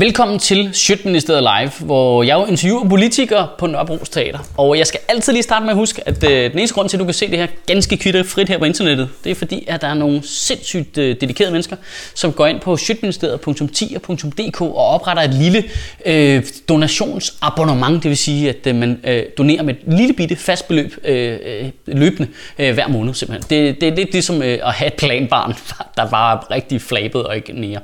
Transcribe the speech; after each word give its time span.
Velkommen 0.00 0.38
til 0.38 0.70
Sjøtministeriet 0.74 1.42
Live, 1.42 1.86
hvor 1.86 2.22
jeg 2.22 2.34
jo 2.34 2.44
interviewer 2.44 2.88
politikere 2.88 3.48
på 3.58 3.66
Nørrebros 3.66 4.08
Teater. 4.08 4.38
Og 4.56 4.78
jeg 4.78 4.86
skal 4.86 5.00
altid 5.08 5.32
lige 5.32 5.42
starte 5.42 5.64
med 5.64 5.70
at 5.70 5.76
huske, 5.76 6.08
at 6.08 6.24
øh, 6.24 6.50
den 6.50 6.58
eneste 6.58 6.74
grund 6.74 6.88
til, 6.88 6.96
at 6.96 7.00
du 7.00 7.04
kan 7.04 7.14
se 7.14 7.30
det 7.30 7.38
her 7.38 7.46
ganske 7.66 7.96
kvitte 7.96 8.24
frit 8.24 8.48
her 8.48 8.58
på 8.58 8.64
internettet, 8.64 9.08
det 9.24 9.30
er 9.30 9.34
fordi, 9.34 9.64
at 9.68 9.80
der 9.80 9.88
er 9.88 9.94
nogle 9.94 10.20
sindssygt 10.24 10.98
øh, 10.98 11.16
dedikerede 11.20 11.52
mennesker, 11.52 11.76
som 12.14 12.32
går 12.32 12.46
ind 12.46 12.60
på 12.60 12.76
sjøtministeriet.10.dk 12.76 14.60
og 14.60 14.86
opretter 14.86 15.22
et 15.22 15.34
lille 15.34 15.64
øh, 16.06 16.42
donationsabonnement. 16.68 18.02
Det 18.02 18.08
vil 18.08 18.16
sige, 18.16 18.48
at 18.48 18.66
øh, 18.66 18.74
man 18.74 19.00
øh, 19.04 19.22
donerer 19.38 19.62
med 19.62 19.74
et 19.74 19.98
lille 19.98 20.14
bitte 20.14 20.36
fast 20.36 20.68
beløb 20.68 20.94
øh, 21.04 21.38
øh, 21.44 21.70
løbende 21.86 22.28
øh, 22.58 22.74
hver 22.74 22.88
måned 22.88 23.14
simpelthen. 23.14 23.50
Det, 23.50 23.80
det, 23.80 23.96
det 23.96 24.02
er 24.02 24.12
ligesom 24.12 24.42
øh, 24.42 24.58
at 24.64 24.72
have 24.72 24.86
et 24.86 24.94
planbarn, 24.94 25.54
der 25.96 26.10
bare 26.10 26.36
er 26.36 26.50
rigtig 26.50 26.82
flabet 26.82 27.24
og 27.24 27.36
ikke 27.36 27.52
nære. 27.52 27.80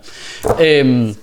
Øh, 0.60 1.14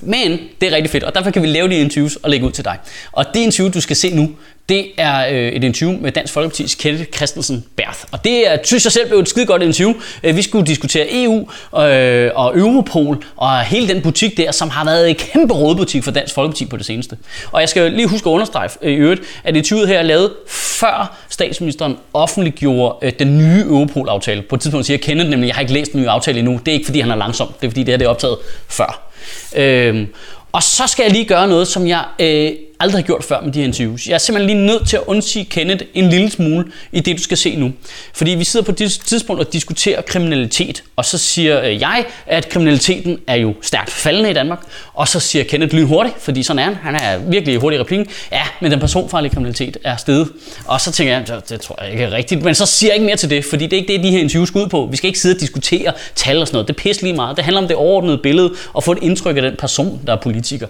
men 0.00 0.38
det 0.60 0.72
er 0.72 0.76
rigtig 0.76 0.90
fedt, 0.90 1.04
og 1.04 1.14
derfor 1.14 1.30
kan 1.30 1.42
vi 1.42 1.46
lave 1.46 1.68
de 1.68 1.74
interviews 1.74 2.16
og 2.16 2.30
lægge 2.30 2.46
ud 2.46 2.52
til 2.52 2.64
dig. 2.64 2.78
Og 3.12 3.24
det 3.34 3.40
interview, 3.40 3.72
du 3.72 3.80
skal 3.80 3.96
se 3.96 4.14
nu, 4.14 4.30
det 4.68 4.86
er 4.96 5.26
øh, 5.28 5.48
et 5.48 5.64
interview 5.64 6.00
med 6.00 6.12
Dansk 6.12 6.36
Folkeparti's 6.36 6.76
Kenneth 6.82 7.04
Christensen 7.16 7.64
Berth. 7.76 7.98
Og 8.12 8.24
det 8.24 8.50
er, 8.50 8.58
synes 8.64 8.84
jeg 8.84 8.92
selv 8.92 9.08
blev 9.08 9.18
et 9.18 9.28
skide 9.28 9.46
godt 9.46 9.62
interview. 9.62 9.94
Øh, 10.22 10.36
vi 10.36 10.42
skulle 10.42 10.66
diskutere 10.66 11.06
EU 11.10 11.48
øh, 11.80 12.30
og 12.34 12.58
Europol 12.58 13.24
og 13.36 13.60
hele 13.60 13.88
den 13.88 14.02
butik 14.02 14.36
der, 14.36 14.52
som 14.52 14.70
har 14.70 14.84
været 14.84 15.08
en 15.08 15.14
kæmpe 15.14 15.54
rådbutik 15.54 16.04
for 16.04 16.10
Dansk 16.10 16.34
Folkeparti 16.34 16.64
på 16.66 16.76
det 16.76 16.86
seneste. 16.86 17.16
Og 17.52 17.60
jeg 17.60 17.68
skal 17.68 17.92
lige 17.92 18.08
huske 18.08 18.28
at 18.28 18.32
understrege 18.32 18.68
øh, 18.82 18.92
i 18.92 18.96
øvrigt, 18.96 19.22
at 19.44 19.56
interviewet 19.56 19.88
her 19.88 19.98
er 19.98 20.02
lavet 20.02 20.32
før 20.48 21.18
statsministeren 21.28 21.96
offentliggjorde 22.12 23.06
øh, 23.06 23.12
den 23.18 23.38
nye 23.38 23.60
Europol-aftale. 23.60 24.42
På 24.42 24.54
et 24.54 24.60
tidspunkt 24.60 24.86
siger 24.86 24.98
Kenneth 24.98 25.30
nemlig, 25.30 25.46
jeg 25.46 25.54
har 25.54 25.60
ikke 25.60 25.72
læst 25.72 25.92
den 25.92 26.00
nye 26.00 26.08
aftale 26.08 26.38
endnu. 26.38 26.60
Det 26.66 26.68
er 26.68 26.72
ikke 26.72 26.86
fordi, 26.86 27.00
han 27.00 27.10
er 27.10 27.16
langsom. 27.16 27.48
Det 27.60 27.66
er 27.66 27.70
fordi, 27.70 27.80
det 27.82 27.88
her 27.88 27.96
det 27.96 28.04
er 28.04 28.10
optaget 28.10 28.36
før. 28.68 29.10
Øhm, 29.56 30.06
og 30.52 30.62
så 30.62 30.86
skal 30.86 31.02
jeg 31.02 31.12
lige 31.12 31.24
gøre 31.24 31.48
noget, 31.48 31.68
som 31.68 31.86
jeg 31.86 32.04
øh, 32.18 32.52
aldrig 32.80 33.02
har 33.02 33.06
gjort 33.06 33.24
før 33.24 33.40
med 33.40 33.52
de 33.52 33.58
her 33.58 33.66
interviews. 33.66 34.06
Jeg 34.06 34.14
er 34.14 34.18
simpelthen 34.18 34.56
lige 34.56 34.66
nødt 34.66 34.88
til 34.88 34.96
at 34.96 35.02
undsige 35.06 35.44
Kenneth 35.44 35.84
en 35.94 36.10
lille 36.10 36.30
smule 36.30 36.64
i 36.92 37.00
det, 37.00 37.18
du 37.18 37.22
skal 37.22 37.36
se 37.36 37.56
nu. 37.56 37.72
Fordi 38.14 38.30
vi 38.30 38.44
sidder 38.44 38.66
på 38.66 38.72
et 38.72 39.00
tidspunkt 39.06 39.42
og 39.42 39.52
diskuterer 39.52 40.02
kriminalitet, 40.02 40.82
og 40.96 41.04
så 41.04 41.18
siger 41.18 41.62
øh, 41.62 41.80
jeg, 41.80 42.04
at 42.26 42.48
kriminaliteten 42.48 43.18
er 43.26 43.34
jo 43.34 43.54
stærkt 43.62 43.90
faldende 43.90 44.30
i 44.30 44.32
Danmark, 44.32 44.58
og 44.94 45.08
så 45.08 45.20
siger 45.20 45.44
Kenneth 45.44 45.74
lynhurtigt, 45.74 46.14
fordi 46.18 46.42
sådan 46.42 46.58
er 46.58 46.64
han, 46.64 46.74
han 46.74 46.94
er 46.94 47.18
virkelig 47.18 47.58
hurtig 47.58 47.76
i 47.76 47.80
replikken, 47.80 48.06
ja, 48.32 48.42
men 48.60 48.70
den 48.70 48.80
personfarlige 48.80 49.32
kriminalitet 49.32 49.76
er 49.84 49.96
steget. 49.96 50.28
Og 50.66 50.80
så 50.80 50.92
tænker 50.92 51.14
jeg, 51.14 51.28
det, 51.28 51.50
det 51.50 51.60
tror 51.60 51.82
jeg 51.82 51.92
ikke 51.92 52.04
er 52.04 52.10
rigtigt, 52.10 52.42
men 52.42 52.54
så 52.54 52.66
siger 52.66 52.90
jeg 52.90 52.96
ikke 52.96 53.06
mere 53.06 53.16
til 53.16 53.30
det, 53.30 53.44
fordi 53.44 53.64
det 53.64 53.72
er 53.72 53.76
ikke 53.76 53.92
det, 53.92 54.04
de 54.04 54.10
her 54.10 54.18
interviews 54.20 54.50
går 54.50 54.60
ud 54.60 54.68
på. 54.68 54.88
Vi 54.90 54.96
skal 54.96 55.08
ikke 55.08 55.18
sidde 55.18 55.36
og 55.36 55.40
diskutere 55.40 55.92
tal 56.14 56.40
og 56.40 56.46
sådan 56.46 56.56
noget, 56.56 56.84
det 56.84 56.90
er 56.90 57.02
lige 57.02 57.14
meget. 57.14 57.36
Det 57.36 57.44
handler 57.44 57.62
om 57.62 57.68
det 57.68 57.76
overordnede 57.76 58.18
billede, 58.18 58.52
og 58.72 58.84
få 58.84 58.92
et 58.92 58.98
indtryk 59.02 59.36
af 59.36 59.42
den 59.42 59.56
person, 59.58 60.00
der 60.06 60.12
er 60.12 60.16
politiker. 60.16 60.66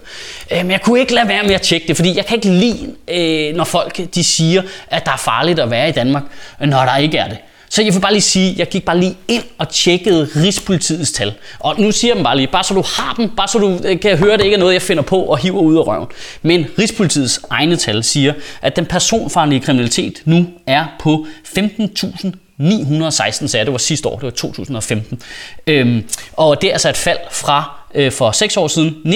Men 0.51 0.71
jeg 0.71 0.81
kunne 0.81 0.99
ikke 0.99 1.13
lade 1.13 1.27
være 1.27 1.43
med 1.43 1.55
at 1.55 1.61
tjekke 1.61 1.87
det, 1.87 1.94
fordi 1.95 2.17
jeg 2.17 2.25
kan 2.25 2.35
ikke 2.35 2.49
lide, 2.49 2.95
øh, 3.07 3.55
når 3.55 3.63
folk 3.63 4.15
de 4.15 4.23
siger, 4.23 4.61
at 4.87 5.05
der 5.05 5.11
er 5.11 5.17
farligt 5.17 5.59
at 5.59 5.71
være 5.71 5.89
i 5.89 5.91
Danmark, 5.91 6.23
når 6.59 6.85
der 6.85 6.97
ikke 6.97 7.17
er 7.17 7.27
det. 7.27 7.37
Så 7.69 7.81
jeg 7.81 7.93
vil 7.93 7.99
bare 7.99 8.11
lige 8.11 8.21
sige, 8.21 8.55
jeg 8.57 8.69
gik 8.69 8.85
bare 8.85 8.99
lige 8.99 9.17
ind 9.27 9.43
og 9.57 9.69
tjekkede 9.69 10.29
Rigspolitiets 10.35 11.11
tal. 11.11 11.33
Og 11.59 11.81
nu 11.81 11.91
siger 11.91 12.11
jeg 12.11 12.15
dem 12.15 12.23
bare 12.23 12.37
lige, 12.37 12.47
bare 12.47 12.63
så 12.63 12.73
du 12.73 12.83
har 12.97 13.13
dem, 13.17 13.29
bare 13.29 13.47
så 13.47 13.59
du 13.59 13.79
øh, 13.83 13.99
kan 13.99 14.17
høre, 14.17 14.33
at 14.33 14.39
det 14.39 14.45
ikke 14.45 14.55
er 14.55 14.59
noget, 14.59 14.73
jeg 14.73 14.81
finder 14.81 15.03
på 15.03 15.21
og 15.21 15.37
hiver 15.37 15.61
ud 15.61 15.77
af 15.77 15.87
røven. 15.87 16.07
Men 16.41 16.65
Rigspolitiets 16.79 17.39
egne 17.49 17.75
tal 17.75 18.03
siger, 18.03 18.33
at 18.61 18.75
den 18.75 18.85
personfarlige 18.85 19.59
kriminalitet 19.59 20.21
nu 20.25 20.47
er 20.67 20.85
på 20.99 21.27
15.000 21.57 22.44
916 22.57 23.47
sager. 23.47 23.63
Det 23.63 23.71
var 23.71 23.77
sidste 23.77 24.09
år, 24.09 24.15
det 24.15 24.23
var 24.23 24.29
2015. 24.29 25.21
Øhm, 25.67 26.09
og 26.33 26.61
det 26.61 26.67
er 26.67 26.71
altså 26.71 26.89
et 26.89 26.97
fald 26.97 27.19
fra 27.31 27.79
øh, 27.95 28.11
for 28.11 28.31
6 28.31 28.57
år 28.57 28.67
siden 28.67 28.89
19.244. 29.05 29.13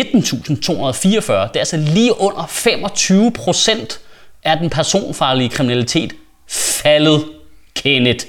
Det 1.18 1.32
er 1.32 1.50
altså 1.56 1.78
lige 1.78 2.22
under 2.22 2.46
25 2.50 3.32
procent 3.32 4.00
af 4.44 4.58
den 4.58 4.70
personfarlige 4.70 5.50
kriminalitet 5.50 6.14
faldet, 6.50 7.26
Kenneth. 7.76 8.26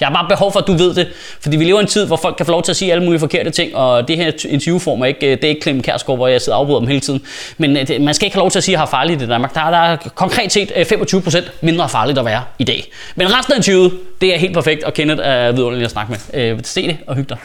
Jeg 0.00 0.08
har 0.08 0.14
bare 0.14 0.28
behov 0.28 0.52
for, 0.52 0.60
at 0.60 0.66
du 0.66 0.72
ved 0.72 0.94
det, 0.94 1.08
fordi 1.40 1.56
vi 1.56 1.64
lever 1.64 1.78
i 1.78 1.82
en 1.82 1.88
tid, 1.88 2.06
hvor 2.06 2.16
folk 2.16 2.36
kan 2.36 2.46
få 2.46 2.52
lov 2.52 2.62
til 2.62 2.72
at 2.72 2.76
sige 2.76 2.92
alle 2.92 3.04
mulige 3.04 3.20
forkerte 3.20 3.50
ting, 3.50 3.76
og 3.76 4.08
det 4.08 4.16
her 4.16 4.32
interviewform 4.48 5.00
er 5.00 5.06
ikke, 5.06 5.20
det 5.20 5.44
er 5.44 5.48
ikke 5.48 5.62
Clem 5.62 5.82
Kærsgaard, 5.82 6.18
hvor 6.18 6.28
jeg 6.28 6.40
sidder 6.40 6.56
og 6.56 6.60
afbryder 6.60 6.78
dem 6.78 6.88
hele 6.88 7.00
tiden. 7.00 7.22
Men 7.58 7.76
øh, 7.76 8.00
man 8.00 8.14
skal 8.14 8.26
ikke 8.26 8.36
have 8.36 8.42
lov 8.42 8.50
til 8.50 8.58
at 8.58 8.64
sige, 8.64 8.72
at 8.72 8.74
jeg 8.74 8.80
har 8.80 8.86
farligt 8.86 9.22
i 9.22 9.26
Danmark. 9.26 9.54
Der 9.54 9.60
er, 9.60 9.70
der 9.70 9.78
er 9.78 9.96
konkret 9.96 10.52
set 10.52 10.70
25% 10.70 11.36
øh, 11.36 11.42
mindre 11.60 11.88
farligt 11.88 12.18
at 12.18 12.24
være 12.24 12.42
i 12.58 12.64
dag. 12.64 12.92
Men 13.14 13.38
resten 13.38 13.52
af 13.52 13.56
interviewet, 13.56 13.92
det 14.20 14.34
er 14.34 14.38
helt 14.38 14.54
perfekt, 14.54 14.84
og 14.84 14.94
Kenneth 14.94 15.20
er 15.24 15.52
vidunderlig 15.52 15.84
at 15.84 15.90
snakke 15.90 16.12
med. 16.12 16.42
Øh, 16.42 16.58
se 16.62 16.86
det 16.86 16.96
og 17.06 17.16
hygge 17.16 17.28
dig. 17.28 17.38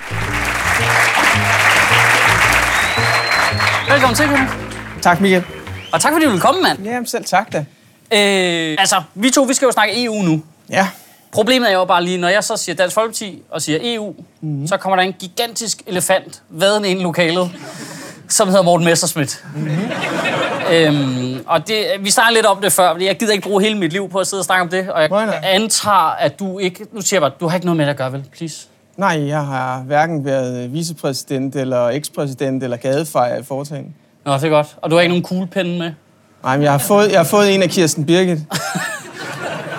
Velkommen 3.90 4.16
til, 4.16 4.26
Kenneth. 4.26 4.54
Tak, 5.02 5.22
Michael. 5.22 5.44
Og 5.92 6.02
tak 6.02 6.14
fordi 6.14 6.26
du 6.26 6.32
vil 6.32 6.40
komme, 6.40 6.62
mand. 6.62 6.80
Jamen 6.86 7.08
selv 7.08 7.26
tak 7.26 7.54
da. 7.54 7.58
Øh, 7.58 8.76
altså, 8.80 9.02
vi 9.16 9.30
to, 9.30 9.42
vi 9.42 9.54
skal 9.54 9.66
jo 9.66 9.72
snakke 9.72 10.04
EU 10.04 10.22
nu. 10.22 10.44
Ja. 10.70 10.88
Problemet 11.35 11.69
er 11.69 11.73
jo 11.73 11.85
bare 11.85 12.03
lige, 12.03 12.18
når 12.18 12.28
jeg 12.28 12.44
så 12.44 12.57
siger 12.57 12.75
Dansk 12.75 12.94
Folkeparti 12.94 13.41
og 13.50 13.62
siger 13.62 13.79
EU, 13.81 14.16
mm-hmm. 14.41 14.68
så 14.68 14.78
kommer 14.78 14.96
der 14.96 15.03
en 15.03 15.13
gigantisk 15.19 15.81
elefant 15.88 16.41
vadende 16.50 16.90
ind 16.90 17.00
i 17.00 17.03
lokalet, 17.03 17.51
som 18.29 18.47
hedder 18.47 18.63
Morten 18.63 18.85
Messerschmidt. 18.85 19.46
Mm-hmm. 19.56 19.72
Øhm, 20.72 21.44
og 21.47 21.68
det, 21.68 21.85
vi 22.00 22.12
snakker 22.12 22.34
lidt 22.34 22.46
om 22.46 22.62
det 22.62 22.73
før, 22.73 22.91
fordi 22.91 23.06
jeg 23.06 23.18
gider 23.18 23.34
ikke 23.34 23.47
bruge 23.47 23.63
hele 23.63 23.78
mit 23.78 23.94
liv 23.94 24.09
på 24.09 24.19
at 24.19 24.28
sidde 24.28 24.41
og 24.41 24.46
snakke 24.46 24.62
om 24.62 24.69
det, 24.69 24.90
og 24.90 25.01
jeg 25.01 25.09
nej, 25.09 25.25
nej. 25.25 25.40
antager, 25.44 26.16
at 26.19 26.40
du 26.40 26.59
ikke... 26.59 26.85
Nu 26.91 27.01
siger 27.01 27.18
jeg 27.18 27.22
bare, 27.22 27.31
du 27.40 27.47
har 27.47 27.56
ikke 27.56 27.66
noget 27.66 27.78
med 27.78 27.85
det 27.85 27.91
at 27.91 27.97
gøre, 27.97 28.12
vel? 28.13 28.23
Please. 28.38 28.67
Nej, 28.97 29.28
jeg 29.28 29.46
har 29.46 29.79
hverken 29.79 30.25
været 30.25 30.73
vicepræsident, 30.73 31.56
eller 31.56 31.88
ekspræsident, 31.88 32.63
eller 32.63 32.78
gadefejer 32.78 33.38
i 33.40 33.44
foretagen. 33.44 33.96
Nå, 34.25 34.34
det 34.34 34.44
er 34.44 34.50
godt. 34.50 34.75
Og 34.81 34.91
du 34.91 34.96
har 34.96 35.02
ikke 35.02 35.09
nogen 35.09 35.23
kuglepinde 35.23 35.79
med? 35.79 35.91
Nej, 36.44 36.57
men 36.57 36.63
jeg 36.63 36.72
har 36.72 36.78
fået, 36.78 37.12
jeg 37.12 37.19
har 37.19 37.25
fået 37.25 37.56
en 37.56 37.63
af 37.63 37.69
Kirsten 37.69 38.06
Birgit. 38.06 38.40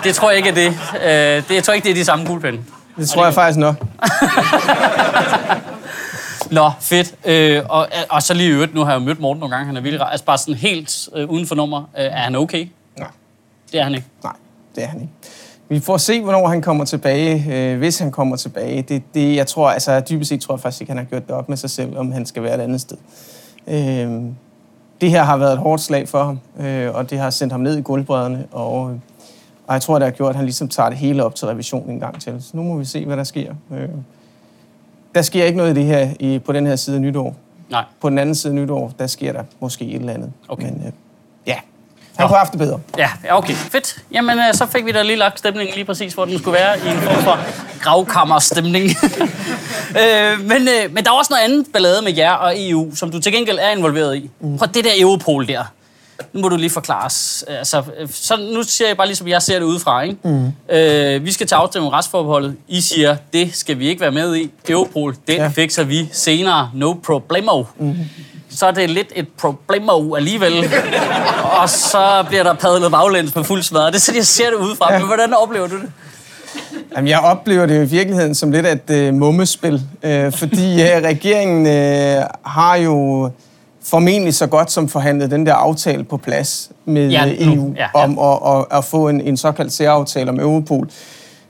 det 0.03 0.15
tror 0.15 0.29
jeg 0.29 0.37
ikke 0.37 0.49
er 0.49 0.53
det. 0.53 0.67
Uh, 0.67 1.47
det. 1.49 1.55
Jeg 1.55 1.63
tror 1.63 1.73
ikke, 1.73 1.85
det 1.85 1.91
er 1.91 1.95
de 1.95 2.05
samme 2.05 2.25
kuglepinde. 2.25 2.63
Det 2.97 3.09
tror 3.09 3.25
jeg 3.25 3.33
faktisk 3.33 3.59
nok. 3.59 3.75
Nå, 6.51 6.71
fedt. 6.79 7.15
Øh, 7.25 7.63
og, 7.69 7.87
og 8.09 8.23
så 8.23 8.33
lige 8.33 8.49
i 8.49 8.51
øvrigt, 8.51 8.73
nu 8.73 8.83
har 8.83 8.91
jeg 8.91 8.99
jo 8.99 9.05
mødt 9.05 9.19
Morten 9.19 9.39
nogle 9.39 9.55
gange, 9.55 9.67
han 9.67 9.77
er 9.77 9.81
vildt 9.81 10.01
Altså 10.11 10.25
bare 10.25 10.37
sådan 10.37 10.53
helt 10.53 11.09
øh, 11.15 11.29
uden 11.29 11.47
for 11.47 11.55
nummer. 11.55 11.79
Øh, 11.79 12.05
er 12.05 12.17
han 12.17 12.35
okay? 12.35 12.67
Nej. 12.97 13.07
Det 13.71 13.79
er 13.79 13.83
han 13.83 13.95
ikke? 13.95 14.07
Nej, 14.23 14.33
det 14.75 14.83
er 14.83 14.87
han 14.87 15.01
ikke. 15.01 15.13
Vi 15.69 15.79
får 15.79 15.97
se, 15.97 16.21
hvornår 16.21 16.47
han 16.47 16.61
kommer 16.61 16.85
tilbage, 16.85 17.45
øh, 17.53 17.77
hvis 17.77 17.99
han 17.99 18.11
kommer 18.11 18.35
tilbage. 18.35 18.81
Det, 18.81 19.03
det, 19.13 19.35
jeg 19.35 19.47
tror, 19.47 19.69
altså 19.69 19.99
dybest 19.99 20.29
set 20.29 20.41
tror 20.41 20.55
jeg 20.55 20.59
faktisk 20.59 20.81
ikke, 20.81 20.91
han 20.91 20.97
har 20.97 21.05
gjort 21.05 21.27
det 21.27 21.35
op 21.35 21.49
med 21.49 21.57
sig 21.57 21.69
selv, 21.69 21.97
om 21.97 22.11
han 22.11 22.25
skal 22.25 22.43
være 22.43 22.55
et 22.55 22.61
andet 22.61 22.81
sted. 22.81 22.97
Øh, 23.67 24.21
det 25.01 25.09
her 25.09 25.23
har 25.23 25.37
været 25.37 25.53
et 25.53 25.59
hårdt 25.59 25.81
slag 25.81 26.09
for 26.09 26.23
ham, 26.23 26.39
øh, 26.59 26.95
og 26.95 27.09
det 27.09 27.19
har 27.19 27.29
sendt 27.29 27.53
ham 27.53 27.61
ned 27.61 27.77
i 27.77 27.81
gulvbrædderne, 27.81 28.45
og, 28.51 28.99
og 29.67 29.73
jeg 29.73 29.81
tror, 29.81 29.99
det 29.99 30.05
har 30.05 30.11
gjort, 30.11 30.29
at 30.29 30.35
han 30.35 30.45
ligesom 30.45 30.67
tager 30.67 30.89
det 30.89 30.97
hele 30.97 31.23
op 31.23 31.35
til 31.35 31.47
revision 31.47 31.89
en 31.89 31.99
gang 31.99 32.21
til. 32.21 32.35
Så 32.39 32.49
nu 32.53 32.63
må 32.63 32.77
vi 32.77 32.85
se, 32.85 33.05
hvad 33.05 33.17
der 33.17 33.23
sker. 33.23 33.53
Øh, 33.71 33.89
der 35.15 35.21
sker 35.21 35.45
ikke 35.45 35.57
noget 35.57 35.71
i 35.71 35.73
det 35.79 35.85
her 35.85 36.09
i, 36.19 36.39
på 36.39 36.51
den 36.51 36.65
her 36.65 36.75
side 36.75 36.95
af 36.95 37.01
nytår. 37.01 37.35
Nej. 37.69 37.83
På 38.01 38.09
den 38.09 38.17
anden 38.17 38.35
side 38.35 38.51
af 38.51 38.55
nytår, 38.55 38.93
der 38.99 39.07
sker 39.07 39.31
der 39.31 39.43
måske 39.59 39.85
et 39.85 39.95
eller 39.95 40.13
andet. 40.13 40.31
Okay. 40.47 40.63
Men 40.63 40.83
øh, 40.85 40.91
ja, 41.47 41.55
han 42.17 42.27
kunne 42.27 42.27
have 42.27 42.37
haft 42.37 42.51
det 42.51 42.59
bedre. 42.59 42.79
Ja, 42.97 43.09
okay. 43.29 43.53
Fedt. 43.53 44.03
Jamen, 44.11 44.39
øh, 44.39 44.53
så 44.53 44.65
fik 44.65 44.85
vi 44.85 44.91
da 44.91 45.01
lige 45.01 45.15
lagt 45.15 45.39
stemningen 45.39 45.75
lige 45.75 45.85
præcis, 45.85 46.13
hvor 46.13 46.25
den 46.25 46.39
skulle 46.39 46.57
være, 46.59 46.77
i 46.77 46.89
en 46.89 46.97
form 46.97 47.23
for 47.23 47.39
gravkammerstemning. 47.79 48.85
øh, 50.01 50.39
men, 50.39 50.67
øh, 50.67 50.93
men 50.93 51.03
der 51.03 51.11
er 51.11 51.15
også 51.15 51.33
noget 51.33 51.43
andet 51.43 51.67
ballade 51.73 52.01
med 52.01 52.13
jer 52.15 52.31
og 52.31 52.53
EU, 52.55 52.95
som 52.95 53.11
du 53.11 53.19
til 53.19 53.31
gengæld 53.31 53.59
er 53.61 53.71
involveret 53.71 54.17
i. 54.17 54.29
Mm. 54.39 54.57
Prøv 54.57 54.67
det 54.73 54.83
der 54.83 54.91
Europol 54.99 55.47
der. 55.47 55.63
Nu 56.33 56.41
må 56.41 56.49
du 56.49 56.55
lige 56.55 56.69
forklare 56.69 57.05
os. 57.05 57.45
Altså, 57.47 57.83
så 58.11 58.37
nu 58.53 58.63
siger 58.63 58.87
jeg 58.87 58.97
bare 58.97 59.07
ligesom 59.07 59.27
jeg 59.27 59.41
ser 59.41 59.59
det 59.59 59.65
udefra. 59.65 60.01
Ikke? 60.01 60.17
Mm. 60.23 60.75
Øh, 60.75 61.25
vi 61.25 61.31
skal 61.31 61.47
til 61.47 61.55
aftale 61.55 61.85
om 61.85 61.91
retsforbeholdet. 61.91 62.55
I 62.67 62.81
siger, 62.81 63.17
det 63.33 63.55
skal 63.55 63.79
vi 63.79 63.87
ikke 63.87 64.01
være 64.01 64.11
med 64.11 64.35
i. 64.35 64.51
Europol, 64.69 65.15
den 65.27 65.35
ja. 65.35 65.47
fikser 65.47 65.83
vi 65.83 66.09
senere. 66.11 66.71
No 66.73 66.93
problemo. 66.93 67.63
Mm 67.79 67.95
så 68.49 68.65
er 68.65 68.71
det 68.71 68.89
lidt 68.89 69.11
et 69.15 69.27
problem 69.37 69.89
alligevel. 70.17 70.53
og 71.61 71.69
så 71.69 72.25
bliver 72.27 72.43
der 72.43 72.53
padlet 72.53 72.91
baglæns 72.91 73.31
på 73.31 73.43
fuld 73.43 73.63
smadret. 73.63 73.93
Det 73.93 73.99
er 73.99 74.01
sådan, 74.01 74.17
jeg 74.17 74.25
ser 74.25 74.49
det 74.49 74.55
udefra. 74.55 74.93
Ja. 74.93 74.99
Men 74.99 75.07
hvordan 75.07 75.33
oplever 75.33 75.67
du 75.67 75.75
det? 75.75 75.91
Jamen, 76.95 77.07
jeg 77.07 77.19
oplever 77.19 77.65
det 77.65 77.85
i 77.85 77.89
virkeligheden 77.89 78.35
som 78.35 78.51
lidt 78.51 78.65
af 78.65 78.79
et 78.89 79.09
uh, 79.09 79.13
mummespil. 79.13 79.73
Uh, 79.73 80.33
fordi 80.33 80.73
uh, 80.73 81.03
regeringen 81.09 81.65
uh, 81.65 82.23
har 82.45 82.75
jo 82.75 83.25
formentlig 83.87 84.33
så 84.35 84.47
godt 84.47 84.71
som 84.71 84.89
forhandlet 84.89 85.31
den 85.31 85.45
der 85.45 85.53
aftale 85.53 86.03
på 86.03 86.17
plads 86.17 86.71
med 86.85 87.09
ja, 87.09 87.33
EU 87.39 87.73
ja, 87.77 87.81
ja. 87.81 88.03
om 88.03 88.19
at, 88.19 88.57
at, 88.57 88.77
at 88.77 88.85
få 88.85 89.09
en, 89.09 89.21
en 89.21 89.37
såkaldt 89.37 89.73
særaftale 89.73 90.29
om 90.29 90.39
Europol. 90.39 90.89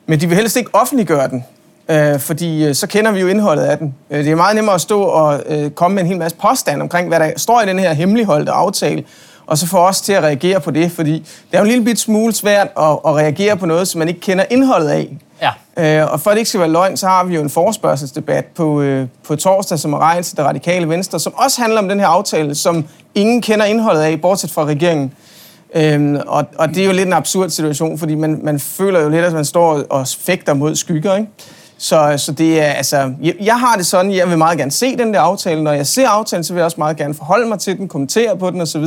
Men 0.06 0.22
de 0.22 0.28
vil 0.28 0.38
helst 0.38 0.57
ikke 0.57 0.69
offentliggøre 0.75 1.28
den. 1.28 1.45
Øh, 1.89 2.19
fordi 2.19 2.66
øh, 2.66 2.75
så 2.75 2.88
kender 2.88 3.12
vi 3.12 3.19
jo 3.19 3.28
indholdet 3.28 3.63
af 3.63 3.78
den. 3.78 3.95
Øh, 4.10 4.24
det 4.24 4.31
er 4.31 4.36
meget 4.36 4.56
nemmere 4.56 4.75
at 4.75 4.81
stå 4.81 5.01
og 5.01 5.44
øh, 5.45 5.72
komme 5.72 5.95
med 5.95 6.04
en 6.04 6.07
hel 6.07 6.18
masse 6.18 6.38
påstand 6.38 6.81
omkring, 6.81 7.07
hvad 7.07 7.19
der 7.19 7.31
står 7.38 7.62
i 7.62 7.66
den 7.66 7.80
her 7.80 7.94
hemmeligholdte 7.94 8.51
aftale, 8.51 9.04
og 9.45 9.57
så 9.57 9.68
få 9.68 9.78
os 9.78 10.01
til 10.01 10.13
at 10.13 10.24
reagere 10.24 10.60
på 10.60 10.72
det, 10.72 10.92
fordi 10.92 11.13
det 11.13 11.54
er 11.54 11.57
jo 11.57 11.63
en 11.63 11.69
lille 11.69 11.86
bit 11.86 12.00
smule 12.00 12.34
svært 12.34 12.68
at, 12.78 12.92
at 13.07 13.16
reagere 13.16 13.57
på 13.57 13.66
noget, 13.66 13.88
som 13.88 14.00
man 14.00 14.07
ikke 14.07 14.19
kender 14.19 14.45
indholdet 14.50 14.89
af. 14.89 15.18
Ja. 15.42 16.01
Øh, 16.01 16.12
og 16.12 16.19
for 16.19 16.30
at 16.30 16.36
det 16.36 16.39
ikke 16.39 16.50
skal 16.50 16.60
være 16.60 16.72
løgn, 16.72 16.98
så 16.98 17.07
har 17.07 17.24
vi 17.24 17.36
jo 17.36 17.42
en 17.42 17.50
forspørgselsdebat 17.50 18.45
på, 18.45 18.81
øh, 18.81 19.07
på 19.28 19.36
torsdag, 19.36 19.80
som 19.80 19.94
er 19.94 20.00
regnet 20.00 20.25
til 20.25 20.38
det 20.38 20.45
radikale 20.45 20.89
venstre, 20.89 21.19
som 21.19 21.34
også 21.36 21.62
handler 21.62 21.81
om 21.81 21.89
den 21.89 22.00
her 22.00 22.07
aftale, 22.07 22.56
som 22.56 22.86
ingen 23.16 23.42
kender 23.42 23.66
indholdet 23.66 24.01
af, 24.01 24.22
bortset 24.22 24.51
fra 24.51 24.66
regeringen. 24.66 25.13
Øhm, 25.75 26.18
og, 26.28 26.45
og 26.57 26.69
det 26.69 26.78
er 26.78 26.86
jo 26.86 26.92
lidt 26.92 27.07
en 27.07 27.13
absurd 27.13 27.50
situation, 27.50 27.98
fordi 27.98 28.16
man, 28.16 28.39
man 28.44 28.60
føler 28.60 29.01
jo 29.01 29.10
lidt, 29.10 29.25
at 29.25 29.34
man 29.34 29.45
står 29.45 29.84
og 29.89 30.07
fægter 30.19 30.54
mod 30.54 30.75
skygger, 30.75 31.16
ikke? 31.16 31.31
Så, 31.77 32.13
så 32.18 32.31
det 32.31 32.62
er, 32.62 32.71
altså, 32.71 33.13
jeg, 33.21 33.35
jeg 33.41 33.59
har 33.59 33.75
det 33.75 33.85
sådan, 33.85 34.13
jeg 34.13 34.29
vil 34.29 34.38
meget 34.38 34.57
gerne 34.57 34.71
se 34.71 34.97
den 34.97 35.13
der 35.13 35.19
aftale. 35.19 35.63
Når 35.63 35.71
jeg 35.71 35.88
ser 35.88 36.09
aftalen, 36.09 36.44
så 36.44 36.53
vil 36.53 36.59
jeg 36.59 36.65
også 36.65 36.77
meget 36.77 36.97
gerne 36.97 37.13
forholde 37.13 37.47
mig 37.47 37.59
til 37.59 37.77
den, 37.77 37.88
kommentere 37.88 38.38
på 38.38 38.51
den 38.51 38.62
osv. 38.62 38.85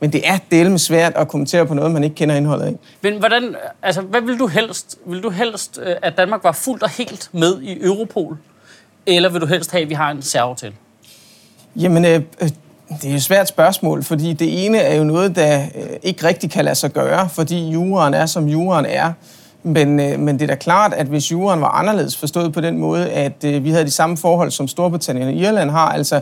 Men 0.00 0.12
det 0.12 0.28
er 0.28 0.38
delme 0.50 0.78
svært 0.78 1.12
at 1.16 1.28
kommentere 1.28 1.66
på 1.66 1.74
noget, 1.74 1.90
man 1.90 2.04
ikke 2.04 2.16
kender 2.16 2.34
indholdet 2.34 2.64
af. 2.64 2.74
Men 3.02 3.18
hvordan, 3.18 3.54
altså, 3.82 4.00
hvad 4.00 4.20
vil 4.20 4.38
du 4.38 4.46
helst? 4.46 4.98
Vil 5.06 5.22
du 5.22 5.30
helst, 5.30 5.78
øh, 5.82 5.96
at 6.02 6.16
Danmark 6.16 6.44
var 6.44 6.52
fuldt 6.52 6.82
og 6.82 6.90
helt 6.90 7.30
med 7.32 7.62
i 7.62 7.84
Europol? 7.84 8.36
Eller 9.06 9.28
vil 9.28 9.40
du 9.40 9.46
helst 9.46 9.70
have, 9.70 9.82
at 9.82 9.88
vi 9.88 9.94
har 9.94 10.10
en 10.10 10.22
særaftale? 10.22 10.74
Jamen, 11.76 12.04
øh, 12.04 12.22
øh, 12.40 12.48
det 12.88 13.04
er 13.04 13.10
jo 13.10 13.16
et 13.16 13.22
svært 13.22 13.48
spørgsmål, 13.48 14.02
fordi 14.02 14.32
det 14.32 14.66
ene 14.66 14.78
er 14.78 14.96
jo 14.96 15.04
noget, 15.04 15.36
der 15.36 15.62
øh, 15.74 15.82
ikke 16.02 16.26
rigtig 16.26 16.50
kan 16.50 16.64
lade 16.64 16.74
sig 16.74 16.92
gøre, 16.92 17.28
fordi 17.28 17.70
juraen 17.70 18.14
er, 18.14 18.26
som 18.26 18.48
juraen 18.48 18.86
er. 18.86 19.12
Men, 19.62 20.00
øh, 20.00 20.20
men 20.20 20.38
det 20.38 20.42
er 20.42 20.46
da 20.46 20.54
klart, 20.54 20.92
at 20.92 21.06
hvis 21.06 21.32
juraen 21.32 21.60
var 21.60 21.68
anderledes 21.68 22.16
forstået 22.16 22.52
på 22.52 22.60
den 22.60 22.78
måde, 22.78 23.10
at 23.10 23.44
øh, 23.44 23.64
vi 23.64 23.70
havde 23.70 23.84
de 23.84 23.90
samme 23.90 24.16
forhold, 24.16 24.50
som 24.50 24.68
Storbritannien 24.68 25.28
og 25.28 25.34
Irland 25.34 25.70
har, 25.70 25.88
altså 25.88 26.20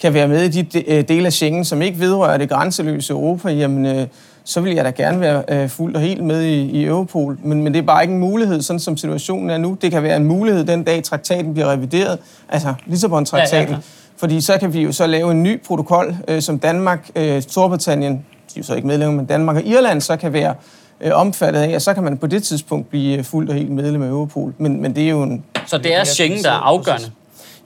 kan 0.00 0.14
være 0.14 0.28
med 0.28 0.42
i 0.42 0.62
de 0.62 0.82
øh, 0.86 1.08
dele 1.08 1.26
af 1.26 1.32
Schengen, 1.32 1.64
som 1.64 1.82
ikke 1.82 2.00
vedrører 2.00 2.36
det 2.36 2.48
grænseløse 2.48 3.12
Europa, 3.12 3.48
jamen 3.48 3.86
øh, 3.86 4.06
så 4.44 4.60
vil 4.60 4.74
jeg 4.74 4.84
da 4.84 4.90
gerne 4.90 5.20
være 5.20 5.42
øh, 5.48 5.68
fuldt 5.68 5.96
og 5.96 6.02
helt 6.02 6.24
med 6.24 6.42
i, 6.42 6.70
i 6.70 6.84
Europol. 6.84 7.38
Men, 7.42 7.62
men 7.62 7.74
det 7.74 7.78
er 7.78 7.86
bare 7.86 8.02
ikke 8.02 8.14
en 8.14 8.20
mulighed, 8.20 8.62
sådan 8.62 8.80
som 8.80 8.96
situationen 8.96 9.50
er 9.50 9.58
nu. 9.58 9.76
Det 9.82 9.90
kan 9.90 10.02
være 10.02 10.16
en 10.16 10.24
mulighed 10.24 10.64
den 10.64 10.82
dag, 10.82 11.04
traktaten 11.04 11.52
bliver 11.54 11.70
revideret, 11.72 12.18
altså 12.48 12.74
Lissabon-traktaten. 12.86 13.68
Ja, 13.68 13.74
ja. 13.74 13.78
Fordi 14.16 14.40
så 14.40 14.58
kan 14.58 14.72
vi 14.72 14.82
jo 14.82 14.92
så 14.92 15.06
lave 15.06 15.30
en 15.30 15.42
ny 15.42 15.62
protokol, 15.62 16.16
øh, 16.28 16.42
som 16.42 16.58
Danmark, 16.58 17.10
øh, 17.16 17.42
Storbritannien, 17.42 18.12
de 18.12 18.18
er 18.56 18.60
jo 18.60 18.62
så 18.62 18.74
ikke 18.74 18.88
medlemmer, 18.88 19.16
men 19.16 19.26
Danmark 19.26 19.56
og 19.56 19.62
Irland 19.62 20.00
så 20.00 20.16
kan 20.16 20.32
være 20.32 20.54
øh, 21.00 21.10
omfattet 21.14 21.60
af, 21.60 21.74
og 21.74 21.82
så 21.82 21.94
kan 21.94 22.02
man 22.02 22.18
på 22.18 22.26
det 22.26 22.42
tidspunkt 22.42 22.90
blive 22.90 23.24
fuldt 23.24 23.50
og 23.50 23.56
helt 23.56 23.70
medlem 23.70 24.02
af 24.02 24.08
Europol. 24.08 24.54
Men, 24.58 24.82
men 24.82 24.94
det 24.94 25.04
er 25.04 25.10
jo 25.10 25.22
en... 25.22 25.44
Så 25.66 25.78
det 25.78 25.94
er 25.94 26.04
Schengen, 26.04 26.44
der 26.44 26.50
er 26.50 26.54
afgørende. 26.54 27.10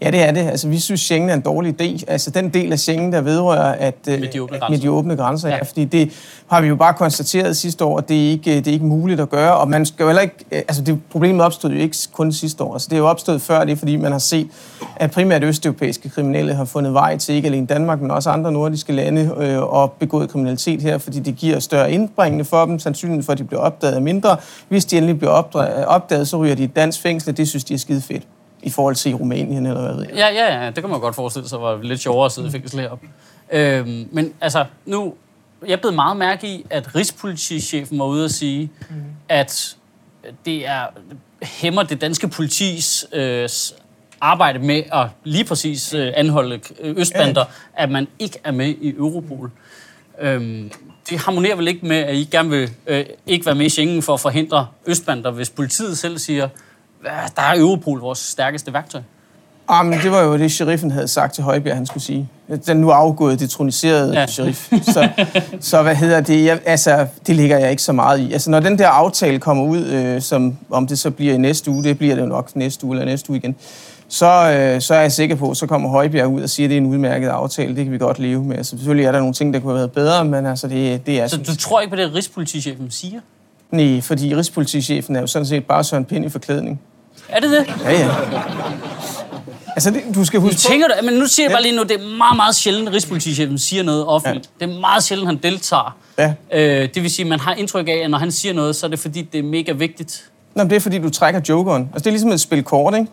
Ja, 0.05 0.11
det 0.11 0.23
er 0.23 0.33
det. 0.33 0.41
Altså, 0.41 0.69
vi 0.69 0.79
synes, 0.79 1.01
Schengen 1.01 1.31
er 1.31 1.35
en 1.35 1.41
dårlig 1.41 1.83
idé. 1.83 2.05
Altså, 2.09 2.31
den 2.31 2.49
del 2.49 2.73
af 2.73 2.79
Schengen, 2.79 3.13
der 3.13 3.21
vedrører 3.21 3.73
at, 3.73 3.95
øh, 4.09 4.21
Med 4.21 4.29
de 4.29 4.43
åbne 4.43 4.57
at- 4.65 4.71
med 4.71 4.79
de 4.79 4.91
åbne 4.91 5.17
grænser. 5.17 5.49
Ja. 5.49 5.55
Ja. 5.57 5.63
Fordi 5.63 5.85
det 5.85 6.11
har 6.47 6.61
vi 6.61 6.69
jo 6.69 6.77
bare 6.77 6.95
konstateret 6.95 7.57
sidste 7.57 7.85
år, 7.85 7.99
at 7.99 8.09
det 8.09 8.27
er 8.27 8.31
ikke, 8.31 8.57
det 8.57 8.67
er 8.67 8.73
ikke 8.73 8.85
muligt 8.87 9.21
at 9.21 9.31
gøre. 9.31 9.55
Og 9.57 9.69
man 9.71 9.87
skal 9.87 10.03
jo 10.05 10.09
heller 10.09 10.23
ikke... 10.23 10.35
øh, 10.53 10.59
Altså, 10.69 10.83
det, 10.83 10.99
problemet 11.11 11.47
opstod 11.47 11.71
jo 11.71 11.79
ikke 11.79 11.97
kun 12.13 12.33
sidste 12.33 12.65
år. 12.65 12.73
Altså, 12.73 12.89
det 12.91 12.97
er 12.97 13.01
jo 13.01 13.07
opstået 13.09 13.43
før, 13.43 13.65
det 13.65 13.73
er 13.73 13.77
fordi, 13.77 13.97
man 13.97 14.13
har 14.13 14.19
set, 14.19 14.49
at 14.97 15.11
primært 15.11 15.45
østeuropæiske 15.45 16.09
kriminelle 16.09 16.55
har 16.55 16.65
fundet 16.65 16.93
vej 16.95 17.17
til 17.17 17.35
ikke 17.35 17.49
alene 17.49 17.67
Danmark, 17.67 18.01
men 18.01 18.11
også 18.11 18.31
andre 18.31 18.53
nordiske 18.53 18.93
lande 18.93 19.35
øh, 19.39 19.63
og 19.63 19.93
begået 19.93 20.31
kriminalitet 20.31 20.83
her, 20.83 20.99
fordi 20.99 21.21
det 21.21 21.37
giver 21.37 21.59
større 21.59 21.93
indbringende 21.93 22.45
for 22.45 22.65
dem. 22.65 22.79
Sandsynligheden 22.79 23.25
for, 23.25 23.33
at 23.33 23.39
de 23.39 23.45
bliver 23.45 23.61
opdaget 23.61 24.03
mindre. 24.03 24.37
Hvis 24.69 24.85
de 24.85 24.97
endelig 24.97 25.19
bliver 25.19 25.33
opdaget, 25.87 26.29
så 26.29 26.37
ryger 26.37 26.55
de 26.55 26.63
i 26.65 26.67
dansk 26.67 27.01
fængsel, 27.03 27.37
det 27.37 27.49
synes 27.49 27.65
de 27.65 27.75
er 27.75 27.79
skide 27.79 28.01
fedt 28.01 28.23
i 28.65 28.71
forhold 28.71 28.95
til 28.95 29.11
i 29.11 29.15
Rumænien 29.15 29.67
eller 29.67 29.81
hvad 29.83 29.95
ved 29.95 30.07
jeg. 30.09 30.17
Ja, 30.17 30.29
ja, 30.29 30.63
ja, 30.63 30.67
det 30.71 30.75
kan 30.83 30.91
man 30.91 31.01
godt 31.01 31.15
forestille 31.15 31.49
sig, 31.49 31.61
var 31.61 31.83
lidt 31.83 32.01
sjovere 32.01 32.27
at 32.27 32.33
sidde 32.33 32.49
i 32.49 32.51
fængsel 32.51 32.81
heroppe. 32.81 33.07
Øhm, 33.53 34.09
men 34.13 34.33
altså, 34.41 34.65
nu, 34.87 35.15
jeg 35.67 35.81
blev 35.81 35.93
meget 35.93 36.17
mærke 36.17 36.47
i, 36.49 36.67
at 36.71 36.95
Rigspolitichefen 36.95 37.99
var 37.99 38.05
ude 38.05 38.25
at 38.25 38.31
sige, 38.31 38.71
mm. 38.91 38.97
at 39.29 39.77
det 40.45 40.67
er 40.67 40.87
hæmmer 41.43 41.83
det 41.83 42.01
danske 42.01 42.29
politis 42.29 43.07
øh, 43.13 43.49
arbejde 44.21 44.59
med 44.59 44.83
at 44.93 45.07
lige 45.25 45.45
præcis 45.45 45.95
øh, 45.95 46.13
anholde 46.17 46.61
øh, 46.81 46.95
østbander, 46.99 47.45
at 47.75 47.91
man 47.91 48.09
ikke 48.19 48.39
er 48.45 48.51
med 48.51 48.69
i 48.69 48.95
Europol. 48.97 49.51
Øhm, 50.21 50.71
det 51.11 51.19
harmonerer 51.19 51.57
vel 51.57 51.69
ikke 51.69 51.87
med, 51.87 51.97
at 51.97 52.15
I 52.17 52.25
gerne 52.25 52.51
vil 52.51 52.71
øh, 52.87 53.05
ikke 53.27 53.47
være 53.47 53.55
med 53.55 53.67
i 53.67 53.69
Schengen 53.69 54.03
for 54.03 54.15
at 54.15 54.21
forhindre 54.21 54.67
østbander, 54.87 55.31
hvis 55.31 55.51
politiet 55.51 55.99
selv 55.99 56.19
siger, 56.19 56.43
"Hvad, 56.43 56.51
der 57.37 57.43
er 57.43 57.59
Europol 57.59 58.01
vores 58.01 58.19
stærkeste 58.19 58.73
værktøj. 58.73 59.01
Ah, 59.69 59.87
men 59.87 59.99
det 59.99 60.11
var 60.11 60.23
jo 60.23 60.39
det, 60.39 60.53
sheriffen 60.53 60.91
havde 60.91 61.09
sagt 61.09 61.35
til 61.35 61.45
Højbjerg, 61.45 61.77
han 61.77 61.87
skulle 61.87 62.03
sige. 62.03 62.29
Den 62.67 62.77
nu 62.77 62.91
afgået, 62.91 63.41
detroniserede 63.41 64.13
Ja. 64.13 64.27
sheriff. 64.27 64.73
Så, 64.83 65.09
så 65.61 65.83
hvad 65.83 65.95
hedder 65.95 66.21
det? 66.21 66.45
Jeg, 66.45 66.61
altså, 66.67 67.07
det 67.27 67.37
ligger 67.37 67.59
jeg 67.59 67.71
ikke 67.71 67.83
så 67.83 67.93
meget 67.93 68.21
i. 68.21 68.33
Altså, 68.33 68.51
når 68.51 68.61
den 68.61 68.79
der 68.79 68.89
aftale 68.89 69.39
kommer 69.39 69.65
ud, 69.65 69.85
øh, 69.85 70.21
som 70.23 70.57
om 70.71 70.87
det 70.87 70.99
så 70.99 71.11
bliver 71.11 71.35
i 71.35 71.39
næste 71.39 71.71
uge, 71.71 71.85
det 71.85 71.99
bliver 71.99 72.15
det 72.15 72.23
jo 72.23 72.27
nok 72.27 72.57
næste 72.57 72.87
uge 72.87 72.95
eller 72.97 73.05
næste 73.05 73.31
uge 73.31 73.37
igen, 73.39 73.57
så, 74.09 74.27
øh, 74.27 74.81
så 74.81 74.95
er 74.95 75.01
jeg 75.01 75.13
sikker 75.13 75.37
på, 75.37 75.55
så 75.55 75.67
kommer 75.67 75.89
Højbjerg 75.89 76.27
ud 76.29 76.43
og 76.43 76.51
siger, 76.51 76.67
at 76.67 76.71
det 76.71 76.77
er 76.77 76.81
en 76.81 76.87
udmærket 76.87 77.29
aftale. 77.29 77.77
Det 77.77 77.85
kan 77.85 77.93
vi 77.93 77.99
godt 77.99 78.19
leve 78.19 78.45
med. 78.45 78.57
Altså, 78.57 78.71
selvfølgelig 78.71 79.07
er 79.07 79.13
der 79.13 79.19
nogle 79.19 79.35
ting, 79.35 79.55
der 79.55 79.61
kunne 79.61 79.71
have 79.73 79.79
været 79.79 79.93
bedre, 79.93 80.25
men 80.25 80.47
altså, 80.47 80.69
det, 80.69 81.07
det 81.07 81.21
er... 81.21 81.27
Så 81.27 81.37
du 81.37 81.57
tror 81.57 81.81
ikke 81.81 81.91
på 81.91 81.97
det, 81.97 82.15
Rigspolitichefen 82.15 82.91
siger? 82.91 83.21
Nej, 83.71 84.01
fordi 84.01 84.35
Rigspolitichefen 84.37 85.17
er 85.17 85.21
jo 85.21 85.27
sådan 85.27 85.47
set 85.47 85.65
bare 85.65 85.85
Søren 85.85 86.05
Pind 86.05 86.25
i 86.25 86.29
forklædning. 86.29 86.81
Er 87.35 87.41
det 87.41 87.51
det? 87.51 87.67
Ja, 87.85 87.93
ja. 87.93 88.09
Altså, 89.77 89.91
det, 89.91 90.03
du 90.15 90.25
skal 90.25 90.41
huske 90.41 90.57
på... 90.57 90.61
Tænker 90.69 90.89
du, 90.89 90.95
men 91.05 91.15
nu 91.15 91.27
siger 91.27 91.47
jeg 91.47 91.53
bare 91.53 91.63
lige 91.63 91.77
nu, 91.77 91.83
det 91.83 91.91
er 91.91 92.17
meget, 92.17 92.37
meget 92.37 92.55
sjældent, 92.55 92.89
at 92.89 92.95
Rigspolitichefen 92.95 93.59
siger 93.59 93.83
noget 93.83 94.07
offentligt. 94.07 94.51
Ja. 94.61 94.67
Det 94.67 94.75
er 94.75 94.81
meget 94.81 95.05
sjældent, 95.05 95.29
han 95.29 95.37
deltager. 95.43 95.97
Ja. 96.19 96.33
Øh, 96.53 96.89
det 96.95 97.03
vil 97.03 97.11
sige, 97.11 97.25
at 97.25 97.29
man 97.29 97.41
har 97.41 97.55
indtryk 97.55 97.89
af, 97.89 98.01
at 98.05 98.11
når 98.11 98.19
han 98.19 98.33
siger 98.33 98.55
noget, 98.55 98.77
så 98.77 98.87
er 98.87 98.91
det 98.91 98.99
fordi, 98.99 99.23
det 99.23 99.39
er 99.39 99.43
mega 99.43 99.73
vigtigt. 99.73 100.25
Nå, 100.55 100.63
men 100.63 100.71
det 100.71 100.77
er 100.77 100.81
fordi, 100.81 100.99
du 100.99 101.11
trækker 101.11 101.41
jokeren. 101.49 101.83
Altså, 101.83 101.99
det 101.99 102.07
er 102.07 102.11
ligesom 102.11 102.31
et 102.33 102.41
spil 102.41 102.63
kort, 102.63 102.95
ikke? 102.95 103.07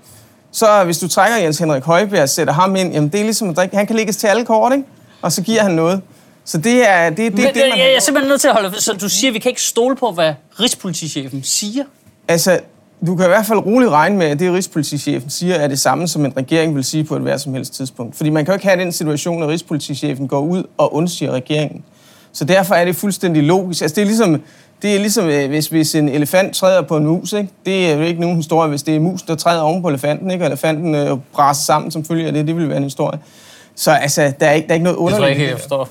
Så 0.52 0.84
hvis 0.84 0.98
du 1.00 1.08
trækker 1.08 1.38
Jens 1.38 1.58
Henrik 1.60 1.84
Højbjerg 1.84 2.24
og 2.24 2.30
sætter 2.30 2.54
ham 2.54 2.76
ind, 2.76 2.94
jamen 2.94 3.10
det 3.10 3.20
er 3.20 3.24
ligesom, 3.24 3.50
at 3.50 3.56
drikke- 3.56 3.76
han 3.78 3.88
kan 3.88 3.96
lægges 3.96 4.18
til 4.18 4.28
alle 4.28 4.46
kort, 4.46 4.72
ikke? 4.74 4.84
Og 5.22 5.32
så 5.32 5.42
giver 5.42 5.62
han 5.62 5.72
noget. 5.72 6.02
Så 6.46 6.58
det 6.58 6.90
er 6.90 7.10
det, 7.10 7.18
det, 7.18 7.34
Men, 7.34 7.46
det, 7.46 7.54
det 7.56 7.62
jeg, 7.62 7.70
man... 7.70 7.80
jeg 7.80 7.94
er 7.96 8.00
simpelthen 8.00 8.30
nødt 8.30 8.42
til 8.42 8.48
at 8.48 8.54
holde... 8.54 8.82
Så 8.82 8.94
du 8.94 9.10
siger, 9.10 9.30
at 9.32 9.34
vi 9.34 9.40
kan 9.40 9.50
ikke 9.50 9.62
stole 9.62 9.96
på, 9.96 10.12
hvad 10.12 10.34
Rigspolitichefen 10.60 11.44
siger? 11.44 11.84
Altså, 12.28 12.60
du 13.08 13.16
kan 13.16 13.26
i 13.26 13.28
hvert 13.28 13.46
fald 13.46 13.60
roligt 13.60 13.92
regne 13.92 14.18
med, 14.18 14.26
at 14.28 14.40
det, 14.40 14.54
Rigspolitichefen 14.54 15.30
siger, 15.30 15.56
er 15.56 15.68
det 15.68 15.80
samme, 15.80 16.08
som 16.08 16.26
en 16.26 16.34
regering 16.38 16.76
vil 16.76 16.84
sige 16.84 17.04
på 17.04 17.16
et 17.16 17.22
hvert 17.22 17.42
som 17.42 17.54
helst 17.54 17.74
tidspunkt. 17.74 18.16
Fordi 18.16 18.30
man 18.30 18.46
kan 18.46 18.52
jo 18.52 18.56
ikke 18.56 18.68
have 18.68 18.80
den 18.82 18.92
situation, 18.92 19.44
at 19.44 19.50
Rigspolitichefen 19.50 20.28
går 20.28 20.40
ud 20.40 20.64
og 20.78 20.94
undsiger 20.96 21.32
regeringen. 21.32 21.84
Så 22.34 22.46
derfor 22.46 22.76
er 22.76 22.86
det 22.86 22.96
fuldstændig 22.96 23.44
logisk. 23.44 23.82
Altså, 23.82 23.96
det 23.96 24.02
er 24.02 24.06
ligesom, 24.06 24.42
det 24.82 24.96
er 24.96 25.00
ligesom 25.00 25.30
øh, 25.30 25.50
hvis, 25.50 25.68
hvis 25.68 25.96
en 25.96 26.10
elefant 26.10 26.56
træder 26.56 26.82
på 26.82 26.98
en 26.98 27.06
mus. 27.08 27.34
Ikke? 27.34 27.50
Det 27.66 27.92
er 27.92 27.96
jo 27.96 28.02
ikke 28.02 28.22
nogen 28.22 28.36
historie, 28.36 28.70
hvis 28.70 28.84
det 28.84 28.96
er 28.96 29.00
mus, 29.00 29.22
der 29.22 29.36
træder 29.36 29.62
oven 29.62 29.82
på 29.82 29.90
elefanten, 29.90 30.32
ikke? 30.32 30.44
og 30.46 30.48
elefanten 30.48 30.96
øh, 30.96 31.18
braser 31.34 31.64
sammen 31.64 31.92
som 31.92 32.06
følge 32.06 32.28
af 32.28 32.34
det. 32.34 32.48
Det 32.48 32.56
vil 32.56 32.68
være 32.70 32.78
en 32.78 32.84
historie. 32.84 33.20
Så 33.76 33.92
altså, 33.92 34.34
der 34.40 34.46
er 34.48 34.52
ikke, 34.52 34.68
der 34.68 34.74
er 34.74 34.76
ikke 34.76 34.84
noget 34.84 34.98
Det 34.98 35.00
tror 35.00 35.06
underligt. 35.06 35.30
jeg 35.30 35.40
ikke, 35.40 35.52
jeg 35.52 35.60
forstår. 35.60 35.90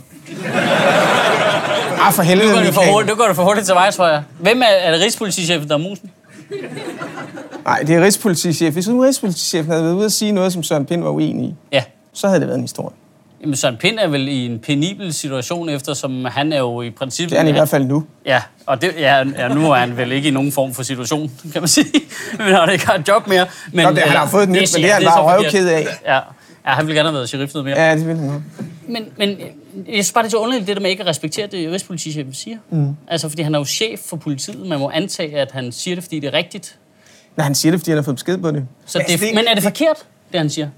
Ah, 2.07 2.13
for 2.13 2.23
helvede, 2.23 2.49
Nu 2.49 2.55
går, 2.55 2.63
det 2.63 2.75
for 2.75 2.93
hurtigt, 2.93 3.11
nu 3.11 3.17
går 3.23 3.27
det 3.27 3.37
for 3.37 3.45
hurtigt 3.45 3.67
til 3.67 3.75
mig, 3.75 3.95
tror 3.95 4.09
jeg. 4.09 4.23
Hvem 4.39 4.63
er, 4.63 4.67
er 4.67 4.91
det 4.93 5.01
Rigspolitichefen, 5.01 5.69
der 5.69 5.75
er 5.75 5.79
musen? 5.79 6.11
Nej, 7.65 7.79
det 7.87 7.97
er 7.97 8.05
Rigspolitichef. 8.05 8.73
Hvis 8.75 8.89
nu 8.89 9.01
Rigspolitichefen 9.01 9.71
havde 9.71 9.85
været 9.85 9.95
ude 9.95 10.05
at 10.05 10.13
sige 10.13 10.33
noget, 10.33 10.53
som 10.53 10.63
Søren 10.63 10.87
Pind 10.87 11.03
var 11.03 11.11
uenig 11.11 11.47
i, 11.49 11.55
Ja. 11.73 11.83
så 12.13 12.27
havde 12.29 12.41
det 12.41 12.49
været 12.49 12.57
en 12.59 12.65
historie. 12.65 12.95
Jamen, 13.43 13.57
Søren 13.57 13.77
Pind 13.77 13.99
er 13.99 14.09
vel 14.09 14.29
i 14.29 14.47
en 14.47 14.59
penibel 14.59 15.13
situation, 15.13 15.69
eftersom 15.69 16.25
han 16.25 16.53
er 16.53 16.59
jo 16.59 16.83
i 16.83 16.91
princippet... 16.91 17.31
Det 17.31 17.37
er 17.37 17.41
han 17.41 17.49
i 17.49 17.53
hvert 17.53 17.69
fald 17.69 17.85
nu. 17.85 18.05
Ja, 18.27 18.43
og 18.67 18.83
det, 18.83 18.95
ja, 18.99 19.25
ja, 19.39 19.49
nu 19.49 19.71
er 19.71 19.75
han 19.77 19.97
vel 19.97 20.13
ikke 20.13 20.29
i 20.29 20.31
nogen 20.31 20.53
form 20.53 20.75
for 20.75 20.83
situation, 20.83 21.31
kan 21.53 21.63
man 21.63 21.69
sige. 21.69 21.87
Men 22.39 22.47
han 22.47 22.55
har 22.55 22.67
ikke 22.67 22.87
har 22.87 22.95
et 22.95 23.09
job 23.09 23.27
mere. 23.27 23.47
Men, 23.73 23.85
Nå, 23.85 23.91
det- 23.91 23.99
han 23.99 24.17
har 24.17 24.27
fået 24.27 24.43
et 24.43 24.49
nyt, 24.49 24.71
men 24.77 24.83
det 24.83 24.91
er 24.91 24.95
han 24.95 25.05
bare 25.05 25.37
røvked 25.37 25.69
af. 25.69 25.87
Ja, 26.07 26.15
ja, 26.15 26.21
han 26.65 26.87
ville 26.87 26.97
gerne 26.99 27.09
have 27.09 27.15
været 27.15 27.29
sheriff 27.29 27.55
noget 27.55 27.65
mere. 27.65 27.81
Ja, 27.81 27.97
det 27.97 28.07
vil 28.09 28.17
han. 28.17 28.45
Men, 28.93 29.05
men 29.17 29.29
jeg 29.31 29.45
synes 29.87 30.13
bare, 30.13 30.23
det 30.25 30.29
er 30.29 30.31
så 30.31 30.37
underligt, 30.37 30.67
det 30.67 30.77
der 30.77 30.83
med 30.83 30.91
ikke 30.91 31.03
at 31.03 31.09
respektere 31.09 31.47
det, 31.47 31.73
Rigspolitichefen 31.73 32.35
siger. 32.35 32.57
Mm. 32.71 32.97
Altså, 33.09 33.29
fordi 33.29 33.43
han 33.43 33.55
er 33.55 33.59
jo 33.59 33.65
chef 33.65 34.01
for 34.01 34.17
politiet. 34.17 34.67
Man 34.67 34.79
må 34.79 34.91
antage, 34.91 35.39
at 35.41 35.51
han 35.53 35.73
siger 35.73 35.95
det, 35.95 36.05
fordi 36.05 36.21
det 36.21 36.29
er 36.29 36.33
rigtigt. 36.35 36.79
Nej, 37.37 37.45
han 37.45 37.55
siger 37.55 37.73
det, 37.73 37.81
fordi 37.81 37.91
han 37.91 37.97
har 37.99 38.03
fået 38.03 38.17
besked 38.17 38.39
på 38.39 38.51
det. 38.51 38.67
Så 38.87 38.99
Men 38.99 39.07
det, 39.07 39.13
altså, 39.13 39.27
men 39.35 39.45
er 39.49 39.55
det 39.55 39.63
forkert, 39.63 39.97
det 40.33 40.41
han 40.41 40.51
siger? 40.51 40.69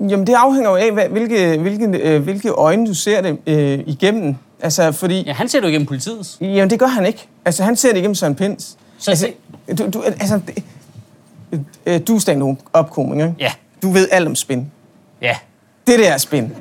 Jamen, 0.00 0.26
det 0.26 0.34
afhænger 0.34 0.70
jo 0.70 0.76
af, 0.76 0.92
hvad, 0.92 1.08
hvilke, 1.08 1.58
hvilke, 1.58 1.84
øh, 1.98 2.22
hvilke 2.22 2.48
øjne 2.48 2.86
du 2.86 2.94
ser 2.94 3.20
det 3.20 3.38
øh, 3.46 3.80
igennem. 3.86 4.36
Altså, 4.62 4.92
fordi... 4.92 5.22
Ja, 5.26 5.32
han 5.32 5.48
ser 5.48 5.58
det 5.60 5.64
jo 5.64 5.68
igennem 5.68 5.86
politiets. 5.86 6.38
Jamen, 6.40 6.70
det 6.70 6.78
gør 6.78 6.86
han 6.86 7.06
ikke. 7.06 7.26
Altså, 7.44 7.64
han 7.64 7.76
ser 7.76 7.88
det 7.88 7.98
igennem 7.98 8.14
Søren 8.14 8.34
Pinds. 8.34 8.76
Så 8.98 9.10
altså, 9.10 9.30
du, 9.78 9.88
du, 9.90 10.02
altså, 10.02 10.40
det, 10.46 10.64
øh, 11.86 12.00
du 12.08 12.14
er 12.16 12.20
stand-up 12.20 12.90
komiker, 12.90 13.26
ikke? 13.26 13.36
Ja, 13.40 13.52
Du 13.82 13.90
ved 13.90 14.08
alt 14.12 14.26
om 14.26 14.34
spin. 14.34 14.70
ja. 15.22 15.36
Det 15.86 15.98
der 15.98 16.12
er 16.12 16.18
spin. 16.18 16.52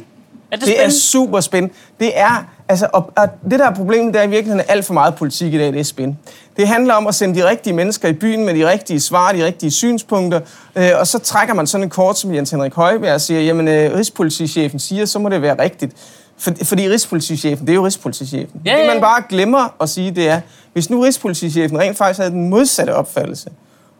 Er 0.51 0.57
det, 0.57 0.67
Det 0.67 0.83
er 0.85 0.89
super 0.89 1.39
spin. 1.39 1.71
Det 1.99 2.19
er, 2.19 2.45
altså, 2.69 2.87
og, 2.93 3.11
og 3.15 3.27
det 3.51 3.59
der 3.59 3.69
er 3.69 3.73
problemet, 3.73 4.13
det 4.13 4.19
er 4.19 4.23
i 4.25 4.29
virkeligheden 4.29 4.65
alt 4.69 4.85
for 4.85 4.93
meget 4.93 5.15
politik 5.15 5.53
i 5.53 5.57
dag, 5.57 5.73
det 5.73 5.79
er 5.79 5.83
spin. 5.83 6.17
Det 6.57 6.67
handler 6.67 6.93
om 6.93 7.07
at 7.07 7.15
sende 7.15 7.39
de 7.41 7.49
rigtige 7.49 7.73
mennesker 7.73 8.07
i 8.07 8.13
byen 8.13 8.45
med 8.45 8.53
de 8.53 8.69
rigtige 8.69 8.99
svar, 8.99 9.31
de 9.31 9.45
rigtige 9.45 9.71
synspunkter, 9.71 10.39
øh, 10.75 10.89
og 10.99 11.07
så 11.07 11.19
trækker 11.19 11.53
man 11.53 11.67
sådan 11.67 11.87
et 11.87 11.93
kort, 11.93 12.19
som 12.19 12.33
Jens 12.35 12.51
Henrik 12.51 12.73
Højberg 12.73 13.13
og 13.13 13.21
siger, 13.21 13.41
jamen, 13.41 13.67
øh, 13.67 13.95
Rigspolitichefen 13.95 14.79
siger, 14.79 15.05
så 15.05 15.19
må 15.19 15.29
det 15.29 15.41
være 15.41 15.61
rigtigt. 15.63 15.93
For, 16.37 16.51
fordi 16.63 16.89
Rigspolitichefen, 16.89 17.67
det 17.67 17.73
er 17.73 17.75
jo 17.75 17.85
Rigspolitichefen. 17.85 18.61
Ja, 18.65 18.77
Det 18.77 18.85
man 18.87 19.01
bare 19.01 19.23
glemmer 19.29 19.75
at 19.81 19.89
sige, 19.89 20.11
det 20.11 20.29
er, 20.29 20.41
hvis 20.73 20.89
nu 20.89 21.01
Rigspolitichefen 21.01 21.79
rent 21.79 21.97
faktisk 21.97 22.17
havde 22.19 22.31
den 22.31 22.49
modsatte 22.49 22.95
opfattelse, 22.95 23.49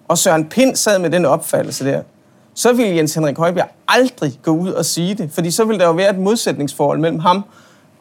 og 0.08 0.18
Søren 0.18 0.46
Pind 0.46 0.75
sad 0.75 1.00
med 1.00 1.10
den 1.10 1.25
opfattelse 1.25 1.86
der, 1.86 2.01
så 2.58 2.74
ville 2.74 2.96
Jens 2.96 3.14
Henrik 3.14 3.38
Højbjerg 3.38 3.70
aldrig 3.88 4.34
gå 4.44 4.52
ud 4.52 4.72
og 4.72 4.86
sige 4.86 5.14
det, 5.14 5.30
fordi 5.34 5.52
så 5.52 5.66
ville 5.66 5.80
der 5.80 5.86
jo 5.86 5.92
være 5.92 6.10
et 6.10 6.18
modsætningsforhold 6.20 7.00
mellem 7.00 7.20
ham 7.20 7.44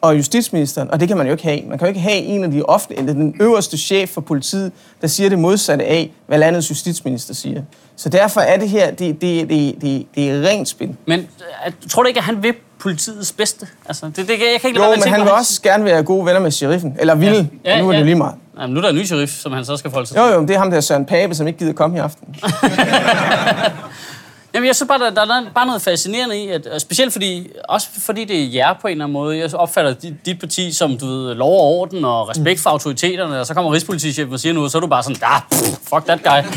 og 0.01 0.17
justitsministeren, 0.17 0.91
og 0.91 0.99
det 0.99 1.07
kan 1.07 1.17
man 1.17 1.25
jo 1.25 1.31
ikke 1.31 1.43
have. 1.43 1.61
Man 1.61 1.77
kan 1.77 1.85
jo 1.85 1.87
ikke 1.87 1.99
have 1.99 2.17
en 2.17 2.43
af 2.43 2.51
de 2.51 2.63
offentlige, 2.63 3.07
den 3.07 3.35
øverste 3.39 3.77
chef 3.77 4.09
for 4.09 4.21
politiet, 4.21 4.71
der 5.01 5.07
siger 5.07 5.29
det 5.29 5.39
modsatte 5.39 5.85
af, 5.85 6.11
hvad 6.27 6.37
landets 6.37 6.69
justitsminister 6.69 7.33
siger. 7.33 7.61
Så 7.95 8.09
derfor 8.09 8.41
er 8.41 8.57
det 8.57 8.69
her, 8.69 8.91
det, 8.91 9.21
det, 9.21 9.49
det, 9.49 9.75
det, 9.81 10.05
det 10.15 10.29
er 10.29 10.41
rent 10.41 10.67
spil. 10.67 10.95
Men 11.05 11.19
øh, 11.19 11.73
tror 11.89 12.03
du 12.03 12.07
ikke, 12.07 12.17
at 12.17 12.23
han 12.23 12.43
vil 12.43 12.53
politiets 12.79 13.31
bedste? 13.31 13.67
Altså, 13.85 14.05
det, 14.05 14.15
det, 14.15 14.29
jeg 14.29 14.61
kan 14.61 14.69
ikke 14.69 14.83
jo, 14.83 14.89
men 14.89 15.13
han 15.13 15.21
vil 15.21 15.31
også 15.31 15.61
gerne 15.61 15.85
være 15.85 16.03
gode 16.03 16.25
venner 16.25 16.39
med 16.39 16.51
sheriffen. 16.51 16.95
Eller 16.99 17.15
ville. 17.15 17.49
Ja. 17.65 17.75
Ja, 17.75 17.81
nu 17.81 17.87
er 17.87 17.91
det 17.91 17.99
ja. 17.99 18.05
lige 18.05 18.15
meget. 18.15 18.35
Jamen, 18.59 18.73
nu 18.73 18.77
er 18.77 18.81
der 18.81 18.89
en 18.89 18.95
ny 18.95 19.05
sheriff, 19.05 19.31
som 19.31 19.51
han 19.51 19.65
så 19.65 19.77
skal 19.77 19.91
forholde 19.91 20.07
sig 20.07 20.15
til. 20.15 20.21
Jo, 20.21 20.27
jo, 20.27 20.41
det 20.41 20.49
er 20.49 20.57
ham 20.57 20.71
der 20.71 20.81
Søren 20.81 21.05
Pape, 21.05 21.35
som 21.35 21.47
ikke 21.47 21.59
gider 21.59 21.73
komme 21.73 21.97
i 21.97 21.99
aften. 21.99 22.35
Jamen, 24.57 24.67
jeg 24.67 24.75
synes 24.75 24.87
bare, 24.87 24.99
der, 24.99 25.09
der 25.09 25.21
er 25.21 25.45
bare 25.55 25.65
noget 25.65 25.81
fascinerende 25.81 26.43
i, 26.43 26.47
at, 26.47 26.67
specielt 26.77 27.11
fordi, 27.11 27.51
også 27.69 27.87
fordi 27.99 28.25
det 28.25 28.43
er 28.43 28.47
jer 28.53 28.73
på 28.81 28.87
en 28.87 28.91
eller 28.91 29.05
anden 29.05 29.13
måde. 29.13 29.37
Jeg 29.37 29.55
opfatter 29.55 29.93
dit, 29.93 30.13
dit 30.25 30.39
parti 30.39 30.71
som, 30.71 30.97
du 30.97 31.05
ved, 31.05 31.35
lov 31.35 31.53
og 31.53 31.61
orden 31.61 32.05
og 32.05 32.29
respekt 32.29 32.59
for 32.59 32.69
autoriteterne, 32.69 33.39
og 33.39 33.45
så 33.45 33.53
kommer 33.53 33.73
Rigspolitichefen 33.73 34.33
og 34.33 34.39
siger 34.39 34.53
noget, 34.53 34.71
så 34.71 34.77
er 34.77 34.79
du 34.79 34.87
bare 34.87 35.03
sådan, 35.03 35.17
ah, 35.23 35.41
pff, 35.51 35.61
fuck 35.61 36.05
that 36.05 36.23
guy. 36.23 36.49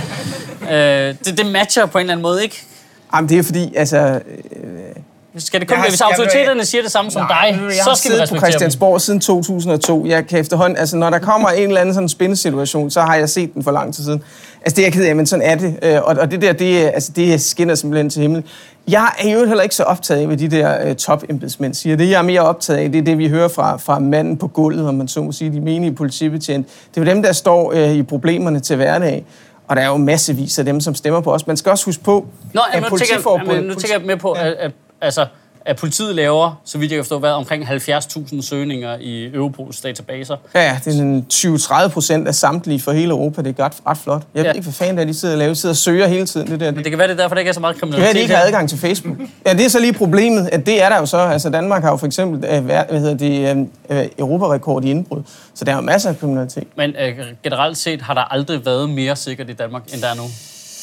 øh, 0.73 1.15
det, 1.25 1.39
det 1.39 1.47
matcher 1.47 1.87
på 1.87 1.99
en 1.99 2.03
eller 2.03 2.13
anden 2.13 2.23
måde, 2.23 2.43
ikke? 2.43 2.67
Jamen, 3.15 3.29
det 3.29 3.39
er 3.39 3.43
fordi, 3.43 3.75
altså... 3.75 3.99
Øh, 3.99 5.03
skal 5.37 5.61
det 5.61 5.69
kun 5.69 5.77
være, 5.77 5.89
hvis 5.89 6.01
autoriteterne 6.01 6.65
siger 6.65 6.83
det 6.83 6.93
samme 6.93 7.11
som 7.11 7.27
dig, 7.29 7.61
så 7.85 7.95
skal 7.95 8.11
vi 8.11 8.17
respektere 8.17 8.39
på 8.39 8.47
Christiansborg 8.47 8.93
dem. 8.93 8.99
siden 8.99 9.21
2002. 9.21 10.07
Jeg 10.07 10.27
kan 10.27 10.39
efterhånden, 10.39 10.79
altså 10.79 10.97
når 10.97 11.11
der 11.11 11.19
kommer 11.19 11.49
en 11.49 11.69
eller 11.69 11.81
anden 11.81 11.95
sådan 11.95 12.09
spændesituation, 12.09 12.91
så 12.91 13.01
har 13.01 13.17
jeg 13.17 13.29
set 13.29 13.55
den 13.55 13.65
for 13.65 13.71
lang 13.71 13.95
tid 13.95 14.05
siden. 14.05 14.23
Altså 14.63 14.77
det 14.77 14.83
er 14.83 14.87
jeg 14.87 14.93
ked 14.93 15.05
af, 15.05 15.17
men 15.17 15.27
sådan 15.27 15.43
er 15.43 15.55
det. 15.55 15.79
Øh, 15.83 16.03
og, 16.03 16.17
og 16.21 16.31
det 16.31 16.43
der, 16.43 16.53
det, 16.53 16.79
altså, 16.79 17.13
det 17.17 17.41
skinner 17.41 17.75
simpelthen 17.75 18.11
til 18.11 18.23
himlen. 18.23 18.45
Jeg 18.89 19.13
er 19.19 19.31
jo 19.31 19.47
heller 19.47 19.63
ikke 19.63 19.75
så 19.75 19.83
optaget 19.83 20.21
af, 20.21 20.27
hvad 20.27 20.37
de 20.37 20.49
der 20.49 20.91
uh, 20.91 20.97
top-embedsmænd 20.97 21.75
siger. 21.75 21.97
Det, 21.97 22.11
jeg 22.11 22.19
er 22.19 22.23
mere 22.23 22.41
optaget 22.41 22.79
af, 22.79 22.93
det 22.93 22.99
er 22.99 23.03
det, 23.03 23.19
vi 23.19 23.29
hører 23.29 23.49
fra, 23.49 23.77
fra 23.77 23.99
manden 23.99 24.37
på 24.37 24.49
gulvet, 24.49 24.89
om 24.89 24.95
man 24.95 25.09
så 25.09 25.23
må 25.23 25.33
sige, 25.33 25.53
de 25.53 25.61
menige 25.61 25.93
politibetjent. 25.93 26.67
Det 26.67 27.01
er 27.01 27.05
jo 27.05 27.11
dem, 27.15 27.23
der 27.23 27.33
står 27.33 27.73
uh, 27.73 27.97
i 27.97 28.03
problemerne 28.03 28.61
til 28.61 28.77
hverdag. 28.77 29.25
Og 29.69 29.77
der 29.77 29.83
er 29.83 29.87
jo 29.87 29.97
massevis 29.97 30.59
af 30.59 30.65
dem, 30.65 30.81
som 30.81 30.95
stemmer 30.95 31.21
på 31.21 31.35
os. 31.35 31.47
Man 31.47 31.57
skal 31.57 31.71
også 31.71 31.85
huske 31.85 32.03
på, 32.03 32.27
Nå, 32.53 32.61
at 32.73 32.83
nu 32.83 32.99
tænker, 32.99 33.53
jeg, 33.53 33.63
nu 33.63 33.75
tænker 33.75 33.97
jeg 33.99 34.07
med 34.07 34.17
på, 34.17 34.33
at, 34.33 34.53
at 34.53 34.73
altså, 35.01 35.27
at 35.65 35.77
politiet 35.77 36.15
laver, 36.15 36.61
så 36.65 36.79
vidt 36.79 36.91
jeg 36.91 36.97
kan 36.97 37.05
forstå, 37.05 37.19
hvad, 37.19 37.31
omkring 37.31 37.69
70.000 37.69 38.43
søgninger 38.43 38.97
i 39.01 39.35
Europols 39.35 39.81
databaser. 39.81 40.37
Ja, 40.55 40.63
ja, 40.63 40.79
det 40.85 40.99
er 40.99 41.03
en 41.03 41.27
20-30 41.33 41.89
procent 41.89 42.29
af 42.29 42.35
samtlige 42.35 42.81
for 42.81 42.93
hele 42.93 43.11
Europa. 43.11 43.43
Det 43.43 43.59
er 43.59 43.65
ret, 43.65 43.73
ret 43.87 43.99
flot. 43.99 44.23
Jeg 44.35 44.45
ved 44.45 44.55
ikke, 44.55 44.63
hvad 44.63 44.73
fanden 44.73 44.97
det 44.97 45.03
er, 45.03 45.07
de 45.07 45.15
sidder 45.15 45.35
og 45.35 45.39
laver. 45.39 45.49
De 45.49 45.57
sidder 45.57 45.73
og 45.73 45.77
søger 45.77 46.07
hele 46.07 46.27
tiden. 46.27 46.47
Det, 46.47 46.61
der. 46.61 46.71
Men 46.71 46.85
det 46.85 46.93
kan 46.93 46.99
være, 46.99 47.09
det 47.09 47.15
er 47.15 47.23
derfor, 47.23 47.35
der 47.35 47.39
ikke 47.39 47.49
er 47.49 47.53
så 47.53 47.61
meget 47.61 47.77
kriminalitet. 47.77 48.15
Det 48.15 48.15
kan 48.15 48.15
være, 48.15 48.23
de 48.23 48.23
ikke 48.23 48.35
har 48.35 48.45
adgang 48.47 48.69
til 48.69 48.79
Facebook. 48.79 49.17
Ja, 49.47 49.53
det 49.53 49.65
er 49.65 49.69
så 49.69 49.81
lige 49.81 49.93
problemet, 49.93 50.49
at 50.53 50.67
det 50.67 50.83
er 50.83 50.89
der 50.89 50.99
jo 50.99 51.07
så. 51.07 51.19
Altså, 51.19 51.51
Danmark 51.51 51.83
har 51.83 51.91
jo 51.91 51.97
for 51.97 52.07
eksempel 52.07 52.51
øh, 52.51 52.65
hvad 52.65 52.85
hedder 52.91 53.15
det, 53.15 53.69
øh, 53.91 54.07
Europarekord 54.19 54.85
i 54.85 54.91
indbrud. 54.91 55.23
Så 55.55 55.65
der 55.65 55.73
er 55.73 55.77
jo 55.77 55.83
masser 55.83 56.09
af 56.09 56.19
kriminalitet. 56.19 56.67
Men 56.77 56.91
øh, 56.91 57.19
generelt 57.43 57.77
set 57.77 58.03
har 58.03 58.15
der 58.15 58.33
aldrig 58.33 58.67
været 58.67 58.91
mere 58.91 59.17
sikkert 59.17 59.51
i 59.51 59.53
Danmark, 59.53 59.83
end 59.93 60.03
der 60.03 60.09
er 60.09 60.15
nu? 60.15 60.23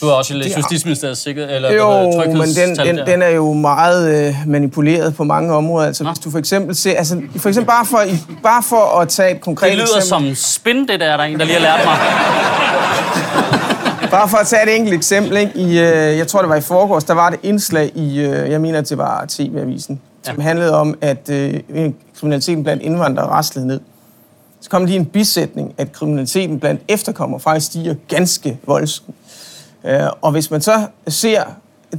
Du 0.01 0.05
har 0.05 0.13
også 0.13 0.33
læst 0.33 0.57
Justitsministeriets 0.57 1.21
sikkerhed, 1.21 1.55
eller 1.55 1.73
jo, 1.73 2.11
men 2.27 2.41
den, 2.41 2.75
den, 2.75 3.07
den 3.07 3.21
er 3.21 3.29
jo 3.29 3.53
meget 3.53 4.27
øh, 4.27 4.35
manipuleret 4.45 5.15
på 5.15 5.23
mange 5.23 5.53
områder. 5.53 5.87
Altså, 5.87 6.03
Nå. 6.03 6.09
hvis 6.09 6.19
du 6.19 6.31
for 6.31 6.39
eksempel 6.39 6.75
ser, 6.75 6.97
altså, 6.97 7.21
for 7.37 7.49
eksempel 7.49 7.67
bare 7.67 7.85
for, 7.85 8.03
bare 8.43 8.63
for 8.63 8.99
at 8.99 9.09
tage 9.09 9.35
et 9.35 9.41
konkret 9.41 9.69
Det 9.69 9.77
lyder 9.77 9.97
eksempel. 9.97 10.35
som 10.35 10.59
spin, 10.59 10.87
det 10.87 10.87
der, 10.87 10.97
der 10.97 11.05
er 11.23 11.27
en, 11.27 11.39
der 11.39 11.45
lige 11.45 11.59
har 11.59 11.61
lært 11.61 11.85
mig. 11.85 11.97
Bare 14.11 14.29
for 14.29 14.37
at 14.37 14.47
tage 14.47 14.63
et 14.63 14.75
enkelt 14.75 14.95
eksempel, 14.95 15.37
ikke? 15.37 15.51
I, 15.55 15.79
øh, 15.79 16.17
jeg 16.17 16.27
tror, 16.27 16.39
det 16.41 16.49
var 16.49 16.55
i 16.55 16.61
forgårs, 16.61 17.03
der 17.03 17.13
var 17.13 17.27
et 17.27 17.39
indslag 17.43 17.91
i, 17.95 18.19
øh, 18.19 18.51
jeg 18.51 18.61
mener, 18.61 18.81
det 18.81 18.97
var 18.97 19.25
TV-avisen, 19.27 20.01
ja. 20.27 20.31
som 20.31 20.41
handlede 20.41 20.73
om, 20.79 20.95
at 21.01 21.29
øh, 21.29 21.53
kriminaliteten 22.19 22.63
blandt 22.63 22.83
indvandrere 22.83 23.27
raslede 23.27 23.67
ned. 23.67 23.79
Så 24.61 24.69
kom 24.69 24.85
lige 24.85 24.99
en 24.99 25.05
bisætning, 25.05 25.73
at 25.77 25.91
kriminaliteten 25.91 26.59
blandt 26.59 26.81
efterkommere 26.87 27.39
faktisk 27.39 27.65
stiger 27.65 27.95
ganske 28.07 28.57
voldsomt. 28.65 29.15
Øh, 29.83 29.99
og 30.21 30.31
hvis 30.31 30.51
man 30.51 30.61
så 30.61 30.87
ser 31.07 31.43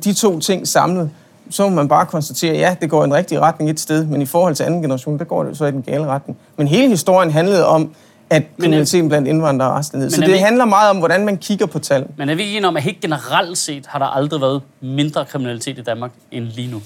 de 0.05 0.13
to 0.13 0.41
ting 0.41 0.69
samlet, 0.69 1.11
så 1.51 1.69
må 1.69 1.75
man 1.75 1.89
bare 1.89 2.07
konstatere, 2.07 2.53
at 2.53 2.59
ja, 2.59 2.77
det 2.81 2.91
går 2.91 3.03
i 3.03 3.05
en 3.05 3.15
rigtig 3.15 3.41
retning 3.41 3.71
et 3.71 3.81
sted, 3.81 4.07
men 4.07 4.23
i 4.23 4.27
forhold 4.27 4.55
til 4.55 4.65
anden 4.65 4.83
generation, 4.83 5.19
der 5.19 5.25
går 5.25 5.45
det 5.45 5.59
så 5.59 5.65
i 5.65 5.71
den 5.71 5.83
gale 5.83 6.07
retning. 6.07 6.39
Men 6.57 6.69
hele 6.69 6.89
historien 6.89 7.31
handlede 7.31 7.67
om, 7.67 7.95
at 8.31 8.43
kriminaliteten 8.61 9.09
blandt 9.09 9.29
indvandrere 9.29 9.79
er 9.79 9.97
ned. 9.97 10.11
Så 10.11 10.21
det 10.21 10.31
vi... 10.31 10.37
handler 10.37 10.65
meget 10.65 10.91
om, 10.91 10.99
hvordan 10.99 11.25
man 11.25 11.37
kigger 11.37 11.67
på 11.67 11.79
tal. 11.79 12.07
Men 12.17 12.29
er 12.29 12.35
vi 12.35 12.43
ikke 12.43 12.67
om, 12.67 12.77
at 12.77 12.83
helt 12.83 13.01
generelt 13.01 13.59
set 13.59 13.87
har 13.87 13.99
der 13.99 14.07
aldrig 14.07 14.41
været 14.41 14.63
mindre 14.81 15.25
kriminalitet 15.25 15.79
i 15.79 15.83
Danmark 15.83 16.11
end 16.31 16.45
lige 16.45 16.71
nu? 16.71 16.81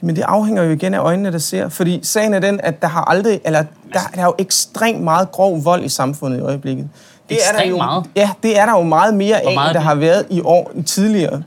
Men 0.00 0.16
det 0.16 0.22
afhænger 0.22 0.62
jo 0.62 0.70
igen 0.70 0.94
af 0.94 0.98
øjnene, 0.98 1.32
der 1.32 1.38
ser. 1.38 1.68
Fordi 1.68 2.00
sagen 2.02 2.34
er 2.34 2.38
den, 2.38 2.60
at 2.62 2.82
der 2.82 2.88
har 2.88 3.04
aldrig, 3.04 3.40
eller 3.44 3.64
der, 3.92 4.00
der 4.14 4.20
er 4.20 4.24
jo 4.24 4.34
ekstremt 4.38 5.00
meget 5.00 5.32
grov 5.32 5.64
vold 5.64 5.84
i 5.84 5.88
samfundet 5.88 6.38
i 6.38 6.40
øjeblikket. 6.40 6.88
Det 7.28 7.38
er 7.48 7.58
der 7.58 7.64
jo, 7.66 7.76
meget? 7.76 8.04
Ja, 8.16 8.30
det 8.42 8.58
er 8.58 8.66
der 8.66 8.72
jo 8.72 8.82
meget 8.82 9.14
mere 9.14 9.36
af, 9.36 9.50
end 9.50 9.74
der 9.74 9.80
har 9.80 9.94
været 9.94 10.26
i 10.30 10.40
år 10.40 10.70
i 10.74 10.82
tidligere. 10.82 11.42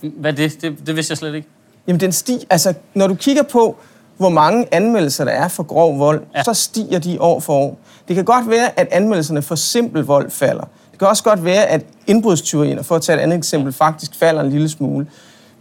Hvad 0.00 0.32
er 0.32 0.36
det? 0.36 0.62
det? 0.62 0.86
Det 0.86 0.96
vidste 0.96 1.12
jeg 1.12 1.18
slet 1.18 1.34
ikke. 1.34 1.48
Jamen, 1.86 2.00
den 2.00 2.12
sti, 2.12 2.46
altså, 2.50 2.74
når 2.94 3.06
du 3.06 3.14
kigger 3.14 3.42
på, 3.42 3.76
hvor 4.16 4.28
mange 4.28 4.66
anmeldelser 4.72 5.24
der 5.24 5.32
er 5.32 5.48
for 5.48 5.62
grov 5.62 5.98
vold, 5.98 6.22
ja. 6.36 6.42
så 6.42 6.54
stiger 6.54 6.98
de 6.98 7.20
år 7.20 7.40
for 7.40 7.52
år. 7.52 7.78
Det 8.08 8.16
kan 8.16 8.24
godt 8.24 8.50
være, 8.50 8.80
at 8.80 8.88
anmeldelserne 8.90 9.42
for 9.42 9.54
simpel 9.54 10.02
vold 10.02 10.30
falder. 10.30 10.64
Det 10.90 10.98
kan 10.98 11.08
også 11.08 11.22
godt 11.22 11.44
være, 11.44 11.66
at 11.66 11.84
indbrudstyverierne, 12.06 12.84
for 12.84 12.96
at 12.96 13.02
tage 13.02 13.18
et 13.18 13.22
andet 13.22 13.38
eksempel, 13.38 13.72
faktisk 13.72 14.14
falder 14.14 14.42
en 14.42 14.50
lille 14.50 14.68
smule. 14.68 15.06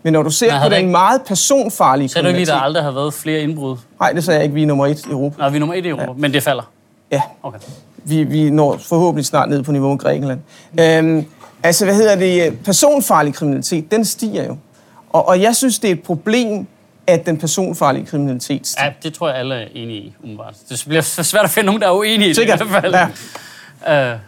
Men 0.04 0.14
når 0.14 0.24
du 0.24 0.30
ser 0.30 0.64
på 0.64 0.70
den 0.70 0.78
ikke... 0.78 0.90
meget 0.90 1.22
personfarlige 1.22 2.10
Så 2.10 2.20
er 2.20 2.24
det 2.24 2.30
ikke 2.30 2.40
lige, 2.40 2.46
der 2.46 2.56
aldrig 2.56 2.84
har 2.84 2.92
været 2.92 3.14
flere 3.14 3.42
indbrud? 3.42 3.78
Nej, 4.00 4.12
det 4.12 4.24
sagde 4.24 4.38
jeg 4.38 4.44
ikke. 4.44 4.54
Vi 4.54 4.62
er 4.64 4.68
nummer 4.68 4.86
et 4.86 5.06
i 5.06 5.10
Europa. 5.10 5.36
Nej, 5.38 5.50
vi 5.50 5.56
er 5.56 5.60
nummer 5.60 5.76
et 5.76 5.86
i 5.86 5.90
Europa, 5.90 6.04
ja. 6.04 6.14
men 6.18 6.34
det 6.34 6.44
falder? 6.44 6.72
Ja. 7.12 7.22
Okay. 7.44 7.60
Vi, 8.04 8.24
vi 8.24 8.50
når 8.50 8.78
forhåbentlig 8.78 9.26
snart 9.26 9.50
ned 9.50 9.64
på 9.64 9.72
niveau 9.72 9.90
med 9.90 9.98
Grækenland. 9.98 10.40
Øhm, 10.80 11.26
altså, 11.64 11.86
hvad 11.86 11.96
hedder 11.96 12.16
det? 12.16 12.60
Personfarlig 12.66 13.34
kriminalitet, 13.34 13.92
den 13.92 14.06
stiger 14.06 14.46
jo. 14.46 14.58
Og, 15.10 15.28
og 15.28 15.42
jeg 15.42 15.56
synes, 15.56 15.80
det 15.80 15.88
er 15.88 15.92
et 15.94 16.04
problem, 16.04 16.68
at 17.08 17.26
den 17.26 17.38
personfarlige 17.38 18.06
kriminalitet 18.06 18.68
stiger. 18.68 18.86
Ja, 18.86 18.94
det 19.04 19.14
tror 19.14 19.30
jeg, 19.30 19.38
alle 19.38 19.56
er 19.56 19.68
enige 19.74 20.00
i, 20.00 20.14
umiddelbart. 20.24 20.56
Det 20.70 20.84
bliver 20.88 21.02
svært 21.02 21.44
at 21.44 21.50
finde 21.50 21.66
nogen, 21.66 21.82
der 21.82 21.88
er 21.88 21.92
uenige 21.92 22.30
i 22.30 22.34
det 22.34 22.42
i 22.42 22.46
hvert 22.46 22.82
fald. 22.82 22.96
Ja. 23.88 24.14
Øh, 24.14 24.20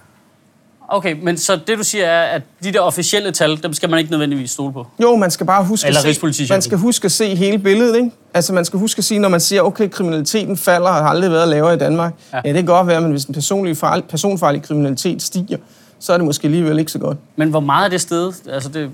Okay, 0.94 1.16
men 1.22 1.38
så 1.38 1.60
det 1.68 1.78
du 1.78 1.84
siger 1.84 2.06
er, 2.06 2.24
at 2.24 2.42
de 2.64 2.74
der 2.74 2.80
officielle 2.80 3.32
tal, 3.32 3.64
dem 3.64 3.74
skal 3.74 3.90
man 3.90 4.00
ikke 4.00 4.12
nødvendigvis 4.12 4.52
stole 4.52 4.74
på? 4.74 4.88
Jo, 5.02 5.16
man 5.16 5.32
skal 5.32 5.46
bare 5.46 5.66
huske, 5.66 5.88
Eller 5.88 6.00
at 6.06 6.36
se, 6.36 6.48
man 6.50 6.62
skal 6.62 6.78
huske 6.78 7.06
at 7.06 7.12
se 7.12 7.36
hele 7.36 7.60
billedet. 7.60 7.96
Ikke? 7.96 8.12
Altså 8.34 8.54
man 8.54 8.66
skal 8.66 8.80
huske 8.80 9.00
at 9.00 9.04
sige, 9.04 9.20
når 9.20 9.30
man 9.30 9.40
siger, 9.40 9.62
okay, 9.62 9.90
kriminaliteten 9.90 10.58
falder 10.58 10.88
og 10.88 10.94
har 10.96 11.10
aldrig 11.10 11.32
været 11.32 11.48
lavere 11.48 11.74
i 11.74 11.78
Danmark. 11.78 12.14
Ja, 12.34 12.42
ja 12.46 12.50
det 12.50 12.56
kan 12.56 12.66
godt 12.66 12.88
være, 12.88 13.02
men 13.02 13.12
hvis 13.12 13.26
den 13.26 13.34
personlige 13.34 13.76
farlig, 13.76 14.06
personfarlige 14.06 14.62
kriminalitet 14.62 15.22
stiger, 15.22 15.58
så 16.00 16.14
er 16.14 16.18
det 16.18 16.26
måske 16.26 16.46
alligevel 16.46 16.80
ikke 16.80 16.92
så 16.92 17.00
godt. 17.00 17.18
Men 17.36 17.50
hvor 17.50 17.60
meget 17.60 17.86
er 17.86 17.90
det 17.90 18.02
sted? 18.02 18.34
Altså 18.50 18.70
det, 18.70 18.82
jeg 18.82 18.90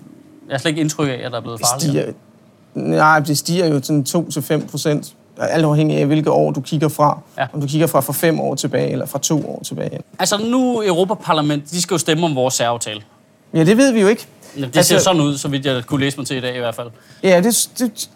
har 0.52 0.58
slet 0.58 0.70
ikke 0.70 0.82
indtryk 0.82 1.08
af, 1.08 1.22
at 1.26 1.32
der 1.32 1.38
er 1.38 1.42
blevet 1.42 1.60
farligere. 1.60 2.06
Det 2.06 2.16
stiger, 2.74 2.98
nej, 2.98 3.20
det 3.20 3.38
stiger 3.38 3.68
jo 3.68 3.82
sådan 3.84 4.06
2-5 4.10 4.70
procent 4.72 5.14
alt 5.40 5.66
afhængig 5.66 5.98
af, 5.98 6.06
hvilke 6.06 6.32
år 6.32 6.52
du 6.52 6.62
kigger 6.62 6.88
fra. 6.88 7.20
Ja. 7.38 7.48
Om 7.54 7.62
du 7.62 7.68
kigger 7.68 7.88
fra 7.88 8.02
for 8.02 8.14
fem 8.14 8.40
år 8.40 8.56
tilbage, 8.56 8.92
eller 8.92 9.06
fra 9.06 9.20
to 9.20 9.50
år 9.50 9.62
tilbage. 9.64 10.00
Altså 10.20 10.38
nu 10.38 10.84
Europaparlamentet, 10.84 11.72
de 11.72 11.82
skal 11.82 11.94
jo 11.94 11.98
stemme 11.98 12.26
om 12.26 12.36
vores 12.36 12.54
særaftale. 12.54 13.02
Ja, 13.54 13.64
det 13.64 13.78
ved 13.78 13.92
vi 13.92 14.02
jo 14.02 14.08
ikke. 14.08 14.26
Ja, 14.56 14.62
det 14.62 14.78
altså, 14.78 14.90
ser 14.90 15.00
sådan 15.00 15.22
ud, 15.22 15.38
så 15.38 15.48
vidt 15.48 15.66
jeg 15.66 15.86
kunne 15.86 16.00
læse 16.00 16.18
mig 16.18 16.28
til 16.28 16.38
i 16.38 16.42
dag 16.42 16.56
i 16.56 16.60
hvert 16.60 16.76
fald. 16.76 16.88
Ja, 17.24 17.42
det, 17.42 17.70
det, 17.80 18.10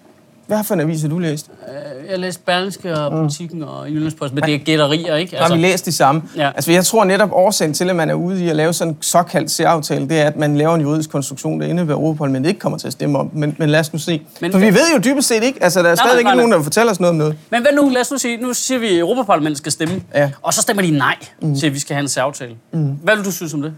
hvad 0.51 0.63
for 0.63 0.73
en 0.73 0.79
avis 0.79 1.01
har 1.01 1.09
du 1.09 1.19
læst? 1.19 1.49
Øh, 1.67 2.05
jeg 2.05 2.09
har 2.09 2.17
læst 2.17 2.45
Berlingske 2.45 2.99
og 2.99 3.29
mm. 3.51 3.61
og 3.61 3.89
Jyllandsposten, 3.89 4.35
men 4.35 4.43
det 4.43 4.53
er 4.53 4.59
gætterier, 4.59 5.15
ikke? 5.15 5.37
Altså... 5.37 5.53
Har 5.53 5.55
vi 5.55 5.61
læst 5.61 5.85
de 5.85 5.91
samme? 5.91 6.21
Ja. 6.35 6.51
Altså, 6.55 6.71
jeg 6.71 6.85
tror 6.85 7.03
netop 7.03 7.29
årsagen 7.31 7.73
til, 7.73 7.89
at 7.89 7.95
man 7.95 8.09
er 8.09 8.13
ude 8.13 8.45
i 8.45 8.49
at 8.49 8.55
lave 8.55 8.73
sådan 8.73 8.93
en 8.93 8.97
såkaldt 9.01 9.51
særaftale, 9.51 10.09
det 10.09 10.19
er, 10.19 10.27
at 10.27 10.35
man 10.35 10.57
laver 10.57 10.75
en 10.75 10.81
juridisk 10.81 11.09
konstruktion, 11.09 11.61
der 11.61 11.67
indebærer, 11.67 11.97
at 11.97 12.01
Europaparlamentet 12.01 12.49
ikke 12.49 12.59
kommer 12.59 12.77
til 12.77 12.87
at 12.87 12.93
stemme 12.93 13.19
om. 13.19 13.29
Men, 13.33 13.55
men 13.59 13.69
lad 13.69 13.79
os 13.79 13.93
nu 13.93 13.99
se. 13.99 14.21
Men, 14.41 14.51
For 14.51 14.59
vi 14.59 14.65
ved 14.65 14.93
jo 14.95 14.99
dybest 14.99 15.27
set 15.27 15.43
ikke, 15.43 15.63
altså 15.63 15.83
der 15.83 15.89
er 15.89 15.95
stadig 15.95 16.19
ikke 16.19 16.35
nogen, 16.35 16.51
der 16.51 16.63
fortæller 16.63 16.91
os 16.91 16.99
noget 16.99 17.09
om 17.09 17.15
noget. 17.15 17.37
Men 17.49 17.61
hvad 17.61 17.71
nu? 17.73 17.89
Lad 17.89 18.01
os 18.01 18.11
nu 18.11 18.17
sige, 18.17 18.37
nu 18.37 18.53
siger 18.53 18.79
vi, 18.79 18.87
at 18.87 18.99
Europaparlamentet 18.99 19.57
skal 19.57 19.71
stemme, 19.71 20.03
ja. 20.15 20.31
og 20.41 20.53
så 20.53 20.61
stemmer 20.61 20.83
de 20.83 20.91
nej 20.91 21.15
mm. 21.41 21.55
til, 21.55 21.67
at 21.67 21.73
vi 21.73 21.79
skal 21.79 21.93
have 21.93 22.01
en 22.01 22.09
særaftale. 22.09 22.55
Mm. 22.71 22.91
Hvad 23.03 23.15
vil 23.15 23.25
du 23.25 23.31
synes 23.31 23.53
om 23.53 23.61
det? 23.61 23.73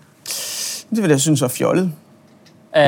Det 0.89 1.03
vil 1.03 1.09
jeg 1.09 1.21
synes 1.21 1.41
er 1.41 1.47
fjollet. 1.47 1.91
Uh, 2.77 2.81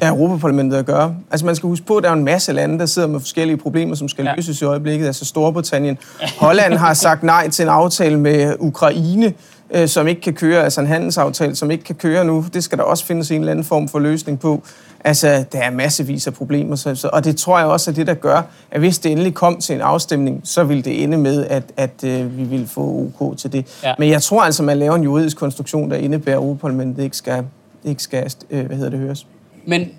af 0.00 0.08
Europaparlamentet 0.08 0.76
at 0.76 0.86
gøre. 0.86 1.14
Altså 1.30 1.46
man 1.46 1.56
skal 1.56 1.68
huske 1.68 1.86
på, 1.86 1.96
at 1.96 2.02
der 2.02 2.08
er 2.08 2.12
en 2.12 2.24
masse 2.24 2.52
lande, 2.52 2.78
der 2.78 2.86
sidder 2.86 3.08
med 3.08 3.20
forskellige 3.20 3.56
problemer, 3.56 3.94
som 3.94 4.08
skal 4.08 4.24
ja. 4.24 4.34
løses 4.34 4.62
i 4.62 4.64
øjeblikket. 4.64 5.06
Altså 5.06 5.24
Storbritannien. 5.24 5.98
Holland 6.38 6.74
har 6.74 6.94
sagt 6.94 7.22
nej 7.22 7.48
til 7.48 7.62
en 7.62 7.68
aftale 7.68 8.18
med 8.18 8.56
Ukraine, 8.58 9.32
øh, 9.70 9.88
som 9.88 10.06
ikke 10.08 10.20
kan 10.20 10.34
køre, 10.34 10.64
altså 10.64 10.80
en 10.80 10.86
handelsaftale, 10.86 11.56
som 11.56 11.70
ikke 11.70 11.84
kan 11.84 11.94
køre 11.94 12.24
nu. 12.24 12.44
Det 12.54 12.64
skal 12.64 12.78
der 12.78 12.84
også 12.84 13.06
findes 13.06 13.30
en 13.30 13.40
eller 13.40 13.50
anden 13.50 13.64
form 13.64 13.88
for 13.88 13.98
løsning 13.98 14.40
på. 14.40 14.62
Altså, 15.06 15.44
der 15.52 15.58
er 15.58 15.70
massevis 15.70 16.26
af 16.26 16.34
problemer, 16.34 16.76
så, 16.76 17.10
og 17.12 17.24
det 17.24 17.36
tror 17.36 17.58
jeg 17.58 17.66
også 17.66 17.90
er 17.90 17.94
det, 17.94 18.06
der 18.06 18.14
gør, 18.14 18.42
at 18.70 18.80
hvis 18.80 18.98
det 18.98 19.12
endelig 19.12 19.34
kom 19.34 19.60
til 19.60 19.74
en 19.74 19.80
afstemning, 19.80 20.40
så 20.44 20.64
vil 20.64 20.84
det 20.84 21.02
ende 21.02 21.16
med, 21.16 21.46
at, 21.46 21.62
at 21.76 22.04
øh, 22.04 22.38
vi 22.38 22.44
vil 22.44 22.68
få 22.68 23.10
OK 23.20 23.38
til 23.38 23.52
det. 23.52 23.66
Ja. 23.82 23.94
Men 23.98 24.08
jeg 24.08 24.22
tror 24.22 24.42
altså, 24.42 24.62
man 24.62 24.78
laver 24.78 24.94
en 24.94 25.02
juridisk 25.02 25.36
konstruktion, 25.36 25.90
der 25.90 25.96
indebærer, 25.96 26.36
at 26.36 26.42
Europaparlamentet 26.42 27.02
ikke 27.02 27.16
skal 27.16 27.44
ikke 27.84 28.02
skal 28.02 28.32
øh, 28.50 28.66
hvad 28.66 28.76
hedder 28.76 28.90
det, 28.90 28.98
høres. 28.98 29.26
Men 29.66 29.94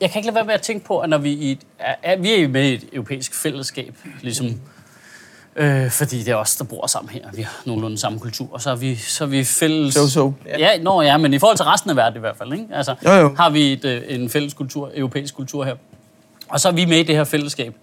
jeg 0.00 0.10
kan 0.10 0.18
ikke 0.18 0.26
lade 0.26 0.34
være 0.34 0.44
med 0.44 0.54
at 0.54 0.62
tænke 0.62 0.84
på, 0.86 0.98
at 0.98 1.10
når 1.10 1.18
vi, 1.18 1.32
i 1.32 1.52
et, 1.52 1.58
er, 1.78 2.16
vi 2.16 2.42
er 2.42 2.48
med 2.48 2.70
i 2.70 2.74
et 2.74 2.84
europæisk 2.92 3.34
fællesskab, 3.34 3.94
ligesom, 4.22 4.60
øh, 5.56 5.90
fordi 5.90 6.18
det 6.18 6.28
er 6.28 6.34
os, 6.36 6.56
der 6.56 6.64
bor 6.64 6.86
sammen 6.86 7.10
her, 7.10 7.28
vi 7.34 7.42
har 7.42 7.62
nogenlunde 7.66 7.98
samme 7.98 8.18
kultur, 8.18 8.48
og 8.52 8.60
så 8.62 8.70
er 8.70 8.76
vi, 8.76 8.96
så 8.96 9.24
er 9.24 9.28
vi 9.28 9.44
fælles... 9.44 9.94
So, 9.94 10.08
so. 10.08 10.32
Ja. 10.46 10.58
ja, 10.58 10.82
nå, 10.82 11.02
ja, 11.02 11.16
men 11.16 11.34
i 11.34 11.38
forhold 11.38 11.56
til 11.56 11.64
resten 11.66 11.90
af 11.90 11.96
verden 11.96 12.16
i 12.16 12.20
hvert 12.20 12.36
fald, 12.36 12.52
ikke? 12.52 12.66
Altså, 12.72 12.94
Jo, 13.04 13.10
jo. 13.10 13.34
har 13.34 13.50
vi 13.50 13.72
et, 13.72 13.84
øh, 13.84 14.02
en 14.08 14.30
fælles 14.30 14.54
kultur, 14.54 14.90
europæisk 14.94 15.34
kultur 15.34 15.64
her. 15.64 15.74
Og 16.48 16.60
så 16.60 16.68
er 16.68 16.72
vi 16.72 16.84
med 16.84 16.98
i 16.98 17.02
det 17.02 17.16
her 17.16 17.24
fællesskab. 17.24 17.74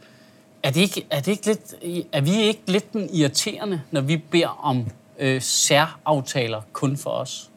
Er, 0.63 0.71
det 0.71 0.81
ikke, 0.81 1.05
er, 1.09 1.19
det 1.19 1.31
ikke 1.31 1.45
lidt, 1.45 2.05
er 2.13 2.21
vi 2.21 2.41
ikke 2.41 2.61
lidt 2.67 2.93
den 2.93 3.09
irriterende, 3.13 3.81
når 3.91 4.01
vi 4.01 4.17
beder 4.17 4.65
om 4.65 4.85
øh, 5.19 5.41
særaftaler 5.41 6.61
kun 6.73 6.97
for 6.97 7.09
os? 7.09 7.49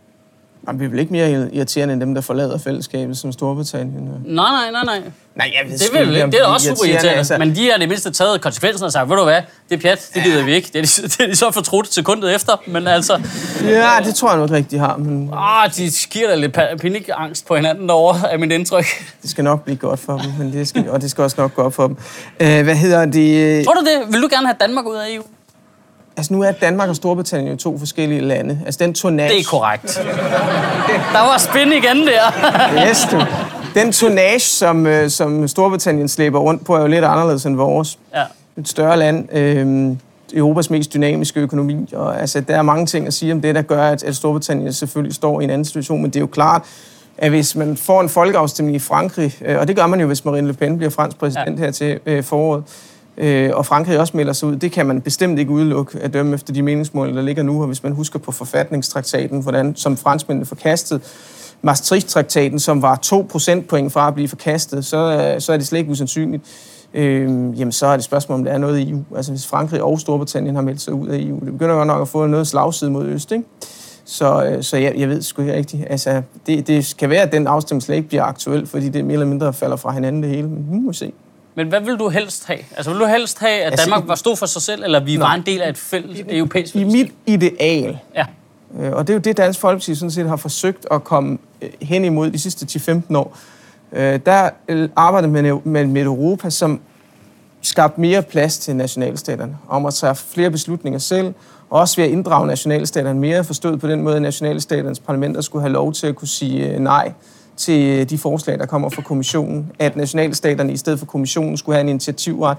Jamen, 0.67 0.81
vi 0.81 0.85
er 0.85 0.89
vel 0.89 0.99
ikke 0.99 1.13
mere 1.13 1.49
irriterende 1.55 1.93
end 1.93 2.01
dem, 2.01 2.15
der 2.15 2.21
forlader 2.21 2.59
fællesskabet 2.59 3.17
som 3.19 3.33
Storbritannien. 3.33 4.09
Nej, 4.25 4.51
nej, 4.51 4.71
nej, 4.71 4.85
nej. 4.85 5.11
Nej, 5.35 5.51
jeg 5.63 5.71
ved 5.71 5.79
Det 5.79 5.89
vel, 5.93 6.17
ikke. 6.17 6.27
det 6.27 6.35
er 6.35 6.39
da 6.39 6.45
også 6.45 6.69
super 6.69 6.85
irriterende. 6.85 7.19
Altså. 7.19 7.39
Men 7.39 7.55
de 7.57 7.71
har 7.71 7.79
det 7.79 7.89
mindste 7.89 8.11
taget 8.11 8.41
konsekvensen 8.41 8.85
og 8.85 8.93
sagt, 8.93 9.09
ved 9.11 9.17
du 9.17 9.25
hvad, 9.25 9.43
det 9.71 9.77
er 9.77 9.81
pjat, 9.81 10.11
det 10.15 10.23
gider 10.23 10.45
vi 10.45 10.55
ikke. 10.55 10.71
Det 10.73 10.77
er, 10.79 10.83
de, 10.83 11.09
det 11.09 11.21
er 11.21 11.27
de 11.27 11.37
så 11.37 11.51
fortrudt 11.51 11.95
sekundet 11.95 12.35
efter, 12.35 12.57
men 12.67 12.87
altså, 12.87 13.21
Ja, 13.65 13.91
det 14.05 14.15
tror 14.15 14.31
jeg 14.37 14.47
nu 14.49 14.55
ikke 14.57 14.71
de 14.71 14.79
har, 14.79 14.97
men 14.97 15.31
ah, 15.37 15.71
de 15.77 15.91
giver 16.11 16.29
da 16.29 16.35
lidt 16.35 16.59
pa- 16.59 16.77
panikangst 16.77 17.47
på 17.47 17.57
hinanden 17.57 17.89
derovre, 17.89 18.33
er 18.33 18.39
mit 18.39 18.53
indtryk. 18.53 18.85
det 19.23 19.31
skal 19.31 19.45
nok 19.45 19.65
blive 19.65 19.77
godt 19.77 20.01
for 20.01 20.19
dem, 20.19 20.31
men 20.39 20.53
det 20.53 20.69
skal, 20.69 20.91
og 20.91 21.01
det 21.03 21.11
skal 21.11 21.25
også 21.25 21.37
nok 21.39 21.55
gå 21.55 21.63
op 21.63 21.75
for 21.75 21.87
dem. 21.87 21.97
Øh, 22.41 22.63
hvad 22.65 22.77
hedder 22.77 23.05
det? 23.05 23.65
Tror 23.67 23.75
du 23.75 23.81
det? 23.81 24.13
Vil 24.13 24.23
du 24.23 24.29
gerne 24.31 24.47
have 24.47 24.57
Danmark 24.61 24.87
ud 24.87 24.97
af 24.97 25.15
EU? 25.15 25.23
Altså, 26.17 26.33
nu 26.33 26.43
er 26.43 26.53
Danmark 26.53 26.89
og 26.89 26.97
Storbritannien 26.97 27.51
jo 27.51 27.57
to 27.57 27.79
forskellige 27.79 28.21
lande. 28.21 28.61
Altså, 28.67 28.85
den 28.85 28.95
tonnage... 28.95 29.31
Det 29.31 29.41
er 29.41 29.45
korrekt. 29.45 30.01
Der 31.13 31.21
var 31.21 31.39
spin 31.39 31.73
igen 31.73 32.07
der. 32.07 32.33
Yes, 32.89 33.07
du. 33.11 33.21
Den 33.75 33.93
tonnage, 33.93 34.41
som, 34.41 34.87
øh, 34.87 35.11
som 35.11 35.49
Storbritannien 35.49 36.09
slæber 36.09 36.39
rundt 36.39 36.65
på, 36.65 36.77
er 36.77 36.81
jo 36.81 36.87
lidt 36.87 37.05
anderledes 37.05 37.45
end 37.47 37.57
vores. 37.57 37.99
Ja. 38.15 38.23
Et 38.57 38.69
større 38.69 38.99
land. 38.99 39.37
Øh, 39.37 39.97
Europas 40.35 40.71
mest 40.71 40.95
dynamiske 40.95 41.41
økonomi. 41.41 41.89
Og, 41.93 42.21
altså, 42.21 42.41
der 42.41 42.57
er 42.57 42.63
mange 42.63 42.87
ting 42.87 43.07
at 43.07 43.15
sige 43.15 43.33
om 43.33 43.41
det, 43.41 43.55
der 43.55 43.63
gør, 43.63 43.83
at, 43.83 44.05
at 44.05 44.17
Storbritannien 44.17 44.73
selvfølgelig 44.73 45.15
står 45.15 45.41
i 45.41 45.45
en 45.45 45.51
anden 45.51 45.65
situation. 45.65 46.03
Men 46.03 46.11
det 46.11 46.17
er 46.17 46.21
jo 46.21 46.27
klart, 46.27 46.63
at 47.19 47.31
hvis 47.31 47.57
man 47.57 47.77
får 47.77 48.01
en 48.01 48.09
folkeafstemning 48.09 48.77
i 48.77 48.79
Frankrig, 48.79 49.39
øh, 49.45 49.59
og 49.59 49.69
det 49.69 49.77
gør 49.77 49.87
man 49.87 50.01
jo, 50.01 50.07
hvis 50.07 50.25
Marine 50.25 50.47
Le 50.47 50.53
Pen 50.53 50.77
bliver 50.77 50.91
fransk 50.91 51.19
præsident 51.19 51.59
ja. 51.59 51.65
her 51.65 51.71
til 51.73 51.99
øh, 52.07 52.25
foråret, 52.25 52.65
øh, 53.21 53.51
og 53.55 53.67
Frankrig 53.67 54.01
også 54.01 54.17
melder 54.17 54.33
sig 54.33 54.49
ud, 54.49 54.57
det 54.57 54.73
kan 54.73 54.87
man 54.87 55.01
bestemt 55.01 55.39
ikke 55.39 55.51
udelukke 55.51 55.99
at 55.99 56.13
dømme 56.13 56.35
efter 56.35 56.53
de 56.53 56.63
meningsmål, 56.63 57.17
der 57.17 57.23
ligger 57.23 57.43
nu. 57.43 57.61
Og 57.61 57.67
hvis 57.67 57.83
man 57.83 57.93
husker 57.93 58.19
på 58.19 58.33
forfatningstraktaten, 58.33 59.43
hvordan, 59.43 59.77
som 59.77 59.97
franskmændene 59.97 60.47
forkastede, 60.47 61.01
Maastricht-traktaten, 61.63 62.59
som 62.59 62.83
var 62.83 62.97
2 62.97 63.27
procentpoint 63.31 63.93
fra 63.93 64.09
at 64.09 64.15
blive 64.15 64.29
forkastet, 64.29 64.85
så, 64.85 64.97
øh, 64.97 65.41
så 65.41 65.53
er 65.53 65.57
det 65.57 65.67
slet 65.67 65.79
ikke 65.79 65.91
usandsynligt. 65.91 66.43
Øh, 66.95 67.23
jamen, 67.61 67.73
så 67.73 67.87
er 67.87 67.97
det 67.97 68.05
spørgsmål, 68.05 68.39
om 68.39 68.45
der 68.45 68.53
er 68.53 68.59
noget 68.59 68.79
i 68.79 68.91
EU. 68.91 69.03
Altså, 69.17 69.33
hvis 69.33 69.47
Frankrig 69.47 69.83
og 69.83 70.01
Storbritannien 70.01 70.55
har 70.55 70.63
meldt 70.63 70.81
sig 70.81 70.93
ud 70.93 71.09
af 71.09 71.19
EU, 71.19 71.41
det 71.41 71.53
begynder 71.53 71.75
godt 71.75 71.87
nok 71.87 72.03
at 72.03 72.09
få 72.09 72.27
noget 72.27 72.47
slagside 72.47 72.91
mod 72.91 73.07
øst, 73.07 73.33
ikke? 73.33 73.45
Så, 74.05 74.45
øh, 74.45 74.63
så 74.63 74.77
jeg, 74.77 74.95
jeg 74.97 75.09
ved 75.09 75.23
sgu 75.23 75.43
ikke 75.43 75.55
rigtigt. 75.55 75.85
Altså, 75.91 76.23
det, 76.47 76.67
det 76.67 76.95
kan 76.99 77.11
være, 77.11 77.23
at 77.23 77.33
den 77.33 77.47
afstemning 77.47 77.83
slet 77.83 77.97
ikke 77.97 78.09
bliver 78.09 78.23
aktuel, 78.23 78.67
fordi 78.67 78.89
det 78.89 79.05
mere 79.05 79.13
eller 79.13 79.27
mindre 79.27 79.53
falder 79.53 79.77
fra 79.77 79.93
hinanden 79.93 80.23
det 80.23 80.31
hele. 80.31 80.49
Men 80.49 80.67
nu 80.71 80.81
må 80.81 80.91
vi 80.91 80.97
se. 80.97 81.13
Men 81.55 81.69
hvad 81.69 81.81
vil 81.81 81.97
du 81.97 82.09
helst 82.09 82.47
have? 82.47 82.59
Altså, 82.77 82.91
vil 82.91 83.01
du 83.01 83.07
helst 83.07 83.39
have, 83.39 83.61
at 83.61 83.73
Altså, 83.73 83.87
Danmark 83.87 84.09
var 84.09 84.15
stod 84.15 84.37
for 84.37 84.47
sig 84.47 84.63
selv, 84.63 84.85
eller 84.85 85.01
vi 85.01 85.17
Nej. 85.17 85.29
var 85.29 85.35
en 85.35 85.43
del 85.47 85.61
af 85.61 85.69
et 85.69 85.79
fælles 85.79 86.21
europæisk 86.29 86.77
I 86.77 86.85
mit 86.85 87.13
ideal, 87.27 87.99
Ja. 88.15 88.27
Øh, 88.81 88.93
Og 88.93 89.07
det 89.07 89.13
er 89.13 89.15
jo 89.15 89.21
det, 89.21 89.37
Dansk 89.37 89.61
Folkeparti 89.61 89.95
sådan 89.95 90.11
set 90.11 90.29
har 90.29 90.37
forsøgt 90.37 90.87
at 90.91 91.05
komme 91.05 91.39
øh, 91.63 91.69
hen 91.83 92.05
imod 92.05 92.31
de 92.31 92.39
sidste 92.39 92.67
10-15 93.11 93.17
år. 93.17 93.37
Øh, 93.93 94.21
Der 94.27 94.51
arbejdede 94.97 95.33
man 95.33 95.61
med, 95.65 96.01
et 96.01 96.07
Europa, 96.07 96.51
som 96.51 96.81
skabte 97.63 98.01
mere 98.01 98.23
plads 98.23 98.59
til 98.59 98.77
nationalstaterne, 98.77 99.57
om 99.69 99.87
at 99.87 99.95
træffe 99.95 100.25
flere 100.33 100.51
beslutninger 100.51 100.99
selv, 100.99 101.35
og 101.71 101.81
også 101.81 101.97
ved 101.97 102.05
at 102.05 102.11
inddrage 102.11 102.47
nationalstaterne 102.47 103.21
mere, 103.21 103.45
forstået 103.45 103.81
på 103.81 103.89
den 103.89 104.03
måde, 104.03 104.17
at 104.17 104.23
nationalstaternes 104.23 104.99
parlamenter 105.01 105.41
skulle 105.41 105.63
have 105.63 105.73
lov 105.73 105.93
til 105.93 106.07
at 106.07 106.17
kunne 106.17 106.29
sige 106.29 106.79
nej 106.79 107.13
til 107.61 108.11
de 108.11 108.19
forslag, 108.19 108.59
der 108.59 108.67
kommer 108.67 108.89
fra 108.89 109.03
kommissionen. 109.03 109.73
At 109.79 109.97
nationalstaterne 109.97 110.73
i 110.73 110.77
stedet 110.77 110.99
for 110.99 111.07
kommissionen 111.07 111.57
skulle 111.57 111.77
have 111.77 111.81
en 111.83 111.89
initiativret. 111.89 112.57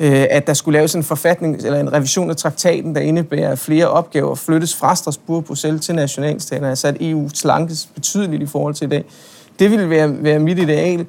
Øh, 0.00 0.26
At 0.30 0.46
der 0.46 0.54
skulle 0.54 0.78
laves 0.78 0.94
en 0.94 1.02
forfatning 1.02 1.56
eller 1.56 1.80
en 1.80 1.92
revision 1.92 2.30
af 2.30 2.36
traktaten, 2.36 2.94
der 2.94 3.00
indebærer, 3.00 3.52
at 3.52 3.58
flere 3.58 3.88
opgaver 3.88 4.34
flyttes 4.34 4.76
fra 4.76 4.96
Strasbourg 4.96 5.36
og 5.36 5.44
Bruxelles 5.44 5.86
til 5.86 5.94
nationalstaterne. 5.94 6.68
Altså 6.70 6.88
at 6.88 6.96
EU 7.00 7.28
slankes 7.34 7.88
betydeligt 7.94 8.42
i 8.42 8.46
forhold 8.46 8.74
til 8.74 8.84
i 8.86 8.88
dag. 8.88 9.04
Det 9.58 9.70
ville 9.70 9.90
være, 9.90 10.22
være 10.22 10.38
mit 10.38 10.58
ideal. 10.58 11.06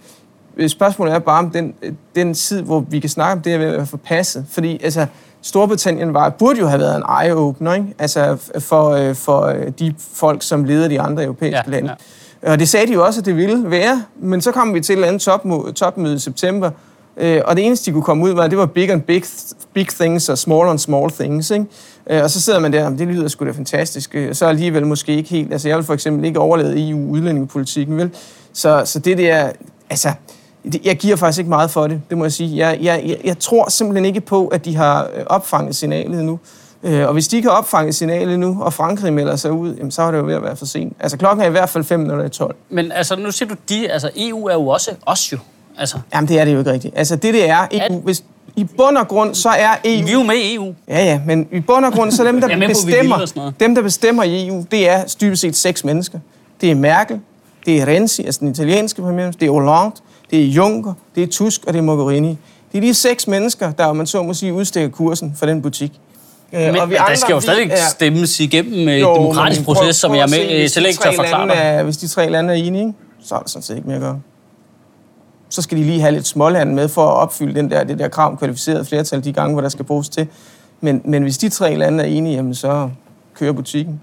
Spørgsmålet 0.67 1.13
er 1.13 1.19
bare, 1.19 1.39
om 1.39 1.49
den, 1.51 1.73
den 2.15 2.33
tid, 2.33 2.61
hvor 2.61 2.79
vi 2.79 2.99
kan 2.99 3.09
snakke 3.09 3.31
om 3.31 3.41
det, 3.41 3.53
er 3.53 3.57
ved 3.57 3.65
at 3.65 3.73
være 3.77 3.85
forpasset. 3.85 4.45
Fordi 4.49 4.79
altså, 4.83 5.05
Storbritannien 5.41 6.13
var, 6.13 6.29
burde 6.29 6.59
jo 6.59 6.67
have 6.67 6.79
været 6.79 6.95
en 6.97 7.03
eye-opener, 7.03 7.73
ikke? 7.73 7.87
Altså, 7.99 8.37
for, 8.59 8.89
øh, 8.89 9.15
for 9.15 9.41
øh, 9.41 9.71
de 9.79 9.93
folk, 10.13 10.43
som 10.43 10.63
leder 10.63 10.87
de 10.87 11.01
andre 11.01 11.23
europæiske 11.23 11.57
Ja, 11.65 11.71
lande. 11.71 11.89
ja. 11.89 11.95
Og 12.41 12.59
det 12.59 12.69
sagde 12.69 12.87
de 12.87 12.93
jo 12.93 13.05
også, 13.05 13.19
at 13.19 13.25
det 13.25 13.37
ville 13.37 13.71
være. 13.71 14.03
Men 14.19 14.41
så 14.41 14.51
kom 14.51 14.73
vi 14.73 14.81
til 14.81 14.93
et 14.93 14.97
eller 14.97 15.07
andet 15.07 15.21
topmøde, 15.21 15.71
topmøde 15.71 16.15
i 16.15 16.19
september, 16.19 16.71
øh, 17.17 17.41
og 17.45 17.55
det 17.55 17.65
eneste, 17.65 17.85
de 17.85 17.93
kunne 17.93 18.03
komme 18.03 18.23
ud 18.23 18.33
med, 18.33 18.49
det 18.49 18.57
var 18.57 18.65
big 18.65 18.89
and 18.89 19.01
big, 19.01 19.23
big 19.73 19.87
things 19.87 20.29
og 20.29 20.37
small 20.37 20.69
and 20.69 20.79
small 20.79 21.11
things. 21.11 21.51
Ikke? 21.51 21.65
Øh, 22.09 22.23
og 22.23 22.29
så 22.29 22.41
sidder 22.41 22.59
man 22.59 22.73
der, 22.73 22.89
det 22.89 23.07
lyder 23.07 23.27
sgu 23.27 23.45
da 23.45 23.51
fantastisk. 23.51 24.15
Og 24.29 24.35
Så 24.35 24.45
alligevel 24.45 24.87
måske 24.87 25.15
ikke 25.15 25.29
helt. 25.29 25.53
Altså, 25.53 25.67
jeg 25.67 25.77
vil 25.77 25.85
for 25.85 25.93
eksempel 25.93 26.25
ikke 26.25 26.39
overlade 26.39 26.89
EU 26.89 27.11
udlændingepolitikken, 27.11 27.97
vel? 27.97 28.09
Så, 28.53 28.81
så 28.85 28.99
det 28.99 29.17
der, 29.17 29.49
altså, 29.89 30.11
jeg 30.83 30.97
giver 30.97 31.15
faktisk 31.15 31.39
ikke 31.39 31.49
meget 31.49 31.71
for 31.71 31.87
det, 31.87 32.01
det 32.09 32.17
må 32.17 32.25
jeg 32.25 32.31
sige. 32.31 32.67
Jeg, 32.67 32.79
jeg, 32.81 33.17
jeg, 33.23 33.39
tror 33.39 33.69
simpelthen 33.69 34.05
ikke 34.05 34.21
på, 34.21 34.47
at 34.47 34.65
de 34.65 34.75
har 34.75 35.03
øh, 35.03 35.23
opfanget 35.25 35.75
signalet 35.75 36.25
nu. 36.25 36.39
Øh, 36.83 37.07
Og 37.07 37.13
hvis 37.13 37.27
de 37.27 37.35
ikke 37.35 37.49
har 37.49 37.57
opfanget 37.57 37.95
signalet 37.95 38.39
nu, 38.39 38.57
og 38.61 38.73
Frankrig 38.73 39.13
melder 39.13 39.35
sig 39.35 39.51
ud, 39.51 39.75
jamen, 39.75 39.91
så 39.91 40.01
er 40.01 40.11
det 40.11 40.17
jo 40.17 40.25
ved 40.25 40.35
at 40.35 40.43
være 40.43 40.55
for 40.55 40.65
sent. 40.65 40.97
Altså 40.99 41.17
klokken 41.17 41.43
er 41.43 41.47
i 41.47 41.51
hvert 41.51 41.69
fald 41.69 41.83
5 41.83 41.99
minutter 41.99 42.25
i 42.25 42.29
12. 42.29 42.55
Men 42.69 42.91
altså, 42.91 43.15
nu 43.15 43.31
siger 43.31 43.49
du 43.49 43.55
de, 43.69 43.91
altså 43.91 44.09
EU 44.17 44.45
er 44.45 44.53
jo 44.53 44.67
også 44.67 44.91
os 45.05 45.31
jo. 45.31 45.37
Altså, 45.77 45.97
Jamen 46.13 46.27
det 46.27 46.39
er 46.39 46.45
det 46.45 46.53
jo 46.53 46.59
ikke 46.59 46.71
rigtigt. 46.71 46.93
Altså 46.97 47.15
det 47.15 47.33
det 47.33 47.49
er, 47.49 47.67
EU, 47.71 47.99
hvis, 47.99 48.23
i 48.55 48.63
bund 48.63 48.97
og 48.97 49.07
grund, 49.07 49.35
så 49.35 49.49
er 49.49 49.75
EU... 49.85 50.05
vi 50.05 50.09
er 50.09 50.13
jo 50.13 50.23
med 50.23 50.35
i 50.35 50.55
EU. 50.55 50.73
Ja, 50.87 51.05
ja, 51.05 51.21
men 51.25 51.47
i 51.51 51.59
bund 51.59 51.85
og 51.85 51.93
grund, 51.93 52.11
så 52.11 52.23
dem, 52.23 52.41
der 52.41 52.47
er 52.55 52.57
på, 52.57 52.63
at 52.63 52.69
bestemmer, 52.69 53.51
dem, 53.59 53.75
der 53.75 53.81
bestemmer 53.81 54.23
i 54.23 54.47
EU, 54.47 54.65
det 54.71 54.89
er 54.89 55.15
dybest 55.21 55.41
set 55.41 55.55
seks 55.55 55.83
mennesker. 55.83 56.19
Det 56.61 56.71
er 56.71 56.75
Merkel, 56.75 57.19
det 57.65 57.81
er 57.81 57.87
Renzi, 57.87 58.23
altså 58.25 58.39
den 58.39 58.47
italienske 58.47 59.01
premierminister, 59.01 59.39
det 59.39 59.47
er 59.47 59.51
Hollande, 59.51 59.95
det 60.31 60.39
er 60.41 60.45
Juncker, 60.45 60.93
det 61.15 61.23
er 61.23 61.27
Tusk 61.27 61.61
og 61.67 61.73
det 61.73 61.79
er 61.79 61.83
Mogherini. 61.83 62.37
Det 62.71 62.77
er 62.77 62.81
de 62.81 62.93
seks 62.93 63.27
mennesker, 63.27 63.71
der, 63.71 63.85
om 63.85 63.95
man 63.95 64.07
så 64.07 64.23
må 64.23 64.33
sige, 64.33 64.53
udstikker 64.53 64.89
kursen 64.89 65.35
for 65.39 65.45
den 65.45 65.61
butik. 65.61 65.99
Øh, 66.53 66.61
Men, 66.61 66.73
men 66.73 66.91
der 66.91 67.15
skal 67.15 67.29
jo 67.31 67.37
vi 67.37 67.41
stadig 67.41 67.71
er- 67.71 67.75
stemmes 67.89 68.39
igennem 68.39 68.87
øh, 68.89 68.95
et 68.95 69.01
Jo, 69.01 69.15
demokratisk 69.15 69.63
prøv- 69.65 69.75
proces, 69.75 69.95
som 69.95 70.09
prøv 70.09 70.15
jeg 70.17 70.23
er 70.23 70.27
med 70.27 70.69
til 70.69 70.81
de 70.83 70.87
ikke 70.87 70.99
tre 70.99 71.15
forklare 71.15 71.55
er- 71.55 71.83
Hvis 71.83 71.97
de 71.97 72.07
tre 72.07 72.29
lande 72.29 72.53
er 72.53 72.57
enige, 72.57 72.93
så 73.23 73.35
er 73.35 73.39
der 73.39 73.47
sådan 73.49 73.63
set 73.63 73.75
ikke 73.75 73.87
mere 73.87 73.97
at 73.97 74.01
gøre. 74.01 74.19
Så 75.49 75.61
skal 75.61 75.77
de 75.77 75.83
lige 75.83 76.01
have 76.01 76.11
lidt 76.11 76.27
småland 76.27 76.73
med 76.73 76.87
for 76.89 77.07
at 77.07 77.13
opfylde 77.17 77.55
den 77.55 77.71
der, 77.71 77.83
det 77.83 77.99
der 77.99 78.07
krav 78.07 78.31
om 78.31 78.37
kvalificeret 78.37 78.87
flertal 78.87 79.23
de 79.23 79.33
gange, 79.33 79.53
hvor 79.53 79.61
der 79.61 79.69
skal 79.69 79.85
bruges 79.85 80.09
til. 80.09 80.27
Men, 80.81 81.01
men 81.05 81.23
hvis 81.23 81.37
de 81.37 81.49
tre 81.49 81.75
lande 81.75 82.03
er 82.03 82.07
enige, 82.07 82.35
jamen 82.35 82.55
så 82.55 82.89
kører 83.35 83.51
butikken. 83.53 84.01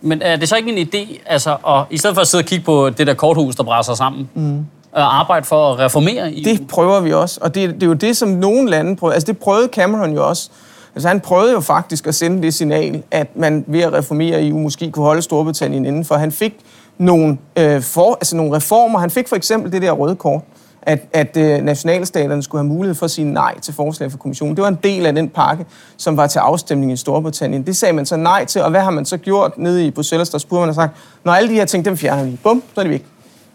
Men 0.00 0.22
er 0.22 0.36
det 0.36 0.48
så 0.48 0.56
ikke 0.56 0.76
en 0.76 0.88
idé, 0.94 1.20
altså, 1.26 1.56
at, 1.68 1.84
i 1.90 1.98
stedet 1.98 2.16
for 2.16 2.20
at 2.20 2.28
sidde 2.28 2.42
og 2.42 2.46
kigge 2.46 2.64
på 2.64 2.90
det 2.90 3.06
der 3.06 3.14
korthus, 3.14 3.56
der 3.56 3.62
brænder 3.62 3.94
sammen, 3.94 4.28
mm. 4.34 4.56
at 4.58 5.02
arbejde 5.02 5.46
for 5.46 5.72
at 5.72 5.78
reformere 5.78 6.32
EU? 6.32 6.44
Det 6.44 6.68
prøver 6.68 7.00
vi 7.00 7.12
også, 7.12 7.38
og 7.42 7.54
det, 7.54 7.74
det 7.74 7.82
er 7.82 7.86
jo 7.86 7.92
det, 7.92 8.16
som 8.16 8.28
nogle 8.28 8.70
lande 8.70 8.96
prøver. 8.96 9.12
Altså 9.14 9.26
det 9.26 9.38
prøvede 9.38 9.68
Cameron 9.72 10.12
jo 10.14 10.28
også. 10.28 10.50
Altså 10.94 11.08
han 11.08 11.20
prøvede 11.20 11.52
jo 11.52 11.60
faktisk 11.60 12.06
at 12.06 12.14
sende 12.14 12.42
det 12.42 12.54
signal, 12.54 13.02
at 13.10 13.36
man 13.36 13.64
ved 13.66 13.80
at 13.80 13.92
reformere 13.92 14.46
EU 14.46 14.58
måske 14.58 14.90
kunne 14.90 15.04
holde 15.04 15.22
Storbritannien 15.22 15.84
inden 15.84 16.04
for. 16.04 16.14
Han 16.14 16.32
fik 16.32 16.54
nogle, 16.98 17.38
øh, 17.58 17.82
for, 17.82 18.14
altså 18.14 18.36
nogle 18.36 18.56
reformer. 18.56 18.98
Han 18.98 19.10
fik 19.10 19.28
for 19.28 19.36
eksempel 19.36 19.72
det 19.72 19.82
der 19.82 19.92
røde 19.92 20.16
kort, 20.16 20.42
at, 20.82 21.00
at 21.12 21.36
øh, 21.36 21.64
nationalstaterne 21.64 22.42
skulle 22.42 22.62
have 22.64 22.74
mulighed 22.74 22.94
for 22.94 23.04
at 23.04 23.10
sige 23.10 23.32
nej 23.32 23.60
til 23.60 23.74
forslag 23.74 24.10
fra 24.10 24.18
kommissionen. 24.18 24.56
Det 24.56 24.62
var 24.62 24.68
en 24.68 24.78
del 24.82 25.06
af 25.06 25.14
den 25.14 25.28
pakke, 25.28 25.66
som 25.96 26.16
var 26.16 26.26
til 26.26 26.38
afstemning 26.38 26.92
i 26.92 26.96
Storbritannien. 26.96 27.66
Det 27.66 27.76
sagde 27.76 27.92
man 27.92 28.06
så 28.06 28.16
nej 28.16 28.44
til, 28.44 28.62
og 28.62 28.70
hvad 28.70 28.80
har 28.80 28.90
man 28.90 29.04
så 29.04 29.16
gjort 29.16 29.58
nede 29.58 29.86
i 29.86 29.90
Bruxelles 29.90 30.30
der 30.30 30.38
spurgte 30.38 30.60
Man 30.60 30.68
har 30.68 30.74
sagt, 30.74 30.96
når 31.24 31.32
alle 31.32 31.48
de 31.48 31.54
her 31.54 31.64
ting, 31.64 31.84
dem 31.84 31.96
fjerner 31.96 32.24
vi. 32.24 32.38
Bum, 32.42 32.62
så 32.74 32.80
er 32.80 32.84
de 32.84 32.90
væk. 32.90 33.04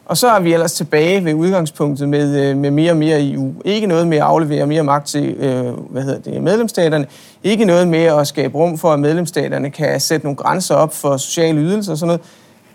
Og 0.05 0.17
så 0.17 0.27
er 0.27 0.39
vi 0.39 0.53
ellers 0.53 0.73
tilbage 0.73 1.25
ved 1.25 1.33
udgangspunktet 1.33 2.09
med, 2.09 2.49
øh, 2.49 2.57
med 2.57 2.71
mere 2.71 2.91
og 2.91 2.97
mere 2.97 3.31
EU. 3.31 3.53
Ikke 3.65 3.87
noget 3.87 4.07
med 4.07 4.17
at 4.17 4.23
aflevere 4.23 4.67
mere 4.67 4.83
magt 4.83 5.07
til 5.07 5.29
øh, 5.29 5.73
hvad 5.73 6.03
hedder 6.03 6.31
det, 6.31 6.43
medlemsstaterne. 6.43 7.07
Ikke 7.43 7.65
noget 7.65 7.87
med 7.87 8.03
at 8.03 8.27
skabe 8.27 8.57
rum 8.57 8.77
for, 8.77 8.93
at 8.93 8.99
medlemsstaterne 8.99 9.69
kan 9.69 9.99
sætte 9.99 10.25
nogle 10.25 10.37
grænser 10.37 10.75
op 10.75 10.95
for 10.95 11.17
sociale 11.17 11.61
ydelser 11.61 11.91
og 11.91 11.97
sådan 11.97 12.07
noget. 12.07 12.21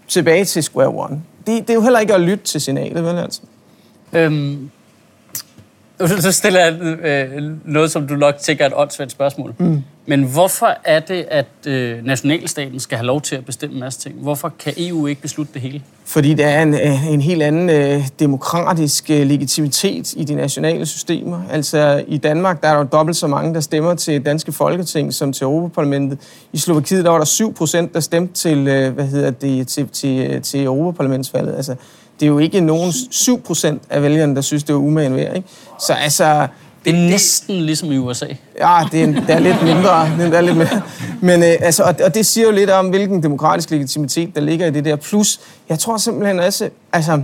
Tilbage 0.08 0.44
til 0.44 0.62
square 0.62 0.88
one. 0.88 1.20
Det, 1.46 1.60
det 1.62 1.70
er 1.70 1.74
jo 1.74 1.80
heller 1.80 1.98
ikke 1.98 2.14
at 2.14 2.20
lytte 2.20 2.44
til 2.44 2.60
signalet, 2.60 3.04
vel 3.04 3.18
altså? 3.18 3.40
Øhm, 4.12 4.70
Så 6.20 6.32
stiller 6.32 6.60
jeg 6.60 6.80
øh, 6.82 7.52
noget, 7.64 7.90
som 7.90 8.08
du 8.08 8.14
nok 8.14 8.36
tænker 8.38 8.64
er 8.64 8.68
et 8.68 8.74
åndssvagt 8.76 9.10
spørgsmål. 9.10 9.54
Mm. 9.58 9.82
Men 10.06 10.22
hvorfor 10.22 10.76
er 10.84 11.00
det, 11.00 11.26
at 11.30 11.46
øh, 11.66 12.04
nationalstaten 12.04 12.80
skal 12.80 12.98
have 12.98 13.06
lov 13.06 13.20
til 13.20 13.36
at 13.36 13.44
bestemme 13.44 13.74
en 13.74 13.80
masse 13.80 14.00
ting? 14.00 14.14
Hvorfor 14.14 14.52
kan 14.58 14.72
EU 14.76 15.06
ikke 15.06 15.22
beslutte 15.22 15.52
det 15.54 15.62
hele? 15.62 15.82
Fordi 16.04 16.34
der 16.34 16.46
er 16.46 16.62
en, 16.62 16.74
øh, 16.74 17.06
en 17.12 17.20
helt 17.20 17.42
anden 17.42 17.70
øh, 17.70 18.08
demokratisk 18.18 19.10
øh, 19.10 19.26
legitimitet 19.26 20.14
i 20.16 20.24
de 20.24 20.34
nationale 20.34 20.86
systemer. 20.86 21.42
Altså 21.50 22.04
i 22.08 22.16
Danmark, 22.16 22.62
der 22.62 22.68
er 22.68 22.76
der 22.76 22.84
dobbelt 22.84 23.16
så 23.16 23.26
mange, 23.26 23.54
der 23.54 23.60
stemmer 23.60 23.94
til 23.94 24.26
danske 24.26 24.52
folketing 24.52 25.14
som 25.14 25.32
til 25.32 25.44
Europaparlamentet. 25.44 26.18
I 26.52 26.58
Slovakiet, 26.58 27.04
der 27.04 27.10
var 27.10 27.18
der 27.18 27.24
7 27.24 27.54
procent, 27.54 27.94
der 27.94 28.00
stemte 28.00 28.34
til, 28.34 28.68
øh, 28.68 28.94
hvad 28.94 29.06
hedder 29.06 29.30
det, 29.30 29.68
til, 29.68 29.88
til, 29.88 30.42
til 30.42 30.64
Europaparlamentsvalget. 30.64 31.56
Altså, 31.56 31.74
det 32.20 32.26
er 32.26 32.30
jo 32.30 32.38
ikke 32.38 32.60
nogen 32.60 32.92
7 33.10 33.42
procent 33.42 33.82
af 33.90 34.02
vælgerne, 34.02 34.34
der 34.34 34.40
synes, 34.40 34.64
det 34.64 34.72
er 34.72 34.76
umagen 34.76 35.16
værd. 35.16 35.36
Ikke? 35.36 35.48
Så 35.78 35.92
altså, 35.92 36.46
det 36.84 36.94
er 36.94 37.08
næsten 37.10 37.54
ligesom 37.54 37.92
i 37.92 37.98
USA. 37.98 38.26
Ja, 38.60 38.80
det 38.92 39.02
er, 39.02 39.06
det 39.06 39.30
er 39.30 39.38
lidt 39.38 39.62
mindre. 39.62 40.10
Det 40.18 40.34
er 40.34 40.40
lidt 40.40 40.56
mindre. 40.56 40.82
Men, 41.20 41.42
øh, 41.42 41.54
altså, 41.60 41.82
og, 41.82 41.94
og 42.04 42.14
det 42.14 42.26
siger 42.26 42.46
jo 42.46 42.52
lidt 42.52 42.70
om, 42.70 42.88
hvilken 42.88 43.22
demokratisk 43.22 43.70
legitimitet, 43.70 44.34
der 44.34 44.40
ligger 44.40 44.66
i 44.66 44.70
det 44.70 44.84
der. 44.84 44.96
Plus, 44.96 45.40
jeg 45.68 45.78
tror 45.78 45.96
simpelthen 45.96 46.40
også, 46.40 46.70
altså, 46.92 47.22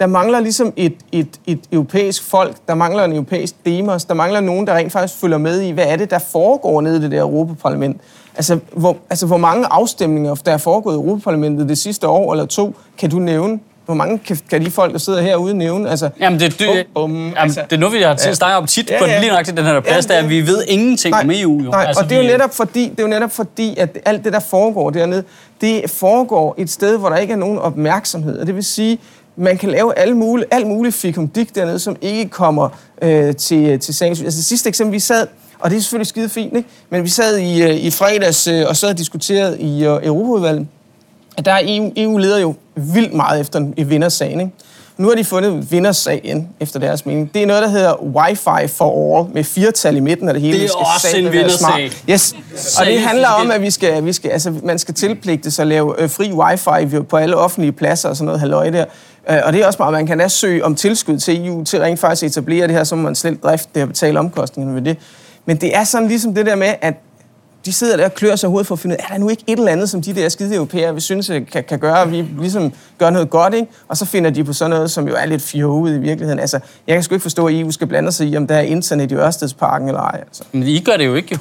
der 0.00 0.06
mangler 0.06 0.40
ligesom 0.40 0.72
et, 0.76 0.94
et, 1.12 1.28
et 1.46 1.60
europæisk 1.72 2.22
folk, 2.22 2.56
der 2.68 2.74
mangler 2.74 3.04
en 3.04 3.12
europæisk 3.12 3.54
demos, 3.66 4.04
der 4.04 4.14
mangler 4.14 4.40
nogen, 4.40 4.66
der 4.66 4.74
rent 4.74 4.92
faktisk 4.92 5.20
følger 5.20 5.38
med 5.38 5.60
i, 5.60 5.70
hvad 5.70 5.84
er 5.86 5.96
det, 5.96 6.10
der 6.10 6.18
foregår 6.18 6.80
nede 6.80 6.98
i 6.98 7.00
det 7.00 7.10
der 7.10 7.20
Europaparlament. 7.20 8.00
Altså 8.36 8.58
hvor, 8.72 8.96
altså, 9.10 9.26
hvor 9.26 9.36
mange 9.36 9.66
afstemninger, 9.70 10.34
der 10.34 10.52
er 10.52 10.56
foregået 10.56 10.94
i 10.94 10.96
Europaparlamentet 10.96 11.68
det 11.68 11.78
sidste 11.78 12.08
år 12.08 12.32
eller 12.32 12.46
to, 12.46 12.74
kan 12.98 13.10
du 13.10 13.18
nævne? 13.18 13.58
Hvor 13.84 13.94
mange 13.94 14.18
kan, 14.18 14.38
kan 14.50 14.64
de 14.64 14.70
folk, 14.70 14.92
der 14.92 14.98
sidder 14.98 15.22
herude, 15.22 15.54
nævne? 15.54 15.90
Altså, 15.90 16.10
jamen, 16.20 16.40
det, 16.40 16.58
det, 16.58 16.86
bum, 16.94 17.10
bum, 17.10 17.16
jamen, 17.16 17.36
altså, 17.36 17.60
det 17.70 17.76
er 17.76 17.80
noget, 17.80 17.94
vi 17.94 18.02
har 18.02 18.14
til 18.14 18.28
at 18.28 18.36
snakke 18.36 18.56
om 18.56 18.66
tit 18.66 18.90
ja, 18.90 18.94
ja. 18.94 19.00
på 19.00 19.20
lige 19.20 19.32
nok 19.32 19.44
til 19.44 19.56
den 19.56 19.64
her 19.64 19.80
plads, 19.80 20.08
ja, 20.08 20.14
der, 20.14 20.20
at 20.20 20.28
vi 20.28 20.46
ved 20.46 20.64
ingenting 20.68 21.12
nej, 21.12 21.22
om 21.22 21.30
EU. 21.30 21.62
Jo. 21.64 21.70
Nej, 21.70 21.84
altså, 21.84 22.02
og 22.02 22.10
det 22.10 22.18
er, 22.18 22.22
jo 22.22 22.28
netop 22.28 22.54
fordi, 22.54 22.88
det 22.88 22.98
er 22.98 23.02
jo 23.02 23.08
netop 23.08 23.32
fordi, 23.32 23.74
at 23.78 23.98
alt 24.04 24.24
det, 24.24 24.32
der 24.32 24.40
foregår 24.40 24.90
dernede, 24.90 25.24
det 25.60 25.90
foregår 25.90 26.54
et 26.58 26.70
sted, 26.70 26.98
hvor 26.98 27.08
der 27.08 27.16
ikke 27.16 27.32
er 27.32 27.36
nogen 27.36 27.58
opmærksomhed. 27.58 28.38
Og 28.38 28.46
det 28.46 28.54
vil 28.54 28.64
sige, 28.64 28.98
man 29.36 29.58
kan 29.58 29.70
lave 29.70 29.98
alle 29.98 30.16
mulige, 30.16 30.46
alt 30.50 30.66
muligt 30.66 30.94
fikumdik 30.94 31.54
dernede, 31.54 31.78
som 31.78 31.96
ikke 32.00 32.28
kommer 32.28 32.68
øh, 33.02 33.36
til, 33.36 33.80
til 33.80 33.94
sagens. 33.94 34.22
Altså 34.22 34.36
det 34.36 34.44
sidste 34.44 34.68
eksempel, 34.68 34.92
vi 34.92 35.00
sad, 35.00 35.26
og 35.58 35.70
det 35.70 35.76
er 35.76 35.80
selvfølgelig 35.80 36.06
skide 36.06 36.28
fint, 36.28 36.56
ikke? 36.56 36.68
men 36.90 37.04
vi 37.04 37.08
sad 37.08 37.38
i, 37.38 37.62
øh, 37.62 37.76
i 37.76 37.90
fredags 37.90 38.46
øh, 38.46 38.64
og 38.68 38.76
så 38.76 38.88
og 38.88 38.98
diskuterede 38.98 39.60
i 39.60 39.84
øh, 39.84 40.06
Europaudvalget, 40.06 40.66
at 41.36 41.44
der 41.44 41.52
er 41.52 41.60
EU, 41.66 41.92
EU 41.96 42.16
leder 42.16 42.38
jo 42.38 42.54
vildt 42.74 43.14
meget 43.14 43.40
efter 43.40 43.58
en 43.58 43.90
vindersagen. 43.90 44.40
Ikke? 44.40 44.52
Nu 44.96 45.08
har 45.08 45.14
de 45.14 45.24
fundet 45.24 45.72
vindersagen 45.72 46.48
efter 46.60 46.80
deres 46.80 47.06
mening. 47.06 47.34
Det 47.34 47.42
er 47.42 47.46
noget, 47.46 47.62
der 47.62 47.68
hedder 47.68 47.92
Wi-Fi 47.92 48.66
for 48.66 49.18
all, 49.18 49.34
med 49.34 49.44
firetal 49.44 49.96
i 49.96 50.00
midten 50.00 50.28
af 50.28 50.34
det 50.34 50.42
hele. 50.42 50.58
Det 50.58 50.64
er 50.64 50.68
skal 50.68 50.78
også 50.94 51.16
en 51.16 51.32
vindersag. 51.32 51.90
Yes. 52.10 52.34
Og 52.80 52.86
det 52.86 53.00
handler 53.00 53.28
om, 53.28 53.50
at 53.50 53.62
vi 53.62 53.70
skal, 53.70 54.04
vi 54.04 54.12
skal, 54.12 54.30
altså, 54.30 54.54
man 54.62 54.78
skal 54.78 54.94
tilpligte 54.94 55.50
sig 55.50 55.62
at 55.62 55.66
lave 55.66 56.02
øh, 56.02 56.10
fri 56.10 56.30
Wi-Fi 56.30 57.02
på 57.02 57.16
alle 57.16 57.36
offentlige 57.36 57.72
pladser 57.72 58.08
og 58.08 58.16
sådan 58.16 58.26
noget 58.26 58.40
halløj 58.40 58.70
der. 58.70 58.84
Øh, 59.30 59.36
og 59.44 59.52
det 59.52 59.62
er 59.62 59.66
også 59.66 59.78
bare, 59.78 59.88
at 59.88 59.94
man 59.94 60.06
kan 60.06 60.18
da 60.18 60.28
søge 60.28 60.64
om 60.64 60.74
tilskud 60.74 61.18
til 61.18 61.46
EU 61.46 61.64
til 61.64 61.78
rent 61.80 62.00
faktisk 62.00 62.22
etablere 62.22 62.66
det 62.66 62.74
her, 62.74 62.84
så 62.84 62.96
må 62.96 63.02
man 63.02 63.14
slet 63.14 63.42
drift 63.42 63.74
det 63.74 63.82
og 63.82 63.88
betale 63.88 64.18
omkostningerne 64.18 64.76
ved 64.76 64.82
det. 64.82 64.96
Men 65.46 65.56
det 65.56 65.76
er 65.76 65.84
sådan 65.84 66.08
ligesom 66.08 66.34
det 66.34 66.46
der 66.46 66.56
med, 66.56 66.74
at 66.80 66.94
de 67.64 67.72
sidder 67.72 67.96
der 67.96 68.04
og 68.04 68.14
klør 68.14 68.36
sig 68.36 68.48
hovedet 68.48 68.66
for 68.66 68.74
at 68.74 68.78
finde 68.78 68.94
ud 68.94 68.98
af, 68.98 69.04
er 69.08 69.12
der 69.12 69.18
nu 69.18 69.28
ikke 69.28 69.44
et 69.46 69.58
eller 69.58 69.72
andet, 69.72 69.90
som 69.90 70.02
de 70.02 70.14
der 70.14 70.28
skide 70.28 70.54
europæere 70.54 70.94
vi 70.94 71.00
synes 71.00 71.30
øh, 71.30 71.46
kan, 71.46 71.64
kan 71.64 71.78
gøre, 71.78 72.02
at 72.02 72.10
vi 72.10 72.24
ligesom 72.38 72.72
gør 72.98 73.10
noget 73.10 73.30
godt, 73.30 73.54
ikke? 73.54 73.66
Og 73.88 73.96
så 73.96 74.06
finder 74.06 74.30
de 74.30 74.44
på 74.44 74.52
sådan 74.52 74.70
noget, 74.70 74.90
som 74.90 75.08
jo 75.08 75.14
er 75.14 75.26
lidt 75.26 75.42
fjollet 75.42 75.96
i 75.96 75.98
virkeligheden. 75.98 76.40
Altså, 76.40 76.60
jeg 76.86 76.96
kan 76.96 77.02
sgu 77.02 77.14
ikke 77.14 77.22
forstå, 77.22 77.46
at 77.46 77.54
EU 77.54 77.70
skal 77.70 77.86
blande 77.86 78.12
sig 78.12 78.28
i, 78.28 78.36
om 78.36 78.46
der 78.46 78.54
er 78.54 78.60
internet 78.60 79.12
i 79.12 79.14
Ørstedsparken 79.14 79.88
eller 79.88 80.00
ej. 80.00 80.20
Altså. 80.20 80.42
Men 80.52 80.62
I 80.62 80.80
gør 80.80 80.96
det 80.96 81.06
jo 81.06 81.14
ikke, 81.14 81.28
jo. 81.32 81.38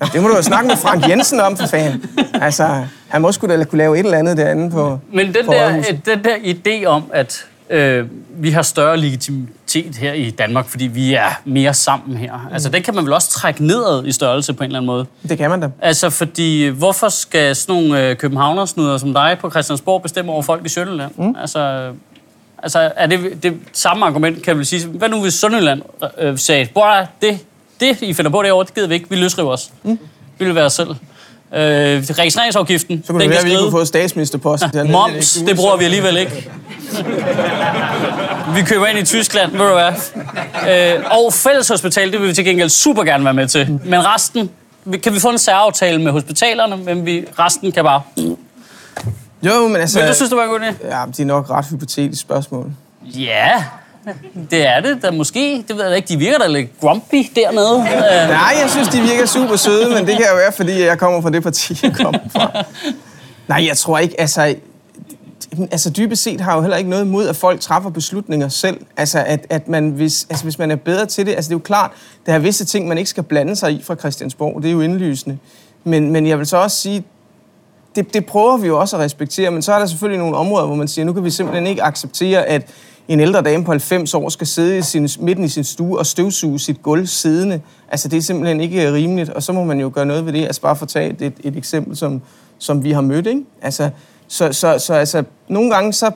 Ja, 0.00 0.06
det 0.12 0.22
må 0.22 0.28
du 0.28 0.36
jo 0.36 0.42
snakke 0.42 0.68
med 0.68 0.76
Frank 0.76 1.08
Jensen 1.08 1.40
om, 1.40 1.56
for 1.56 1.66
fanden. 1.66 2.04
Altså, 2.34 2.84
han 3.08 3.22
må 3.22 3.32
sgu 3.32 3.46
da 3.46 3.64
kunne 3.64 3.78
lave 3.78 3.98
et 3.98 4.04
eller 4.04 4.18
andet 4.18 4.36
derinde 4.36 4.70
på 4.70 4.98
Men 5.12 5.34
den, 5.34 5.46
på 5.46 5.52
der, 5.52 5.82
den 6.06 6.24
der 6.24 6.36
idé 6.36 6.84
om, 6.84 7.02
at 7.12 7.46
øh, 7.70 8.06
vi 8.30 8.50
har 8.50 8.62
større 8.62 8.96
legitimitet 8.96 9.96
her 9.96 10.12
i 10.12 10.30
Danmark, 10.30 10.68
fordi 10.68 10.86
vi 10.86 11.14
er 11.14 11.40
mere 11.44 11.74
sammen 11.74 12.16
her. 12.16 12.32
Mm. 12.32 12.52
Altså, 12.54 12.68
den 12.68 12.82
kan 12.82 12.94
man 12.94 13.04
vel 13.04 13.12
også 13.12 13.30
trække 13.30 13.66
nedad 13.66 14.06
i 14.06 14.12
størrelse 14.12 14.52
på 14.52 14.64
en 14.64 14.66
eller 14.66 14.78
anden 14.78 14.86
måde. 14.86 15.06
Det 15.28 15.38
kan 15.38 15.50
man 15.50 15.60
da. 15.60 15.70
Altså, 15.80 16.10
fordi 16.10 16.66
hvorfor 16.66 17.08
skal 17.08 17.56
sådan 17.56 17.82
nogle 17.82 18.08
øh, 18.08 18.16
københavnersnuder 18.16 18.98
som 18.98 19.14
dig 19.14 19.36
på 19.40 19.50
Christiansborg 19.50 20.02
bestemme 20.02 20.32
over 20.32 20.42
folk 20.42 20.66
i 20.66 20.68
Sønderland? 20.68 21.12
Mm. 21.16 21.34
Altså, 21.40 21.92
altså, 22.62 22.92
er 22.96 23.06
det 23.06 23.42
det 23.42 23.54
samme 23.72 24.06
argument, 24.06 24.42
kan 24.42 24.58
vi 24.58 24.64
sige? 24.64 24.86
Hvad 24.86 25.08
nu 25.08 25.22
hvis 25.22 25.34
Sønderland 25.34 25.82
øh, 26.18 26.38
sagde, 26.38 26.68
det, 27.22 27.38
det, 27.80 28.02
I 28.02 28.12
finder 28.14 28.30
på 28.30 28.42
derovre, 28.42 28.66
det 28.66 28.74
gider 28.74 28.88
vi 28.88 28.94
ikke. 28.94 29.10
Vi 29.10 29.16
løsriver 29.16 29.52
os. 29.52 29.72
Mm. 29.82 29.98
Vi 30.38 30.44
vil 30.44 30.54
være 30.54 30.70
selv. 30.70 30.88
Øh, 31.54 31.60
registreringsafgiften. 31.60 33.02
Så 33.06 33.12
kunne 33.12 33.22
det 33.22 33.30
være, 33.30 33.38
at 33.38 33.44
vi 33.44 33.50
ikke 33.50 33.62
kunne 33.62 33.70
få 33.70 33.84
statsministerposten. 33.84 34.70
Ja, 34.74 34.84
moms, 34.84 35.32
det 35.46 35.56
bruger 35.56 35.76
vi 35.76 35.84
alligevel 35.84 36.16
ikke. 36.16 36.50
vi 38.54 38.62
køber 38.62 38.86
ind 38.86 38.98
i 38.98 39.04
Tyskland, 39.04 39.52
ved 39.52 39.58
du 39.58 39.72
hvad. 39.72 39.92
Øh, 40.96 41.04
og 41.10 41.32
fælleshospital, 41.32 42.12
det 42.12 42.20
vil 42.20 42.28
vi 42.28 42.34
til 42.34 42.44
gengæld 42.44 42.68
super 42.68 43.02
gerne 43.02 43.24
være 43.24 43.34
med 43.34 43.48
til. 43.48 43.80
Men 43.84 44.06
resten, 44.06 44.50
kan 45.02 45.14
vi 45.14 45.20
få 45.20 45.30
en 45.30 45.38
særaftale 45.38 46.02
med 46.02 46.12
hospitalerne, 46.12 46.76
men 46.76 47.06
vi, 47.06 47.24
resten 47.38 47.72
kan 47.72 47.84
bare... 47.84 48.02
Jo, 49.42 49.68
men 49.68 49.76
altså... 49.76 49.98
Men 49.98 50.08
du 50.08 50.14
synes, 50.14 50.28
det 50.30 50.38
var 50.38 50.44
en 50.44 50.50
god 50.50 50.60
idé? 50.60 50.96
Ja, 50.96 51.04
det 51.06 51.20
er 51.20 51.24
nok 51.24 51.50
ret 51.50 51.66
hypotetisk 51.70 52.20
spørgsmål. 52.20 52.70
Ja, 53.04 53.64
det 54.50 54.66
er 54.66 54.80
det 54.80 55.02
da 55.02 55.10
måske. 55.10 55.64
Det 55.68 55.76
ved 55.76 55.86
jeg 55.86 55.96
ikke. 55.96 56.08
De 56.08 56.16
virker 56.16 56.38
da 56.38 56.46
lidt 56.46 56.80
grumpy 56.80 57.26
dernede. 57.36 57.78
Øh. 57.78 58.28
Nej, 58.28 58.54
jeg 58.62 58.70
synes, 58.70 58.88
de 58.88 59.00
virker 59.00 59.26
super 59.26 59.56
søde, 59.56 59.94
men 59.94 60.06
det 60.06 60.16
kan 60.16 60.26
jo 60.30 60.36
være, 60.36 60.52
fordi 60.52 60.82
jeg 60.82 60.98
kommer 60.98 61.20
fra 61.20 61.30
det 61.30 61.42
parti, 61.42 61.78
jeg 61.82 61.94
kommer 61.94 62.20
fra. 62.32 62.64
Nej, 63.48 63.66
jeg 63.66 63.76
tror 63.76 63.98
ikke, 63.98 64.20
altså... 64.20 64.54
Altså 65.70 65.90
dybest 65.90 66.22
set 66.22 66.40
har 66.40 66.50
jeg 66.52 66.56
jo 66.56 66.60
heller 66.60 66.76
ikke 66.76 66.90
noget 66.90 67.04
imod, 67.04 67.28
at 67.28 67.36
folk 67.36 67.60
træffer 67.60 67.90
beslutninger 67.90 68.48
selv. 68.48 68.80
Altså, 68.96 69.24
at, 69.26 69.46
at 69.50 69.68
man, 69.68 69.90
hvis, 69.90 70.26
altså, 70.30 70.44
hvis 70.44 70.58
man 70.58 70.70
er 70.70 70.76
bedre 70.76 71.06
til 71.06 71.26
det... 71.26 71.34
Altså, 71.34 71.48
det 71.48 71.54
er 71.54 71.58
jo 71.58 71.62
klart, 71.62 71.90
der 72.26 72.34
er 72.34 72.38
visse 72.38 72.64
ting, 72.64 72.88
man 72.88 72.98
ikke 72.98 73.10
skal 73.10 73.22
blande 73.22 73.56
sig 73.56 73.72
i 73.72 73.82
fra 73.82 73.94
Christiansborg. 73.94 74.62
Det 74.62 74.68
er 74.68 74.72
jo 74.72 74.80
indlysende. 74.80 75.38
Men, 75.84 76.10
men 76.10 76.26
jeg 76.26 76.38
vil 76.38 76.46
så 76.46 76.56
også 76.56 76.76
sige, 76.76 77.04
det, 77.96 78.14
det 78.14 78.26
prøver 78.26 78.56
vi 78.56 78.66
jo 78.66 78.80
også 78.80 78.96
at 78.96 79.02
respektere, 79.02 79.50
men 79.50 79.62
så 79.62 79.72
er 79.72 79.78
der 79.78 79.86
selvfølgelig 79.86 80.18
nogle 80.18 80.36
områder, 80.36 80.66
hvor 80.66 80.74
man 80.74 80.88
siger, 80.88 81.04
nu 81.04 81.12
kan 81.12 81.24
vi 81.24 81.30
simpelthen 81.30 81.66
ikke 81.66 81.82
acceptere, 81.82 82.44
at 82.44 82.62
en 83.08 83.20
ældre 83.20 83.42
dame 83.42 83.64
på 83.64 83.70
90 83.70 84.14
år 84.14 84.28
skal 84.28 84.46
sidde 84.46 84.78
i 84.78 84.82
sin, 84.82 85.08
midten 85.20 85.44
i 85.44 85.48
sin 85.48 85.64
stue 85.64 85.98
og 85.98 86.06
støvsuge 86.06 86.58
sit 86.58 86.82
gulv 86.82 87.06
siddende. 87.06 87.60
Altså, 87.88 88.08
det 88.08 88.16
er 88.16 88.20
simpelthen 88.20 88.60
ikke 88.60 88.86
øh, 88.86 88.92
rimeligt, 88.92 89.30
og 89.30 89.42
så 89.42 89.52
må 89.52 89.64
man 89.64 89.80
jo 89.80 89.90
gøre 89.94 90.06
noget 90.06 90.26
ved 90.26 90.32
det. 90.32 90.44
Altså, 90.44 90.60
bare 90.60 90.76
for 90.76 90.84
at 90.84 90.88
tage 90.88 91.16
et, 91.20 91.34
et 91.40 91.56
eksempel, 91.56 91.96
som, 91.96 92.22
som 92.58 92.84
vi 92.84 92.92
har 92.92 93.00
mødt, 93.00 93.26
ikke? 93.26 93.44
Altså, 93.62 93.90
så, 94.28 94.52
så, 94.52 94.78
så 94.78 94.94
altså, 94.94 95.24
nogle 95.48 95.70
gange, 95.70 95.92
så, 95.92 96.10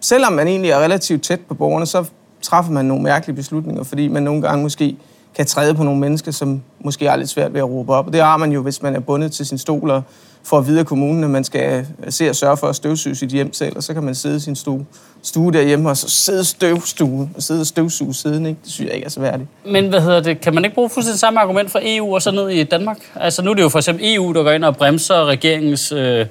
selvom 0.00 0.32
man 0.32 0.48
egentlig 0.48 0.70
er 0.70 0.78
relativt 0.78 1.22
tæt 1.22 1.40
på 1.40 1.54
borgerne, 1.54 1.86
så 1.86 2.04
træffer 2.42 2.72
man 2.72 2.84
nogle 2.84 3.02
mærkelige 3.02 3.36
beslutninger, 3.36 3.82
fordi 3.82 4.08
man 4.08 4.22
nogle 4.22 4.42
gange 4.42 4.62
måske 4.62 4.96
kan 5.36 5.46
træde 5.46 5.74
på 5.74 5.82
nogle 5.82 6.00
mennesker, 6.00 6.32
som 6.32 6.62
måske 6.80 7.06
er 7.06 7.16
lidt 7.16 7.30
svært 7.30 7.52
ved 7.52 7.60
at 7.60 7.68
råbe 7.68 7.92
op. 7.92 8.06
Og 8.06 8.12
det 8.12 8.20
har 8.20 8.36
man 8.36 8.52
jo, 8.52 8.62
hvis 8.62 8.82
man 8.82 8.96
er 8.96 9.00
bundet 9.00 9.32
til 9.32 9.46
sin 9.46 9.58
stol 9.58 9.90
og 9.90 10.02
får 10.44 10.58
at 10.58 10.66
vide 10.66 10.80
af 10.80 10.86
kommunen, 10.86 11.24
at 11.24 11.30
man 11.30 11.44
skal 11.44 11.86
øh, 12.04 12.12
se 12.12 12.30
og 12.30 12.36
sørge 12.36 12.56
for 12.56 12.66
at 12.66 12.76
støvsuge 12.76 13.14
sit 13.14 13.30
hjem 13.30 13.52
selv, 13.52 13.76
og 13.76 13.82
så 13.82 13.94
kan 13.94 14.02
man 14.02 14.14
sidde 14.14 14.36
i 14.36 14.40
sin 14.40 14.56
stue, 14.56 14.86
stue 15.22 15.52
derhjemme 15.52 15.90
og 15.90 15.96
så 15.96 16.08
sidde 16.08 16.44
støvstue 16.44 17.30
og 17.36 17.42
sidde 17.42 17.60
og 17.60 17.66
støvsuge 17.66 18.14
siden. 18.14 18.46
Ikke? 18.46 18.60
Det 18.64 18.72
synes 18.72 18.86
jeg 18.86 18.94
ikke 18.94 19.04
er 19.04 19.10
så 19.10 19.20
værdigt. 19.20 19.48
Men 19.66 19.88
hvad 19.88 20.00
hedder 20.00 20.20
det? 20.20 20.40
Kan 20.40 20.54
man 20.54 20.64
ikke 20.64 20.74
bruge 20.74 20.90
fuldstændig 20.90 21.20
samme 21.20 21.40
argument 21.40 21.70
for 21.70 21.80
EU 21.82 22.14
og 22.14 22.22
så 22.22 22.30
ned 22.30 22.48
i 22.48 22.62
Danmark? 22.62 22.98
Altså 23.14 23.42
nu 23.42 23.50
er 23.50 23.54
det 23.54 23.62
jo 23.62 23.68
for 23.68 23.78
eksempel 23.78 24.14
EU, 24.14 24.32
der 24.32 24.42
går 24.42 24.50
ind 24.50 24.64
og 24.64 24.76
bremser 24.76 25.24
regeringens 25.24 25.92
øh, 25.92 26.26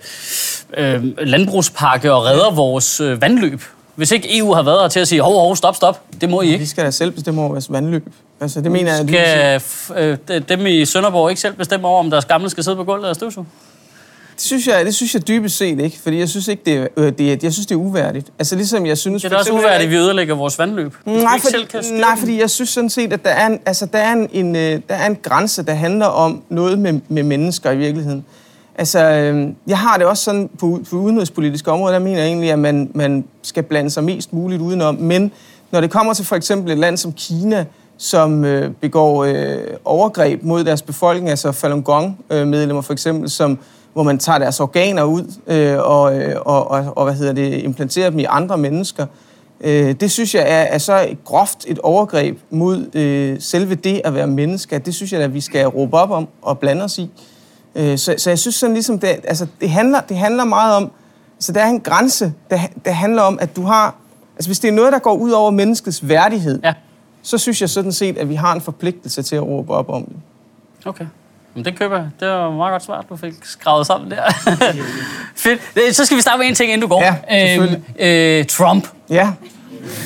øh, 0.78 1.04
landbrugspakke 1.18 2.14
og 2.14 2.26
redder 2.26 2.52
vores 2.52 3.00
øh, 3.00 3.22
vandløb. 3.22 3.62
Hvis 3.96 4.12
ikke 4.12 4.38
EU 4.38 4.54
har 4.54 4.64
været 4.64 4.80
der 4.80 4.88
til 4.88 5.00
at 5.00 5.08
sige, 5.08 5.22
hov, 5.22 5.34
hov, 5.34 5.56
stop, 5.56 5.76
stop, 5.76 6.02
det 6.22 6.30
må 6.30 6.42
I 6.42 6.46
ikke. 6.48 6.60
Vi 6.60 6.66
skal 6.66 6.86
da 6.86 6.92
selv 6.92 7.12
bestemme 7.12 7.42
over 7.42 7.50
vores 7.50 7.72
vandløb. 7.72 8.08
Altså, 8.42 8.62
det 8.62 8.72
mener 8.72 8.92
jeg, 8.96 9.62
skal 9.62 10.18
øh, 10.30 10.42
dem 10.50 10.66
i 10.66 10.86
Sønderborg 10.86 11.30
ikke 11.30 11.42
selv 11.42 11.54
bestemme 11.54 11.88
over, 11.88 12.00
om 12.00 12.10
deres 12.10 12.26
gamle 12.26 12.50
skal 12.50 12.64
sidde 12.64 12.78
på 12.78 12.84
gulvet 12.84 13.10
og 13.10 13.16
støvsuge? 13.16 13.46
Det 14.36 14.42
synes, 14.42 14.68
jeg, 14.68 14.86
det 14.86 14.96
synes 14.96 15.14
jeg 15.14 15.28
dybest 15.28 15.58
set 15.58 15.80
ikke, 15.80 16.00
fordi 16.04 16.20
jeg 16.20 16.30
synes 16.30 16.48
ikke, 16.48 16.64
det 16.66 16.74
er, 16.78 16.88
øh, 16.98 17.12
det 17.18 17.34
er, 17.34 17.38
jeg 17.44 17.54
synes, 17.54 17.66
det 17.66 17.76
er 17.76 17.80
uværdigt. 17.80 18.28
Altså 18.40 18.56
ligesom 18.56 18.86
jeg 18.86 18.98
synes... 18.98 19.24
Det 19.24 19.34
er 19.34 19.38
også 19.38 19.54
uværdigt, 19.54 19.84
at 19.84 19.90
vi 19.90 19.98
ødelægger 19.98 20.36
vores 20.36 20.60
vandløb. 20.60 20.94
Nej, 21.06 21.40
for, 21.40 22.00
nej, 22.00 22.18
fordi 22.18 22.40
jeg 22.40 22.50
synes 22.50 22.70
sådan 22.70 22.90
set, 22.90 23.14
at 23.14 23.26
der 23.26 23.30
er 23.30 23.48
en, 23.48 23.60
altså, 23.66 23.86
der 23.86 24.00
er 24.00 24.14
en, 24.14 24.30
en, 24.32 24.56
øh, 24.56 24.82
der 24.90 24.96
er 24.96 25.06
en 25.06 25.16
grænse, 25.16 25.64
der 25.64 25.74
handler 25.74 26.06
om 26.06 26.44
noget 26.50 26.80
med, 26.80 27.00
med 27.08 27.24
mennesker 27.24 27.72
i 27.72 27.78
virkeligheden. 27.78 28.26
Altså, 28.76 29.00
øhm, 29.00 29.56
jeg 29.68 29.80
har 29.80 29.98
det 29.98 30.06
også 30.06 30.24
sådan 30.24 30.50
på, 30.60 30.80
på 30.90 30.96
udenrigspolitiske 30.96 31.72
områder, 31.72 31.94
der 31.94 32.00
mener 32.00 32.18
jeg 32.18 32.28
egentlig, 32.28 32.52
at 32.52 32.60
man, 32.60 32.92
man 32.94 33.26
skal 33.42 33.64
blande 33.64 33.90
sig 33.90 34.04
mest 34.04 34.34
muligt 34.34 34.62
udenom. 34.62 34.96
Men 34.96 35.32
når 35.72 35.82
det 35.82 35.92
kommer 35.92 36.14
til 36.14 36.26
for 36.26 36.36
eksempel 36.36 36.72
et 36.72 36.78
land 36.78 36.98
som 36.98 37.14
Kina, 37.14 37.66
som 37.98 38.46
øh, 38.46 38.72
begår 38.72 39.24
øh, 39.24 39.58
overgreb 39.86 40.44
mod 40.44 40.64
deres 40.64 40.82
befolkning, 40.82 41.30
altså 41.30 41.52
Falun 41.52 41.84
Gong-medlemmer 41.84 42.82
for 42.82 42.94
eksempel, 42.94 43.30
som 43.30 43.60
hvor 43.94 44.04
man 44.04 44.20
tager 44.20 44.40
deres 44.40 44.60
organer 44.60 45.04
ud 45.04 45.24
øh, 45.48 45.78
og, 45.80 46.18
øh, 46.18 46.36
og, 46.46 46.72
og, 46.72 46.94
og 46.96 47.04
hvad 47.04 47.14
hedder 47.14 47.34
det, 47.34 47.64
implanterer 47.64 48.10
dem 48.10 48.20
i 48.20 48.26
andre 48.30 48.58
mennesker, 48.58 49.06
Øh, 49.64 49.96
det 50.00 50.12
synes 50.12 50.36
jeg 50.36 50.44
er, 50.48 50.62
er 50.62 50.78
så 50.78 51.16
groft 51.26 51.66
et 51.68 51.80
overgreb 51.80 52.40
mod 52.50 52.96
øh, 52.96 53.36
selve 53.40 53.76
det 53.76 54.02
at 54.04 54.14
være 54.14 54.28
menneske, 54.28 54.80
det 54.80 54.96
synes 54.96 55.14
jeg, 55.14 55.22
at 55.22 55.34
vi 55.34 55.42
skal 55.42 55.68
råbe 55.68 55.98
op 55.98 56.12
om 56.12 56.28
og 56.42 56.60
blande 56.60 56.84
os 56.84 56.98
i. 56.98 57.10
Øh, 57.76 57.98
så, 57.98 58.16
så 58.18 58.30
jeg 58.30 58.40
synes 58.40 58.56
sådan 58.56 58.74
ligesom, 58.74 59.00
det, 59.00 59.10
altså, 59.24 59.48
det, 59.62 59.70
handler, 59.70 60.02
det 60.02 60.18
handler 60.18 60.44
meget 60.44 60.76
om, 60.76 60.92
så 61.40 61.52
der 61.52 61.62
er 61.62 61.68
en 61.68 61.80
grænse, 61.80 62.34
der, 62.50 62.60
der 62.86 62.92
handler 62.92 63.22
om, 63.22 63.38
at 63.42 63.56
du 63.56 63.62
har, 63.62 63.96
altså 64.36 64.50
hvis 64.50 64.60
det 64.60 64.68
er 64.68 64.72
noget, 64.72 64.94
der 64.94 65.00
går 65.00 65.14
ud 65.14 65.32
over 65.32 65.52
menneskets 65.52 66.08
værdighed, 66.08 66.60
ja. 66.64 66.74
så 67.22 67.38
synes 67.38 67.62
jeg 67.62 67.70
sådan 67.70 67.92
set, 67.92 68.18
at 68.18 68.30
vi 68.30 68.36
har 68.36 68.54
en 68.54 68.62
forpligtelse 68.62 69.24
til 69.24 69.36
at 69.36 69.44
råbe 69.44 69.74
op 69.74 69.90
om 69.90 70.06
det. 70.06 70.16
Okay. 70.86 71.06
Men 71.56 71.66
det 71.66 71.80
køber 71.80 71.98
jeg. 71.98 72.10
Det 72.20 72.28
var 72.28 72.52
meget 72.52 72.72
godt 72.72 72.84
svært, 72.84 73.06
du 73.10 73.16
fik 73.16 73.34
skrevet 73.42 73.88
sammen 73.88 74.12
der. 74.12 74.24
Fedt. 75.36 75.96
Så 75.96 76.06
skal 76.06 76.18
vi 76.18 76.22
starte 76.22 76.38
med 76.38 76.48
en 76.48 76.56
ting, 76.56 76.72
inden 76.72 76.82
du 76.82 76.88
går. 76.88 77.04
Ja. 77.30 77.58
Øhm, 77.58 77.84
øh, 78.00 78.46
Trump. 78.46 78.88
Ja. 79.10 79.32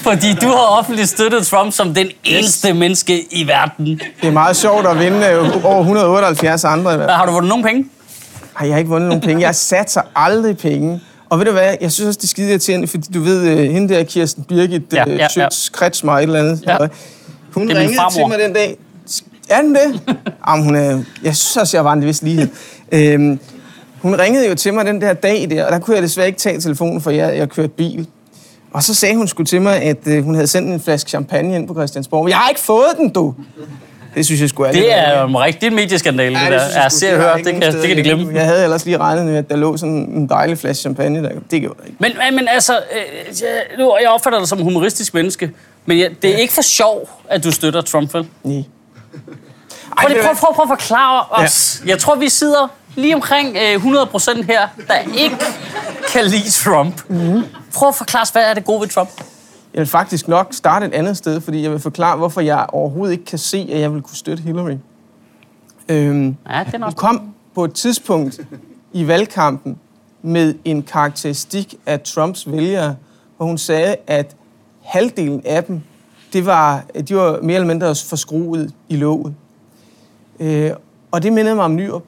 Fordi 0.09 0.33
du 0.33 0.47
har 0.47 0.77
offentligt 0.79 1.09
støttet 1.09 1.47
Trump 1.47 1.73
som 1.73 1.93
den 1.93 2.07
eneste 2.23 2.67
yes. 2.67 2.75
menneske 2.75 3.25
i 3.31 3.47
verden. 3.47 3.85
Det 4.21 4.27
er 4.27 4.31
meget 4.31 4.55
sjovt 4.55 4.87
at 4.87 4.99
vinde 4.99 5.27
øh, 5.27 5.65
over 5.65 5.79
178 5.79 6.63
andre. 6.63 6.95
I 6.95 6.97
har 6.97 7.25
du 7.25 7.31
vundet 7.31 7.49
nogen 7.49 7.63
penge? 7.63 7.81
Nej, 8.59 8.67
jeg 8.67 8.73
har 8.73 8.77
ikke 8.77 8.89
vundet 8.89 9.09
nogen 9.09 9.21
penge. 9.21 9.41
Jeg 9.41 9.55
satser 9.55 10.01
aldrig 10.15 10.57
penge. 10.57 11.01
Og 11.29 11.39
ved 11.39 11.45
du 11.45 11.51
hvad, 11.51 11.75
jeg 11.81 11.91
synes 11.91 12.07
også, 12.07 12.17
det 12.17 12.23
er 12.23 12.27
skide 12.27 12.49
irriterende, 12.49 12.87
fordi 12.87 13.11
du 13.13 13.19
ved, 13.19 13.47
øh, 13.47 13.71
hende 13.71 13.93
der 13.93 14.03
Kirsten 14.03 14.43
Birgit, 14.43 14.81
ja, 14.93 15.03
ja, 15.07 15.27
ja. 15.35 15.47
Kretsmer 15.71 16.13
et 16.13 16.23
eller 16.23 16.39
andet. 16.39 16.63
Ja. 16.67 16.77
Hun 17.53 17.69
ringede 17.69 18.03
til 18.13 18.27
mig 18.27 18.39
den 18.39 18.53
dag. 18.53 18.77
Er 19.49 19.61
den 19.61 19.75
det? 19.75 20.01
Jamen, 20.47 20.65
hun 20.65 20.75
er, 20.75 21.03
jeg 21.23 21.35
synes 21.35 21.57
også, 21.57 21.77
jeg 21.77 21.85
var 21.85 21.93
en 21.93 22.05
vis 22.05 22.21
lighed. 22.21 22.47
Øhm, 22.91 23.39
hun 24.01 24.15
ringede 24.19 24.49
jo 24.49 24.55
til 24.55 24.73
mig 24.73 24.85
den 24.85 25.01
der 25.01 25.13
dag 25.13 25.47
der, 25.49 25.65
og 25.65 25.71
der 25.71 25.79
kunne 25.79 25.95
jeg 25.95 26.03
desværre 26.03 26.27
ikke 26.27 26.39
tage 26.39 26.59
telefonen, 26.59 27.01
for 27.01 27.11
jeg, 27.11 27.37
jeg 27.37 27.49
kørte 27.49 27.69
bil. 27.69 28.07
Og 28.73 28.83
så 28.83 28.93
sagde 28.93 29.15
hun 29.15 29.27
skulle 29.27 29.47
til 29.47 29.61
mig, 29.61 29.81
at 29.81 30.07
øh, 30.07 30.23
hun 30.23 30.35
havde 30.35 30.47
sendt 30.47 30.69
en 30.69 30.79
flaske 30.79 31.09
champagne 31.09 31.55
ind 31.55 31.67
på 31.67 31.73
Christiansborg. 31.73 32.23
Men 32.23 32.29
jeg 32.29 32.37
har 32.37 32.49
ikke 32.49 32.61
fået 32.61 32.97
den, 32.97 33.09
du! 33.09 33.35
Det 34.15 34.25
synes 34.25 34.41
jeg 34.41 34.49
skulle 34.49 34.73
Det 34.73 34.93
er 34.93 35.21
jo 35.21 35.27
en 35.27 35.39
rigtig 35.39 35.73
medieskandale, 35.73 36.39
ja, 36.39 36.45
det, 36.45 36.51
der. 36.51 36.81
Jeg 36.81 36.91
ser 36.91 37.13
og 37.13 37.21
hører, 37.21 37.37
det, 37.37 37.45
kan, 37.45 37.61
det 37.61 37.87
kan 37.87 37.97
de 37.97 38.03
glemme. 38.03 38.33
Jeg 38.33 38.45
havde 38.45 38.63
ellers 38.63 38.85
lige 38.85 38.97
regnet 38.97 39.25
med, 39.25 39.37
at 39.37 39.49
der 39.49 39.55
lå 39.55 39.77
sådan 39.77 39.95
en 39.95 40.29
dejlig 40.29 40.57
flaske 40.57 40.81
champagne 40.81 41.23
der. 41.23 41.29
Det 41.51 41.61
gjorde 41.61 41.79
jeg 41.79 41.87
ikke. 41.87 41.97
Men, 41.99 42.35
men 42.35 42.47
altså, 42.47 42.73
øh, 42.77 43.41
jeg, 43.41 43.49
nu, 43.77 43.97
jeg 44.01 44.09
opfatter 44.09 44.39
dig 44.39 44.47
som 44.47 44.61
humoristisk 44.61 45.13
menneske, 45.13 45.51
men 45.85 45.97
ja, 45.97 46.07
det 46.21 46.29
er 46.29 46.33
ja. 46.33 46.39
ikke 46.39 46.53
for 46.53 46.61
sjov, 46.61 47.09
at 47.29 47.43
du 47.43 47.51
støtter 47.51 47.81
Trump, 47.81 48.13
vel? 48.13 48.27
Nej. 48.43 48.63
Prøv, 49.97 50.09
prøv, 50.23 50.35
prøv, 50.35 50.53
prøv 50.53 50.63
at 50.71 50.79
forklare 50.79 51.25
os. 51.31 51.81
Ja. 51.85 51.89
Jeg 51.89 51.99
tror, 51.99 52.15
vi 52.15 52.29
sidder 52.29 52.67
lige 52.97 53.15
omkring 53.15 53.55
øh, 53.55 53.75
100% 53.75 54.41
her, 54.43 54.67
der 54.87 54.99
ikke 55.17 55.37
kan 56.13 56.25
lide 56.25 56.51
Trump. 56.51 57.09
Mm. 57.09 57.43
Prøv 57.75 57.89
at 57.89 57.95
forklare 57.95 58.21
os, 58.21 58.29
hvad 58.29 58.43
er 58.43 58.53
det 58.53 58.65
gode 58.65 58.81
ved 58.81 58.87
Trump? 58.87 59.09
Jeg 59.73 59.79
vil 59.79 59.87
faktisk 59.87 60.27
nok 60.27 60.53
starte 60.53 60.85
et 60.85 60.93
andet 60.93 61.17
sted, 61.17 61.41
fordi 61.41 61.63
jeg 61.63 61.71
vil 61.71 61.79
forklare, 61.79 62.17
hvorfor 62.17 62.41
jeg 62.41 62.65
overhovedet 62.69 63.11
ikke 63.13 63.25
kan 63.25 63.37
se, 63.37 63.69
at 63.71 63.79
jeg 63.79 63.93
vil 63.93 64.01
kunne 64.01 64.15
støtte 64.15 64.43
Hillary. 64.43 64.75
Øhm, 65.89 66.35
ja, 66.49 66.63
det 66.63 66.73
er 66.73 66.77
nok. 66.77 66.93
kom 66.95 67.33
på 67.55 67.63
et 67.63 67.73
tidspunkt 67.73 68.39
i 68.93 69.07
valgkampen 69.07 69.77
med 70.21 70.55
en 70.65 70.83
karakteristik 70.83 71.75
af 71.85 72.01
Trumps 72.01 72.51
vælgere, 72.51 72.95
hvor 73.37 73.45
hun 73.45 73.57
sagde, 73.57 73.95
at 74.07 74.35
halvdelen 74.83 75.41
af 75.45 75.63
dem, 75.63 75.81
det 76.33 76.45
var, 76.45 76.83
de 77.07 77.15
var 77.15 77.39
mere 77.41 77.55
eller 77.55 77.67
mindre 77.67 77.95
forskruet 78.09 78.73
i 78.89 78.95
låget. 78.95 79.35
Øh, 80.39 80.71
og 81.11 81.23
det 81.23 81.33
mindede 81.33 81.55
mig 81.55 81.65
om 81.65 81.75
Nyrup. 81.75 82.03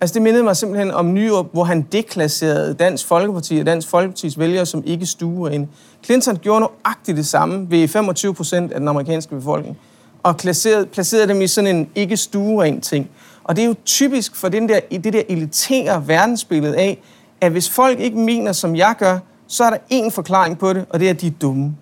Altså 0.00 0.14
det 0.14 0.22
mindede 0.22 0.42
mig 0.42 0.56
simpelthen 0.56 0.90
om 0.90 1.14
Nyrup, 1.14 1.46
hvor 1.52 1.64
han 1.64 1.82
deklasserede 1.92 2.74
Dansk 2.74 3.06
Folkeparti 3.06 3.58
og 3.58 3.66
Dansk 3.66 3.88
Folkepartis 3.88 4.38
vælgere 4.38 4.66
som 4.66 4.82
ikke 4.86 5.06
stuerinde. 5.06 5.68
Clinton 6.04 6.36
gjorde 6.36 6.60
nøjagtigt 6.60 7.16
det 7.16 7.26
samme 7.26 7.70
ved 7.70 7.88
25 7.88 8.34
procent 8.34 8.72
af 8.72 8.80
den 8.80 8.88
amerikanske 8.88 9.34
befolkning, 9.34 9.78
og 10.22 10.36
placerede, 10.36 10.86
placerede 10.86 11.28
dem 11.28 11.40
i 11.40 11.46
sådan 11.46 11.76
en 11.76 11.88
ikke 11.94 12.16
stueren 12.16 12.80
ting. 12.80 13.10
Og 13.44 13.56
det 13.56 13.62
er 13.62 13.66
jo 13.66 13.74
typisk 13.84 14.36
for 14.36 14.48
den 14.48 14.68
der, 14.68 14.80
det 14.90 15.12
der 15.12 15.22
elitære 15.28 16.08
verdensbillede 16.08 16.76
af, 16.76 16.98
at 17.40 17.52
hvis 17.52 17.70
folk 17.70 18.00
ikke 18.00 18.18
mener, 18.18 18.52
som 18.52 18.76
jeg 18.76 18.94
gør, 18.98 19.18
så 19.46 19.64
er 19.64 19.70
der 19.70 19.78
én 19.92 20.10
forklaring 20.10 20.58
på 20.58 20.72
det, 20.72 20.84
og 20.90 21.00
det 21.00 21.06
er, 21.06 21.10
at 21.10 21.20
de 21.20 21.26
er 21.26 21.32
dumme. 21.40 21.76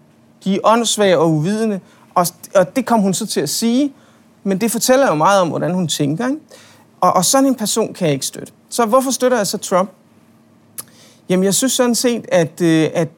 De 0.44 0.54
er 0.54 0.58
åndssvage 0.64 1.18
og 1.18 1.30
uvidende, 1.30 1.80
og, 2.14 2.26
og 2.54 2.76
det 2.76 2.86
kom 2.86 3.00
hun 3.00 3.14
så 3.14 3.26
til 3.26 3.40
at 3.40 3.48
sige, 3.48 3.92
men 4.44 4.60
det 4.60 4.70
fortæller 4.70 5.06
jo 5.06 5.14
meget 5.14 5.40
om, 5.40 5.48
hvordan 5.48 5.74
hun 5.74 5.88
tænker. 5.88 6.26
Ikke? 6.26 6.40
Og, 7.06 7.16
og 7.16 7.24
sådan 7.24 7.46
en 7.46 7.54
person 7.54 7.94
kan 7.94 8.06
jeg 8.06 8.14
ikke 8.14 8.26
støtte. 8.26 8.52
Så 8.70 8.86
hvorfor 8.86 9.10
støtter 9.10 9.36
jeg 9.36 9.46
så 9.46 9.58
Trump? 9.58 9.90
Jamen, 11.28 11.44
jeg 11.44 11.54
synes 11.54 11.72
sådan 11.72 11.94
set, 11.94 12.24
at, 12.32 12.60
øh, 12.60 12.88
at 12.94 13.08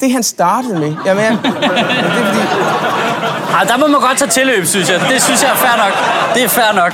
det 0.00 0.12
han 0.12 0.22
startede 0.22 0.78
med, 0.78 0.96
jamen, 1.06 1.24
ja, 1.24 1.30
det 1.30 1.38
er 1.44 2.32
fordi... 2.32 2.40
Ej, 3.54 3.64
der 3.64 3.78
må 3.78 3.86
man 3.86 4.00
godt 4.00 4.18
tage 4.18 4.30
tilløb, 4.30 4.64
synes 4.66 4.90
jeg. 4.90 5.00
Det 5.10 5.22
synes 5.22 5.42
jeg 5.42 5.50
er 5.50 5.54
fair 5.54 5.76
nok. 5.76 5.94
Det 6.34 6.44
er 6.44 6.48
fair 6.48 6.72
nok. 6.74 6.92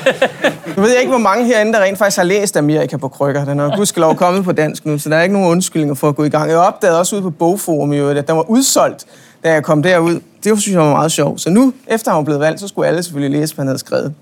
Nu 0.76 0.82
ved 0.82 0.90
jeg 0.90 1.00
ikke, 1.00 1.10
hvor 1.10 1.18
mange 1.18 1.46
herinde, 1.46 1.72
der 1.72 1.80
rent 1.80 1.98
faktisk 1.98 2.16
har 2.16 2.24
læst 2.24 2.56
Amerika 2.56 2.96
på 2.96 3.08
krykker. 3.08 3.44
Den 3.44 3.60
er 3.60 3.76
gudskelov 3.76 4.16
kommet 4.16 4.44
på 4.44 4.52
dansk 4.52 4.86
nu, 4.86 4.98
så 4.98 5.08
der 5.08 5.16
er 5.16 5.22
ikke 5.22 5.32
nogen 5.32 5.48
undskyldninger 5.48 5.94
for 5.94 6.08
at 6.08 6.16
gå 6.16 6.24
i 6.24 6.28
gang. 6.28 6.50
Jeg 6.50 6.58
opdagede 6.58 6.98
også 6.98 7.16
ude 7.16 7.22
på 7.22 7.30
Bogforum, 7.30 7.92
at 7.92 8.26
der 8.26 8.32
var 8.32 8.50
udsolgt, 8.50 9.06
da 9.44 9.52
jeg 9.52 9.64
kom 9.64 9.82
derud. 9.82 10.20
Det 10.44 10.60
synes 10.60 10.74
jeg 10.74 10.80
var 10.80 10.90
meget 10.90 11.12
sjovt. 11.12 11.40
Så 11.40 11.50
nu, 11.50 11.72
efter 11.86 12.10
han 12.10 12.16
var 12.16 12.24
blevet 12.24 12.40
valgt, 12.40 12.60
så 12.60 12.68
skulle 12.68 12.88
alle 12.88 13.02
selvfølgelig 13.02 13.40
læse, 13.40 13.54
hvad 13.54 13.62
han 13.62 13.68
havde 13.68 13.78
skrevet. 13.78 14.14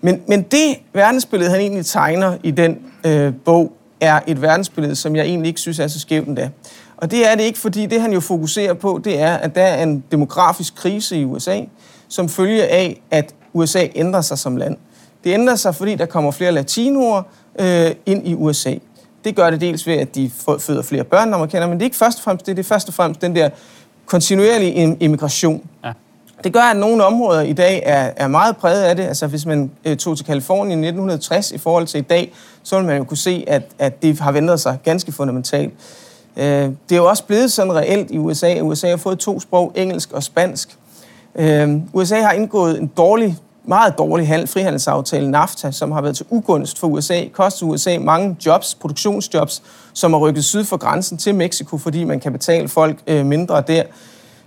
Men, 0.00 0.22
men 0.26 0.42
det 0.42 0.76
verdensbillede, 0.92 1.50
han 1.50 1.60
egentlig 1.60 1.86
tegner 1.86 2.36
i 2.42 2.50
den 2.50 2.78
øh, 3.06 3.32
bog, 3.44 3.72
er 4.00 4.20
et 4.26 4.42
verdensbillede, 4.42 4.96
som 4.96 5.16
jeg 5.16 5.24
egentlig 5.24 5.48
ikke 5.48 5.60
synes 5.60 5.78
er 5.78 5.88
så 5.88 6.00
skævt 6.00 6.28
endda. 6.28 6.50
Og 6.96 7.10
det 7.10 7.30
er 7.30 7.34
det 7.34 7.42
ikke, 7.42 7.58
fordi 7.58 7.86
det, 7.86 8.00
han 8.00 8.12
jo 8.12 8.20
fokuserer 8.20 8.74
på, 8.74 9.00
det 9.04 9.20
er, 9.20 9.34
at 9.34 9.54
der 9.54 9.62
er 9.62 9.82
en 9.82 10.04
demografisk 10.10 10.74
krise 10.74 11.16
i 11.16 11.24
USA, 11.24 11.60
som 12.08 12.28
følger 12.28 12.64
af, 12.64 13.02
at 13.10 13.34
USA 13.52 13.86
ændrer 13.94 14.20
sig 14.20 14.38
som 14.38 14.56
land. 14.56 14.76
Det 15.24 15.30
ændrer 15.34 15.54
sig, 15.54 15.74
fordi 15.74 15.94
der 15.94 16.06
kommer 16.06 16.30
flere 16.30 16.52
latinoer 16.52 17.22
øh, 17.58 17.90
ind 18.06 18.28
i 18.28 18.34
USA. 18.34 18.74
Det 19.24 19.36
gør 19.36 19.50
det 19.50 19.60
dels 19.60 19.86
ved, 19.86 19.94
at 19.94 20.14
de 20.14 20.30
føder 20.58 20.82
flere 20.82 21.04
børn, 21.04 21.28
når 21.28 21.38
man 21.38 21.48
kender, 21.48 21.68
men 21.68 21.78
det 21.78 21.82
er 21.82 21.86
ikke 21.86 21.96
først 21.96 22.18
og 22.18 22.24
fremmest 22.24 22.46
det. 22.46 22.56
Det 22.56 22.62
er 22.62 22.68
først 22.68 22.88
og 22.88 22.94
fremmest 22.94 23.20
den 23.20 23.36
der 23.36 23.50
kontinuerlige 24.10 24.96
immigration. 25.00 25.62
Ja. 25.84 25.92
Det 26.44 26.52
gør, 26.52 26.60
at 26.60 26.76
nogle 26.76 27.04
områder 27.04 27.40
i 27.40 27.52
dag 27.52 27.82
er, 27.86 28.10
er 28.16 28.28
meget 28.28 28.56
præget 28.56 28.82
af 28.82 28.96
det. 28.96 29.02
Altså 29.02 29.26
hvis 29.26 29.46
man 29.46 29.70
øh, 29.84 29.96
tog 29.96 30.16
til 30.16 30.26
Kalifornien 30.26 30.84
i 30.84 30.86
1960 30.86 31.52
i 31.52 31.58
forhold 31.58 31.86
til 31.86 31.98
i 31.98 32.02
dag, 32.02 32.32
så 32.62 32.76
vil 32.76 32.86
man 32.86 32.96
jo 32.96 33.04
kunne 33.04 33.16
se, 33.16 33.44
at, 33.46 33.62
at 33.78 34.02
det 34.02 34.20
har 34.20 34.32
vendt 34.32 34.60
sig 34.60 34.78
ganske 34.84 35.12
fundamentalt. 35.12 35.72
Øh, 36.36 36.44
det 36.44 36.92
er 36.92 36.96
jo 36.96 37.08
også 37.08 37.24
blevet 37.24 37.52
sådan 37.52 37.72
reelt 37.72 38.10
i 38.10 38.18
USA. 38.18 38.60
USA 38.60 38.88
har 38.90 38.96
fået 38.96 39.18
to 39.18 39.40
sprog, 39.40 39.72
engelsk 39.74 40.12
og 40.12 40.22
spansk. 40.22 40.78
Øh, 41.34 41.76
USA 41.92 42.20
har 42.20 42.32
indgået 42.32 42.80
en 42.80 42.86
dårlig, 42.86 43.36
meget 43.64 43.98
dårlig 43.98 44.28
handel, 44.28 44.48
frihandelsaftale, 44.48 45.30
NAFTA, 45.30 45.70
som 45.70 45.92
har 45.92 46.00
været 46.00 46.16
til 46.16 46.26
ugunst 46.30 46.78
for 46.78 46.86
USA, 46.86 47.24
kostet 47.32 47.62
USA 47.62 47.98
mange 47.98 48.36
jobs, 48.46 48.74
produktionsjobs, 48.74 49.62
som 49.92 50.14
er 50.14 50.18
rykket 50.18 50.44
syd 50.44 50.64
for 50.64 50.76
grænsen 50.76 51.18
til 51.18 51.34
Mexico, 51.34 51.78
fordi 51.78 52.04
man 52.04 52.20
kan 52.20 52.32
betale 52.32 52.68
folk 52.68 52.98
øh, 53.06 53.26
mindre 53.26 53.62
der. 53.66 53.82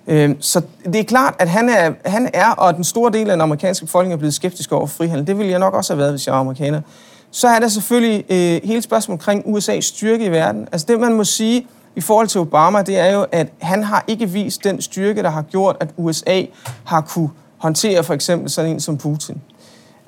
Øh, 0.07 0.35
så 0.39 0.61
det 0.85 0.95
er 0.95 1.03
klart, 1.03 1.35
at 1.39 1.49
han 1.49 1.69
er, 1.69 1.93
han 2.05 2.29
er, 2.33 2.49
og 2.49 2.75
den 2.75 2.83
store 2.83 3.11
del 3.11 3.29
af 3.29 3.33
den 3.33 3.41
amerikanske 3.41 3.85
befolkning 3.85 4.13
er 4.13 4.17
blevet 4.17 4.33
skeptisk 4.33 4.71
over 4.71 4.87
frihandel. 4.87 5.27
Det 5.27 5.37
ville 5.37 5.51
jeg 5.51 5.59
nok 5.59 5.73
også 5.73 5.93
have 5.93 5.99
været, 5.99 6.11
hvis 6.11 6.27
jeg 6.27 6.33
var 6.33 6.39
amerikaner. 6.39 6.81
Så 7.31 7.47
er 7.47 7.59
der 7.59 7.67
selvfølgelig 7.67 8.25
øh, 8.29 8.61
hele 8.63 8.81
spørgsmålet 8.81 9.21
omkring 9.21 9.57
USA's 9.57 9.81
styrke 9.81 10.25
i 10.25 10.31
verden. 10.31 10.67
Altså 10.71 10.87
det, 10.89 10.99
man 10.99 11.13
må 11.13 11.23
sige 11.23 11.67
i 11.95 12.01
forhold 12.01 12.27
til 12.27 12.41
Obama, 12.41 12.81
det 12.81 12.99
er 12.99 13.13
jo, 13.13 13.25
at 13.31 13.47
han 13.61 13.83
har 13.83 14.03
ikke 14.07 14.29
vist 14.29 14.63
den 14.63 14.81
styrke, 14.81 15.23
der 15.23 15.29
har 15.29 15.41
gjort, 15.41 15.77
at 15.79 15.89
USA 15.97 16.41
har 16.83 17.01
kunne 17.01 17.29
håndtere 17.63 18.03
for 18.03 18.13
eksempel 18.13 18.49
sådan 18.49 18.71
en 18.71 18.79
som 18.79 18.97
Putin. 18.97 19.41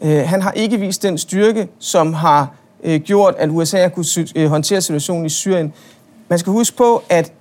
Øh, 0.01 0.27
han 0.27 0.41
har 0.41 0.51
ikke 0.51 0.79
vist 0.79 1.03
den 1.03 1.17
styrke, 1.17 1.67
som 1.79 2.13
har 2.13 2.55
øh, 2.83 3.01
gjort, 3.01 3.35
at 3.37 3.49
USA 3.51 3.81
har 3.81 3.89
kunne 3.89 4.05
øh, 4.35 4.49
håndtere 4.49 4.81
situationen 4.81 5.25
i 5.25 5.29
Syrien. 5.29 5.73
Man 6.29 6.39
skal 6.39 6.51
huske 6.51 6.77
på, 6.77 7.03
at 7.09 7.31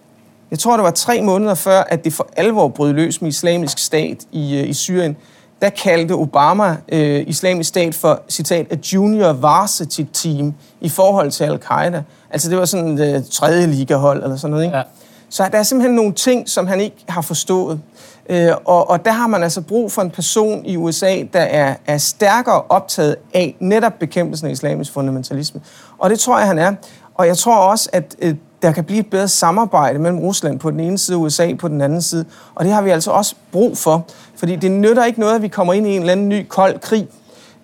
jeg 0.51 0.59
tror, 0.59 0.77
det 0.77 0.85
var 0.85 0.91
tre 0.91 1.23
måneder 1.23 1.55
før, 1.55 1.83
at 1.83 2.05
det 2.05 2.13
for 2.13 2.29
alvor 2.37 2.69
brød 2.69 2.93
løs 2.93 3.23
med 3.23 3.29
islamisk 3.29 3.79
stat 3.79 4.17
i, 4.33 4.59
øh, 4.59 4.69
i 4.69 4.73
Syrien. 4.73 5.17
Der 5.63 5.71
kaldte 5.71 6.13
Obama 6.13 6.77
øh, 6.89 7.25
islamisk 7.27 7.69
stat 7.69 7.95
for, 7.95 8.23
citat, 8.29 8.67
a 8.73 8.77
junior 8.93 9.33
varsity 9.33 10.03
team 10.13 10.55
i 10.81 10.89
forhold 10.89 11.31
til 11.31 11.45
al-Qaida. 11.45 12.03
Altså 12.31 12.51
det 12.51 12.59
var 12.59 12.65
sådan 12.65 12.99
et 12.99 13.17
uh, 13.17 13.25
tredje 13.31 13.67
ligahold 13.67 14.23
eller 14.23 14.37
sådan 14.37 14.51
noget, 14.51 14.65
ikke? 14.65 14.77
Ja. 14.77 14.83
Så 15.29 15.49
der 15.53 15.59
er 15.59 15.63
simpelthen 15.63 15.97
nogle 15.97 16.13
ting, 16.13 16.49
som 16.49 16.67
han 16.67 16.81
ikke 16.81 16.97
har 17.09 17.23
forstået. 17.23 17.81
Øh, 18.31 18.53
og, 18.65 18.91
og 18.91 19.05
der 19.05 19.13
har 19.13 19.27
man 19.27 19.43
altså 19.43 19.61
brug 19.61 19.93
for 19.93 20.03
en 20.03 20.11
person 20.11 20.67
i 20.67 20.77
USA, 20.77 21.23
der 21.33 21.41
er, 21.41 21.75
er 21.87 21.99
stærkere 21.99 22.63
optaget 22.69 23.17
af 23.35 23.57
netop 23.61 23.93
bekæmpelsen 24.01 24.49
af 24.49 24.53
islamisk 24.53 24.93
fundamentalisme. 24.93 25.61
Og 25.99 26.11
det 26.11 26.19
tror 26.19 26.39
jeg, 26.39 26.47
han 26.47 26.59
er. 26.59 26.75
Og 27.15 27.27
jeg 27.27 27.37
tror 27.37 27.57
også, 27.57 27.89
at 27.93 28.17
øh, 28.19 28.35
der 28.63 28.73
kan 28.73 28.85
blive 28.85 29.01
et 29.01 29.07
bedre 29.11 29.29
samarbejde 29.29 29.99
mellem 29.99 30.19
Rusland 30.19 30.59
på 30.59 30.71
den 30.71 30.81
ene 30.81 30.99
side 30.99 31.17
og 31.17 31.21
USA 31.21 31.55
på 31.55 31.69
den 31.69 31.81
anden 31.81 32.03
side. 32.03 32.25
Og 32.55 32.65
det 32.65 32.73
har 32.73 32.83
vi 32.83 32.91
altså 32.91 33.11
også 33.11 33.35
brug 33.53 33.79
for, 33.79 34.07
fordi 34.37 34.57
det 34.57 34.71
nytter 34.71 35.05
ikke 35.05 35.21
noget, 35.21 35.35
at 35.35 35.43
vi 35.43 35.49
kommer 35.49 35.73
ind 35.73 35.87
i 35.87 35.91
en 35.91 36.01
eller 36.01 36.13
anden 36.13 36.29
ny 36.29 36.47
kold 36.49 36.79
krig. 36.79 37.07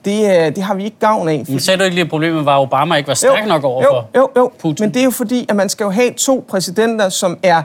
det, 0.05 0.25
øh, 0.25 0.57
det 0.57 0.62
har 0.62 0.75
vi 0.75 0.85
ikke 0.85 0.96
gavn 1.01 1.29
af. 1.29 1.44
Men 1.49 1.61
sagde 1.61 1.79
du 1.79 1.85
ikke 1.85 1.94
lige, 1.94 2.05
at 2.05 2.11
problemet 2.11 2.44
var, 2.44 2.57
at 2.57 2.62
Obama 2.62 2.94
ikke 2.94 3.09
var 3.09 3.14
stærk 3.14 3.46
nok 3.49 3.64
over 3.64 3.83
jo, 3.83 4.20
jo, 4.20 4.29
jo. 4.37 4.51
Putin? 4.59 4.85
Men 4.85 4.94
det 4.94 5.01
er 5.01 5.05
jo 5.05 5.11
fordi, 5.11 5.46
at 5.49 5.57
man 5.57 5.68
skal 5.68 5.85
jo 5.85 5.90
have 5.90 6.12
to 6.12 6.44
præsidenter, 6.49 7.09
som 7.09 7.38
er 7.42 7.62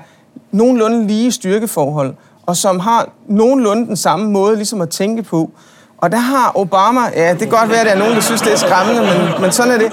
nogenlunde 0.52 1.08
lige 1.08 1.32
styrkeforhold, 1.32 2.16
og 2.46 2.58
som 2.58 2.80
har 2.80 3.10
nogenlunde 3.28 3.88
den 3.88 3.98
samme 3.98 4.30
måde 4.32 4.56
ligesom 4.56 4.82
at 4.82 4.90
tænke 4.90 5.24
på. 5.24 5.52
Og 5.98 6.12
der 6.12 6.18
har 6.18 6.52
Obama, 6.56 7.02
ja, 7.16 7.30
det 7.32 7.40
kan 7.40 7.50
godt 7.50 7.70
være, 7.70 7.80
at 7.80 7.86
der 7.86 7.92
er 7.92 7.98
nogen, 8.00 8.14
der 8.16 8.22
synes, 8.22 8.42
det 8.42 8.54
er 8.54 8.58
skræmmende, 8.58 9.02
men, 9.02 9.42
men 9.42 9.52
sådan 9.52 9.72
er 9.74 9.78
det. 9.78 9.92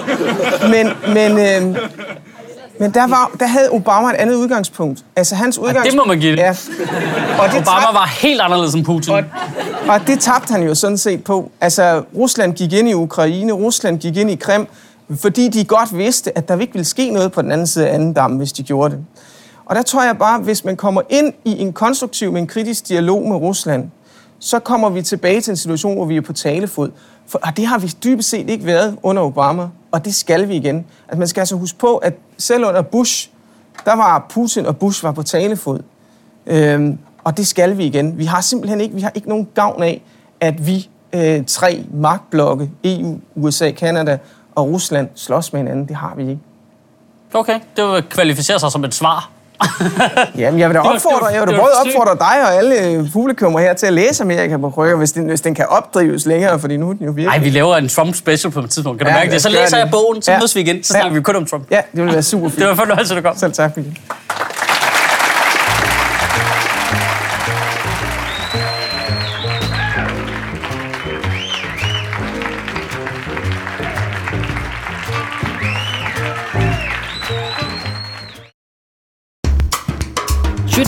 Men, 0.69 1.13
men, 1.13 1.31
øh, 1.31 1.77
men 2.79 2.91
der, 2.91 3.07
var, 3.07 3.31
der 3.39 3.47
havde 3.47 3.69
Obama 3.71 4.09
et 4.09 4.15
andet 4.15 4.35
udgangspunkt. 4.35 5.05
Altså 5.15 5.35
hans 5.35 5.57
udgangspunkt... 5.57 5.91
det 5.91 5.95
må 5.97 6.03
man 6.05 6.19
give 6.19 6.31
det. 6.31 6.37
Ja. 6.37 6.49
Og 7.39 7.49
det 7.49 7.61
Obama 7.61 7.81
tab- 7.81 7.93
var 7.93 8.17
helt 8.21 8.41
anderledes 8.41 8.73
end 8.73 8.85
Putin. 8.85 9.13
og, 9.13 9.23
og 9.87 10.07
det 10.07 10.19
tabte 10.19 10.51
han 10.51 10.63
jo 10.63 10.75
sådan 10.75 10.97
set 10.97 11.23
på. 11.23 11.51
Altså, 11.61 12.03
Rusland 12.17 12.53
gik 12.53 12.73
ind 12.73 12.89
i 12.89 12.93
Ukraine, 12.93 13.51
Rusland 13.53 13.99
gik 13.99 14.17
ind 14.17 14.31
i 14.31 14.35
Krim, 14.35 14.67
fordi 15.21 15.47
de 15.49 15.65
godt 15.65 15.97
vidste, 15.97 16.37
at 16.37 16.47
der 16.47 16.59
ikke 16.59 16.73
ville 16.73 16.85
ske 16.85 17.09
noget 17.09 17.31
på 17.31 17.41
den 17.41 17.51
anden 17.51 17.67
side 17.67 17.87
af 17.89 17.93
anden 17.93 18.13
dam, 18.13 18.31
hvis 18.31 18.51
de 18.51 18.63
gjorde 18.63 18.95
det. 18.95 19.05
Og 19.65 19.75
der 19.75 19.81
tror 19.81 20.03
jeg 20.03 20.17
bare, 20.17 20.39
hvis 20.39 20.65
man 20.65 20.75
kommer 20.75 21.01
ind 21.09 21.33
i 21.45 21.59
en 21.59 21.73
konstruktiv, 21.73 22.31
men 22.31 22.47
kritisk 22.47 22.87
dialog 22.87 23.27
med 23.27 23.35
Rusland, 23.35 23.89
så 24.39 24.59
kommer 24.59 24.89
vi 24.89 25.01
tilbage 25.01 25.41
til 25.41 25.51
en 25.51 25.57
situation, 25.57 25.95
hvor 25.95 26.05
vi 26.05 26.17
er 26.17 26.21
på 26.21 26.33
talefod. 26.33 26.91
For, 27.27 27.39
og 27.43 27.57
det 27.57 27.65
har 27.65 27.77
vi 27.77 27.87
dybest 28.03 28.29
set 28.29 28.49
ikke 28.49 28.65
været 28.65 28.97
under 29.03 29.23
Obama, 29.23 29.67
og 29.91 30.05
det 30.05 30.15
skal 30.15 30.47
vi 30.47 30.55
igen. 30.55 30.85
Altså, 31.07 31.19
man 31.19 31.27
skal 31.27 31.41
altså 31.41 31.55
huske 31.55 31.77
på, 31.77 31.97
at 31.97 32.13
selv 32.37 32.65
under 32.65 32.81
Bush, 32.81 33.29
der 33.85 33.95
var 33.95 34.25
Putin 34.29 34.65
og 34.65 34.77
Bush 34.77 35.03
var 35.03 35.11
på 35.11 35.23
talefod. 35.23 35.79
Øhm, 36.47 36.97
og 37.23 37.37
det 37.37 37.47
skal 37.47 37.77
vi 37.77 37.85
igen. 37.85 38.17
Vi 38.17 38.25
har 38.25 38.41
simpelthen 38.41 38.81
ikke, 38.81 38.95
vi 38.95 39.01
har 39.01 39.11
ikke 39.15 39.29
nogen 39.29 39.47
gavn 39.55 39.83
af, 39.83 40.01
at 40.39 40.67
vi 40.67 40.89
øh, 41.13 41.45
tre 41.45 41.85
magtblokke, 41.93 42.71
EU, 42.83 43.19
USA, 43.35 43.71
Kanada 43.71 44.17
og 44.55 44.67
Rusland, 44.67 45.09
slås 45.15 45.53
med 45.53 45.61
hinanden. 45.61 45.87
Det 45.87 45.95
har 45.95 46.15
vi 46.15 46.21
ikke. 46.21 46.41
Okay, 47.33 47.59
det 47.77 47.85
vil 47.85 48.03
kvalificere 48.03 48.59
sig 48.59 48.71
som 48.71 48.83
et 48.83 48.93
svar. 48.93 49.29
Jamen, 50.37 50.59
jeg 50.59 50.69
vil 50.69 50.75
da 50.75 50.79
Det 50.81 50.89
opfordre, 50.91 51.27
det 51.27 51.33
jeg 51.33 51.41
vil 51.41 51.47
da 51.47 51.53
det 51.53 51.61
både 51.61 51.71
opfordre 51.85 52.15
dig 52.19 52.43
og 52.47 52.55
alle 52.55 52.81
øh, 52.81 53.11
publikummer 53.13 53.59
her 53.59 53.73
til 53.73 53.85
at 53.87 53.93
læse 53.93 54.23
Amerika 54.23 54.57
på 54.57 54.69
krykker, 54.69 54.97
hvis 54.97 55.11
den, 55.11 55.25
hvis 55.27 55.41
den 55.41 55.55
kan 55.55 55.65
opdrives 55.69 56.25
længere, 56.25 56.59
fordi 56.59 56.77
nu 56.77 56.89
er 56.89 56.93
den 56.93 57.05
jo 57.05 57.11
virkelig... 57.11 57.25
Nej, 57.25 57.43
vi 57.43 57.49
laver 57.49 57.75
en 57.77 57.89
Trump 57.89 58.15
special 58.15 58.51
på 58.53 58.59
et 58.59 58.69
tidspunkt. 58.69 58.99
Kan 58.99 59.05
du 59.07 59.11
Ja, 59.11 59.17
mærke 59.19 59.31
det? 59.31 59.41
Så 59.41 59.49
læser 59.49 59.69
gøre 59.69 59.77
jeg 59.77 59.85
det. 59.85 59.91
bogen, 59.91 60.21
så 60.21 60.31
Ja. 60.31 60.37
mødes 60.37 60.55
vi 60.55 60.61
igen. 60.61 60.83
Så 60.83 60.93
Ja. 60.97 61.01
snakker 61.01 61.17
vi 61.17 61.23
kun 61.23 61.35
om 61.35 61.45
Trump. 61.45 61.63
Ja, 61.71 61.81
det 61.95 62.03
vil 62.05 62.13
være 62.13 62.23
super 62.23 62.49
fint. 62.49 62.59
Det 62.59 62.65
var 62.65 62.71
en 62.71 62.77
fornøjelse, 62.77 63.15
du 63.15 63.21
kom. 63.21 63.37
Selv 63.37 63.53
tak, 63.53 63.77
Mikkel. 63.77 63.99